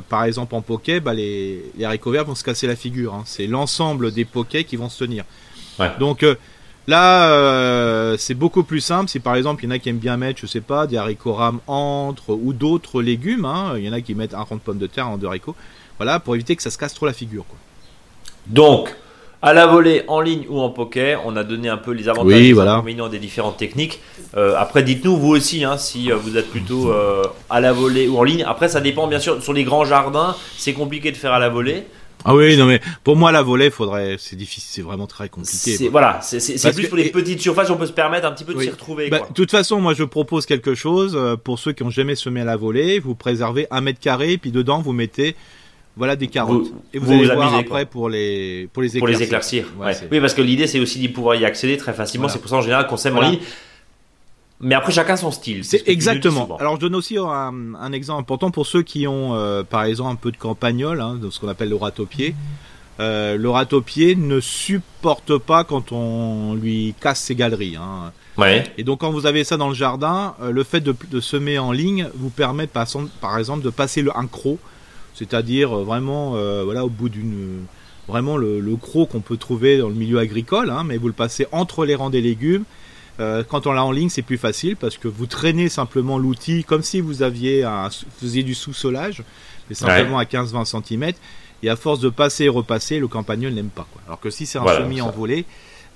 par 0.09 0.25
exemple 0.25 0.55
en 0.55 0.61
poké, 0.61 1.01
bah, 1.01 1.15
les, 1.15 1.73
haricots 1.83 2.11
verts 2.11 2.27
vont 2.27 2.35
se 2.35 2.45
casser 2.45 2.67
la 2.67 2.77
figure. 2.77 3.15
Hein. 3.15 3.23
C'est 3.25 3.47
l'ensemble 3.47 4.13
des 4.13 4.27
pokés 4.27 4.65
qui 4.65 4.77
vont 4.77 4.91
se 4.91 5.03
tenir. 5.03 5.25
Donc 5.99 6.27
Là, 6.87 7.31
euh, 7.33 8.17
c'est 8.19 8.35
beaucoup 8.35 8.65
plus 8.65 8.81
simple. 8.81 9.09
Si 9.11 9.21
par 9.21 9.37
exemple, 9.37 9.63
il 9.63 9.67
y 9.67 9.69
en 9.69 9.75
a 9.75 9.79
qui 9.79 9.89
aiment 9.89 9.99
bien 9.99 10.17
mettre, 10.17 10.41
je 10.41 10.47
sais 10.47 10.61
pas, 10.61 10.87
des 10.87 10.97
haricots 10.97 11.35
rames 11.35 11.61
entre 11.67 12.31
ou 12.31 12.53
d'autres 12.53 13.03
légumes, 13.03 13.45
hein. 13.45 13.75
il 13.77 13.85
y 13.85 13.89
en 13.89 13.93
a 13.93 14.01
qui 14.01 14.15
mettent 14.15 14.35
un 14.35 14.43
rond 14.43 14.57
de 14.57 14.61
pommes 14.61 14.79
de 14.79 14.87
terre 14.87 15.09
en 15.09 15.19
deux 15.19 15.27
haricots. 15.27 15.55
Voilà, 15.99 16.19
pour 16.19 16.35
éviter 16.35 16.57
que 16.57 16.63
ça 16.63 16.71
se 16.71 16.79
casse 16.79 16.95
trop 16.95 17.07
la 17.07 17.13
figure. 17.13 17.45
Quoi. 17.47 17.59
Donc, 18.47 18.97
à 19.43 19.55
la 19.55 19.67
volée, 19.67 20.05
en 20.09 20.21
ligne 20.21 20.45
ou 20.51 20.61
en 20.61 20.69
poker. 20.69 21.23
On 21.25 21.35
a 21.37 21.45
donné 21.45 21.69
un 21.69 21.79
peu 21.79 21.93
les 21.93 22.09
avantages 22.09 22.27
Oui, 22.27 22.35
et 22.35 22.41
les 22.49 22.53
voilà. 22.53 22.75
inconvénients 22.75 23.09
des 23.09 23.19
différentes 23.19 23.57
techniques. 23.57 24.01
Euh, 24.37 24.55
après, 24.57 24.83
dites-nous 24.83 25.17
vous 25.17 25.31
aussi 25.31 25.65
hein, 25.65 25.79
si 25.79 26.13
euh, 26.13 26.17
vous 26.17 26.37
êtes 26.37 26.51
plutôt 26.51 26.91
euh, 26.91 27.25
à 27.49 27.61
la 27.61 27.73
volée 27.73 28.07
ou 28.07 28.19
en 28.19 28.23
ligne. 28.23 28.45
Après, 28.47 28.69
ça 28.69 28.81
dépend 28.81 29.07
bien 29.07 29.19
sûr. 29.19 29.43
Sur 29.43 29.55
les 29.55 29.65
grands 29.65 29.87
jardins, 29.87 30.37
c'est 30.59 30.75
compliqué 30.75 31.11
de 31.11 31.17
faire 31.17 31.33
à 31.33 31.39
la 31.39 31.49
volée. 31.49 31.85
Ah 32.25 32.35
oui, 32.35 32.57
non 32.57 32.67
mais 32.67 32.81
pour 33.05 33.17
moi 33.17 33.33
la 33.33 33.43
volée, 33.43 33.71
faudrait, 33.71 34.17
c'est 34.19 34.37
difficile, 34.37 34.69
c'est 34.71 34.83
vraiment 34.83 35.07
très 35.07 35.29
compliqué. 35.29 35.77
C'est 35.77 35.89
voilà, 35.89 36.21
c'est 36.23 36.39
plus 36.73 36.83
que- 36.85 36.89
pour 36.89 36.97
les 36.99 37.07
et- 37.07 37.11
petites 37.11 37.41
surfaces, 37.41 37.71
on 37.71 37.77
peut 37.77 37.87
se 37.87 37.93
permettre 37.93 38.27
un 38.27 38.33
petit 38.33 38.45
peu 38.45 38.53
de 38.53 38.59
Oui. 38.59 38.65
s'y 38.65 38.71
retrouver. 38.71 39.09
Bah, 39.09 39.21
de 39.29 39.35
toute 39.35 39.51
façon, 39.51 39.81
moi 39.81 39.95
je 39.95 40.05
propose 40.05 40.47
quelque 40.47 40.75
chose 40.75 41.15
euh, 41.17 41.37
pour 41.37 41.59
ceux 41.59 41.73
qui 41.73 41.83
ont 41.83 41.91
jamais 41.91 42.15
semé 42.17 42.41
à 42.43 42.45
la 42.45 42.57
volée. 42.57 42.99
Vous 42.99 43.15
préservez 43.15 43.67
un 43.71 43.81
mètre 43.81 44.01
carré, 44.01 44.37
puis 44.39 44.51
dedans 44.51 44.81
vous 44.81 44.93
mettez 44.93 45.35
voilà 45.97 46.15
des 46.17 46.29
carottes. 46.29 46.69
Vous- 46.69 46.83
et 46.95 46.99
vous, 46.99 47.07
vous 47.07 47.13
allez 47.13 47.27
vous 47.27 47.35
voir 47.35 47.49
amusez, 47.55 47.61
après 47.67 47.85
pour 47.87 48.09
les 48.09 48.69
pour 48.73 48.83
les 48.83 48.89
pour 48.91 49.09
éclaircir. 49.09 49.19
les 49.19 49.25
éclaircir. 49.25 49.65
Ouais, 49.79 49.87
ouais. 49.87 49.95
c'est- 49.95 50.09
Oui, 50.11 50.21
parce 50.21 50.35
que 50.35 50.43
l'idée 50.43 50.67
c'est 50.67 50.79
aussi 50.81 50.99
d'y 50.99 51.09
pouvoir 51.09 51.37
y 51.37 51.45
accéder 51.45 51.77
très 51.77 51.93
facilement. 51.93 52.23
Voilà. 52.27 52.33
C'est 52.35 52.39
pour 52.41 52.51
ça 52.51 52.57
en 52.57 52.63
général 52.63 52.87
qu'on 52.87 52.97
sème 52.97 53.17
en 53.17 53.23
ligne. 53.23 53.39
Mais 54.61 54.75
après 54.75 54.93
chacun 54.93 55.17
son 55.17 55.31
style. 55.31 55.65
ce 55.65 55.79
C'est 55.79 55.89
exactement. 55.89 56.57
Alors 56.59 56.77
je 56.77 56.81
donne 56.81 56.95
aussi 56.95 57.17
un, 57.17 57.75
un 57.75 57.93
exemple 57.93 58.21
important 58.21 58.51
pour 58.51 58.67
ceux 58.67 58.83
qui 58.83 59.07
ont 59.07 59.35
euh, 59.35 59.63
par 59.63 59.85
exemple 59.85 60.13
un 60.13 60.17
peu 60.17 60.31
de 60.31 60.37
campagnol, 60.37 61.01
hein, 61.01 61.17
de 61.21 61.31
ce 61.31 61.41
qu'on 61.41 61.49
appelle 61.49 61.71
le 61.71 61.77
ratopier. 61.77 62.35
Euh, 62.99 63.39
le 63.39 63.49
ratopier 63.49 64.15
ne 64.15 64.41
supporte 64.41 65.39
pas 65.39 65.65
quand 65.65 65.93
on 65.93 66.55
lui 66.55 66.95
casse 67.01 67.21
ses 67.21 67.35
galeries. 67.35 67.77
Hein. 67.77 68.13
Ouais. 68.37 68.65
Et 68.77 68.85
donc 68.85 69.01
quand 69.01 69.11
vous 69.11 69.25
avez 69.25 69.45
ça 69.45 69.57
dans 69.57 69.69
le 69.69 69.75
jardin, 69.75 70.35
euh, 70.43 70.51
le 70.51 70.63
fait 70.63 70.81
de, 70.81 70.95
de 71.11 71.21
semer 71.21 71.59
en 71.59 71.73
ligne 71.73 72.09
vous 72.15 72.29
permet 72.29 72.67
par, 72.67 72.87
exemple 73.39 73.63
de 73.63 73.71
passer 73.71 74.03
le, 74.03 74.15
un 74.15 74.27
croc, 74.27 74.59
c'est-à-dire 75.15 75.75
vraiment 75.75 76.33
voilà 76.65 76.85
au 76.85 76.91
bout 76.91 77.09
d'une 77.09 77.65
vraiment 78.09 78.37
le, 78.37 78.61
le 78.61 78.77
croc 78.77 79.11
qu'on 79.11 79.21
peut 79.21 79.37
trouver 79.37 79.79
dans 79.79 79.89
le 79.89 79.95
milieu 79.95 80.19
agricole, 80.19 80.69
hein, 80.69 80.85
mais 80.85 80.99
vous 80.99 81.07
le 81.07 81.15
passez 81.15 81.47
entre 81.53 81.87
les 81.87 81.95
rangs 81.95 82.11
des 82.11 82.21
légumes. 82.21 82.65
Euh, 83.21 83.45
quand 83.47 83.67
on 83.67 83.73
l'a 83.73 83.85
en 83.85 83.93
ligne, 83.93 84.09
c'est 84.09 84.23
plus 84.23 84.39
facile 84.39 84.77
parce 84.77 84.97
que 84.97 85.07
vous 85.09 85.27
traînez 85.27 85.69
simplement 85.69 86.19
l'outil 86.19 86.65
comme 86.65 86.83
si 86.83 87.01
vous 87.01 87.23
aviez 87.23 87.65
un, 87.65 87.89
faisiez 88.19 88.43
du 88.43 88.55
sous-solage, 88.55 89.23
mais 89.69 89.75
simplement 89.75 90.19
à 90.19 90.25
15-20 90.25 90.65
cm. 90.65 91.13
Et 91.63 91.69
à 91.69 91.77
force 91.77 92.01
de 92.01 92.09
passer 92.09 92.45
et 92.45 92.49
repasser, 92.49 92.99
le 92.99 93.07
campagnol 93.07 93.53
n'aime 93.53 93.69
pas. 93.69 93.87
Quoi. 93.93 94.01
Alors 94.07 94.19
que 94.19 94.31
si 94.31 94.47
c'est 94.47 94.59
un 94.59 94.63
Voilà, 94.63 94.81
semis 94.81 94.99
ça. 94.99 95.05
en 95.05 95.11
volée, 95.11 95.45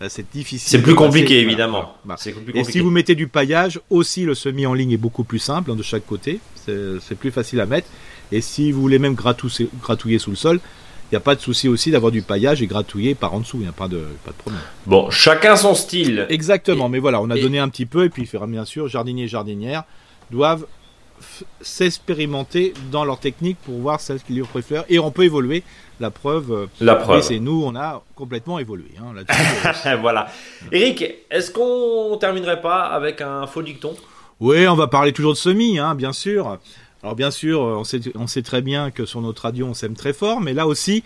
euh, 0.03 0.09
c'est 0.11 0.31
difficile. 0.31 0.69
C'est 0.69 0.83
plus 0.83 0.95
compliqué 0.95 1.41
évidemment. 1.41 1.95
Bah, 2.05 2.17
et 2.55 2.65
si 2.65 2.81
vous 2.81 2.91
mettez 2.91 3.15
du 3.15 3.29
paillage, 3.29 3.81
aussi 3.89 4.25
le 4.25 4.35
semis 4.35 4.67
en 4.67 4.75
ligne 4.75 4.93
est 4.93 4.99
beaucoup 4.99 5.25
plus 5.25 5.39
simple 5.39 5.71
hein, 5.71 5.77
de 5.77 5.83
chaque 5.83 6.07
côté. 6.07 6.41
C'est 6.67 7.15
plus 7.19 7.31
facile 7.31 7.61
à 7.61 7.67
mettre. 7.67 7.89
Et 8.33 8.43
si 8.43 8.73
vous 8.73 8.81
voulez 8.83 8.99
même 8.99 9.15
gratouiller 9.15 10.19
sous 10.19 10.31
le 10.31 10.37
sol, 10.37 10.61
il 11.11 11.15
n'y 11.15 11.17
a 11.17 11.21
pas 11.21 11.35
de 11.35 11.41
souci 11.41 11.69
aussi 11.69 11.91
d'avoir 11.91 12.11
du 12.11 12.23
paillage 12.23 12.63
et 12.63 12.67
gratouiller 12.67 13.15
par 13.15 13.35
en 13.35 13.41
dessous. 13.41 13.59
Il 13.59 13.63
n'y 13.65 13.69
a 13.69 13.73
pas 13.73 13.89
de, 13.89 14.05
pas 14.25 14.31
de 14.33 14.37
problème. 14.37 14.61
Bon, 14.87 15.11
chacun 15.11 15.55
son 15.57 15.75
style. 15.75 16.27
Exactement. 16.29 16.87
Et- 16.87 16.91
mais 16.91 16.99
voilà, 16.99 17.21
on 17.21 17.31
a 17.31 17.37
et- 17.37 17.43
donné 17.43 17.59
un 17.59 17.69
petit 17.69 17.87
peu. 17.87 18.05
Et 18.05 18.09
puis, 18.09 18.29
bien 18.49 18.65
sûr, 18.65 18.89
jardiniers 18.89 19.25
et 19.25 19.29
jardinières 19.29 19.85
doivent 20.31 20.67
s'expérimenter 21.61 22.75
dans 22.91 23.05
leur 23.05 23.19
technique 23.19 23.59
pour 23.65 23.79
voir 23.79 24.01
celle 24.01 24.21
qu'ils 24.21 24.39
leur 24.39 24.47
préfèrent. 24.49 24.85
Et 24.89 24.99
on 24.99 25.11
peut 25.11 25.25
évoluer. 25.25 25.63
La 26.01 26.11
preuve, 26.11 26.53
euh, 26.53 26.67
La 26.81 26.97
preuve. 26.97 27.23
c'est 27.23 27.39
nous, 27.39 27.63
on 27.65 27.77
a 27.77 28.03
complètement 28.17 28.59
évolué. 28.59 28.91
Hein, 29.01 29.15
là-dessus. 29.15 29.97
voilà. 30.01 30.27
Eric, 30.73 31.05
est-ce 31.31 31.51
qu'on 31.53 32.17
terminerait 32.19 32.61
pas 32.61 32.83
avec 32.87 33.21
un 33.21 33.47
faux 33.47 33.63
dicton? 33.63 33.95
Oui, 34.41 34.67
on 34.67 34.75
va 34.75 34.89
parler 34.89 35.13
toujours 35.13 35.33
de 35.35 35.39
semis, 35.39 35.79
hein, 35.79 35.95
bien 35.95 36.13
sûr. 36.13 36.59
Alors 37.05 37.17
bien 37.17 37.31
sûr, 37.31 37.63
euh, 37.63 37.77
on 37.77 37.85
sait, 37.85 38.01
on 38.15 38.27
sait 38.27 38.41
très 38.41 38.63
bien 38.63 38.91
que 38.91 39.05
sur 39.05 39.21
notre 39.21 39.43
radio, 39.43 39.67
on 39.67 39.75
sème 39.75 39.93
très 39.95 40.15
fort, 40.15 40.41
mais 40.41 40.55
là 40.55 40.67
aussi, 40.67 41.03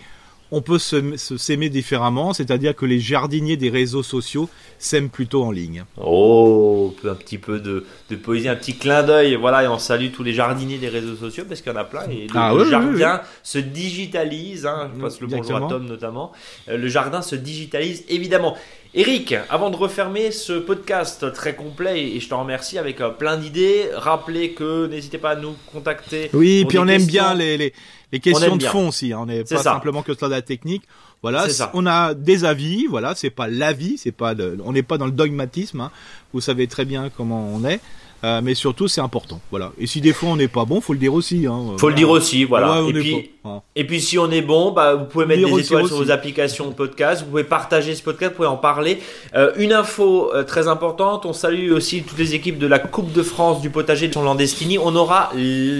on 0.49 0.61
peut 0.61 0.79
se, 0.79 1.17
se 1.17 1.35
s'aimer 1.35 1.69
différemment, 1.69 2.33
c'est-à-dire 2.33 2.73
que 2.73 2.85
les 2.85 3.01
jardiniers 3.01 3.57
des 3.57 3.69
réseaux 3.69 4.01
sociaux 4.01 4.49
s'aiment 4.77 5.09
plutôt 5.09 5.43
en 5.43 5.51
ligne. 5.51 5.83
Oh, 6.01 6.95
un 7.03 7.15
petit 7.15 7.37
peu 7.37 7.59
de, 7.59 7.85
de 8.09 8.15
poésie, 8.15 8.47
un 8.47 8.55
petit 8.55 8.77
clin 8.77 9.03
d'œil. 9.03 9.35
Voilà, 9.35 9.63
et 9.63 9.67
on 9.67 9.77
salue 9.77 10.07
tous 10.11 10.23
les 10.23 10.31
jardiniers 10.31 10.77
des 10.77 10.87
réseaux 10.87 11.17
sociaux 11.17 11.43
parce 11.47 11.61
qu'il 11.61 11.71
y 11.71 11.75
en 11.75 11.79
a 11.79 11.83
plein. 11.83 12.09
Et 12.09 12.27
le, 12.27 12.29
Ah 12.33 12.51
le 12.53 12.59
oui, 12.61 12.63
oui, 12.63 12.99
jardin 12.99 13.21
se 13.43 13.59
digitalise. 13.59 14.65
Hein, 14.65 14.89
je 14.95 15.01
passe 15.01 15.19
le 15.19 15.27
bonjour 15.27 15.57
à 15.57 15.67
Tom 15.67 15.85
notamment. 15.85 16.31
Euh, 16.69 16.77
le 16.77 16.87
jardin 16.87 17.21
se 17.21 17.35
digitalise 17.35 18.05
évidemment. 18.07 18.55
Eric, 18.95 19.35
avant 19.51 19.69
de 19.69 19.75
refermer 19.75 20.31
ce 20.31 20.53
podcast 20.53 21.31
très 21.33 21.55
complet, 21.55 22.07
et 22.15 22.19
je 22.19 22.27
te 22.27 22.33
remercie 22.33 22.79
avec 22.79 23.01
euh, 23.01 23.09
plein 23.09 23.37
d'idées, 23.37 23.87
rappelez 23.93 24.53
que 24.53 24.87
n'hésitez 24.87 25.19
pas 25.19 25.31
à 25.31 25.35
nous 25.35 25.53
contacter. 25.71 26.31
Oui, 26.33 26.65
puis 26.67 26.79
on 26.79 26.87
aime 26.87 27.05
questions. 27.05 27.11
bien 27.11 27.33
les, 27.35 27.57
les, 27.57 27.73
les 28.11 28.19
questions 28.19 28.57
de 28.57 28.63
fond 28.63 28.87
aussi. 28.87 29.13
hein. 29.13 29.19
On 29.21 29.25
n'est 29.27 29.43
pas 29.43 29.57
ça. 29.57 29.63
simplement 29.63 30.01
que 30.01 30.15
sur 30.15 30.27
la 30.27 30.41
technique. 30.41 30.81
Voilà, 31.21 31.45
on 31.73 31.85
a 31.85 32.13
des 32.15 32.45
avis. 32.45 32.87
Voilà, 32.87 33.13
c'est 33.13 33.29
pas 33.29 33.47
l'avis, 33.47 33.97
c'est 33.99 34.11
pas, 34.13 34.33
le- 34.33 34.57
on 34.65 34.71
n'est 34.71 34.83
pas 34.83 34.97
dans 34.97 35.05
le 35.05 35.11
dogmatisme. 35.11 35.81
hein. 35.81 35.91
Vous 36.33 36.41
savez 36.41 36.65
très 36.67 36.85
bien 36.85 37.09
comment 37.15 37.51
on 37.53 37.63
est, 37.65 37.81
Euh, 38.25 38.41
mais 38.43 38.53
surtout 38.53 38.87
c'est 38.89 38.99
important. 39.01 39.39
Voilà. 39.49 39.71
Et 39.79 39.87
si 39.87 40.01
des 40.01 40.11
fois 40.13 40.29
on 40.29 40.35
n'est 40.35 40.49
pas 40.49 40.65
bon, 40.65 40.81
faut 40.81 40.91
le 40.93 40.99
dire 40.99 41.13
aussi. 41.13 41.45
Hein. 41.47 41.75
Faut 41.77 41.87
le 41.89 41.95
dire 41.95 42.09
aussi, 42.09 42.43
voilà. 42.43 42.83
Ouais, 42.83 42.89
et, 42.89 42.93
puis, 42.93 43.31
hein. 43.45 43.61
et 43.75 43.85
puis 43.85 44.01
si 44.01 44.17
on 44.19 44.29
est 44.31 44.41
bon, 44.41 44.71
bah, 44.71 44.95
vous 44.95 45.05
pouvez 45.05 45.25
mettre 45.25 45.45
des 45.45 45.51
aussi, 45.51 45.65
étoiles 45.65 45.87
sur 45.87 45.97
vos 45.97 46.11
applications 46.11 46.67
de 46.67 46.73
podcast, 46.73 47.23
vous 47.23 47.29
pouvez 47.29 47.43
partager 47.43 47.95
ce 47.95 48.03
podcast, 48.03 48.31
vous 48.31 48.37
pouvez 48.37 48.47
en 48.47 48.57
parler. 48.57 48.99
Euh, 49.35 49.51
une 49.57 49.73
info 49.73 50.31
euh, 50.33 50.43
très 50.43 50.67
importante, 50.67 51.25
on 51.25 51.33
salue 51.33 51.71
aussi 51.71 52.03
toutes 52.03 52.17
les 52.17 52.35
équipes 52.35 52.57
de 52.59 52.67
la 52.67 52.79
Coupe 52.79 53.11
de 53.13 53.23
France 53.23 53.61
du 53.61 53.69
potager 53.69 54.07
de 54.07 54.13
son 54.13 54.23
Landestini. 54.23 54.77
On 54.79 54.95
aura 54.95 55.31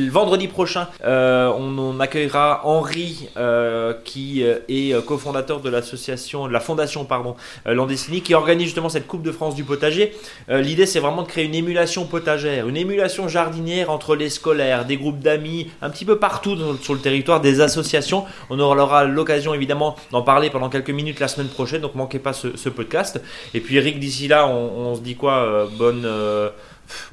vendredi 0.10 0.48
prochain, 0.48 0.88
euh, 1.04 1.52
on, 1.58 1.78
on 1.78 2.00
accueillera 2.00 2.62
Henri 2.66 3.28
euh, 3.38 3.94
qui 4.04 4.44
euh, 4.44 4.60
est 4.70 4.94
cofondateur 5.06 5.60
de 5.62 5.70
l'association, 5.70 6.48
de 6.48 6.54
la 6.54 6.60
fondation 6.60 7.06
pardon, 7.06 7.36
euh, 7.68 7.74
Landestini 7.74 8.22
qui 8.22 8.34
organise 8.34 8.68
justement 8.68 8.90
cette 8.90 9.08
Coupe 9.08 9.24
de 9.24 9.32
France 9.32 9.56
du 9.56 9.64
potager. 9.64 10.14
Euh, 10.50 10.62
L'idée 10.62 10.86
c'est 10.86 11.00
vraiment 11.00 11.24
de 11.24 11.28
créer 11.28 11.46
une 11.46 11.56
émulation 11.56 12.06
potagère, 12.06 12.68
une 12.68 12.78
émulation 12.78 13.28
jardinière 13.28 13.90
entre 13.90 14.16
les 14.16 14.30
scolaires, 14.30 14.86
des 14.86 14.98
groupes 14.98 15.20
d'amis, 15.20 15.70
un 15.82 15.90
petit 15.90 16.06
peu 16.06 16.18
partout 16.18 16.56
dans- 16.56 16.78
sur 16.78 16.94
le 16.94 17.00
territoire, 17.00 17.42
des 17.42 17.49
associations. 17.60 18.26
On 18.50 18.60
aura 18.60 19.06
l'occasion 19.06 19.54
évidemment 19.54 19.96
d'en 20.12 20.22
parler 20.22 20.50
pendant 20.50 20.70
quelques 20.70 20.90
minutes 20.92 21.20
la 21.20 21.28
semaine 21.28 21.48
prochaine, 21.50 21.82
donc 21.82 21.96
manquez 21.96 22.20
pas 22.20 22.34
ce, 22.34 22.56
ce 22.56 22.70
podcast. 22.70 23.22
Et 23.54 23.60
puis 23.60 23.78
Eric, 23.78 24.00
d'ici 24.00 24.28
là, 24.28 24.48
on, 24.48 24.92
on 24.92 24.96
se 24.96 25.02
dit 25.02 25.16
quoi 25.16 25.34
euh, 25.38 25.66
Bonne... 25.78 26.04
euh, 26.06 26.50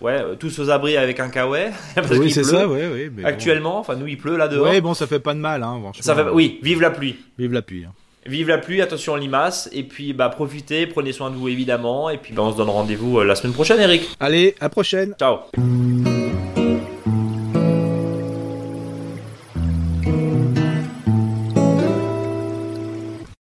ouais, 0.01 0.13
euh, 0.21 0.35
tous 0.35 0.59
aux 0.59 0.71
abris 0.71 0.97
avec 0.97 1.19
un 1.21 1.29
kawaii. 1.29 1.71
Oui, 2.11 2.31
c'est 2.31 2.45
ça, 2.45 2.67
oui, 2.69 2.81
oui. 2.93 3.11
mais 3.15 3.23
bon. 3.23 3.29
Actuellement, 3.29 3.79
enfin 3.79 3.95
nous 3.97 4.07
il 4.07 4.19
pleut 4.19 4.37
là 4.37 4.49
dehors. 4.49 4.67
Ouais, 4.69 4.81
bon, 4.81 4.95
ça 4.95 5.07
fait 5.07 5.21
pas 5.21 5.35
de 5.35 5.39
mal, 5.41 5.63
hein. 5.63 5.81
Ça 6.01 6.15
fait... 6.15 6.25
Oui, 6.33 6.59
vive 6.63 6.81
la 6.83 6.91
pluie. 6.91 7.17
Vive 7.39 7.53
la 7.53 7.63
pluie. 7.63 7.85
hein. 7.87 7.93
Vive 8.29 8.49
la 8.49 8.59
pluie, 8.59 8.83
attention 8.83 9.13
aux 9.13 9.19
limaces, 9.19 9.69
et 9.73 9.85
puis 9.85 10.13
bah 10.13 10.29
profitez, 10.31 10.89
prenez 10.89 11.13
soin 11.13 11.31
de 11.31 11.37
vous 11.37 11.49
évidemment, 11.49 12.11
et 12.11 12.17
puis 12.19 12.33
bah, 12.33 12.43
on 12.43 12.51
se 12.51 12.57
donne 12.57 12.71
rendez-vous 12.71 13.21
euh, 13.21 13.25
la 13.25 13.37
semaine 13.37 13.53
prochaine 13.53 13.79
Eric. 13.81 14.03
Allez, 14.19 14.57
à 14.59 14.65
la 14.65 14.69
prochaine. 14.69 15.15
Ciao 15.17 15.39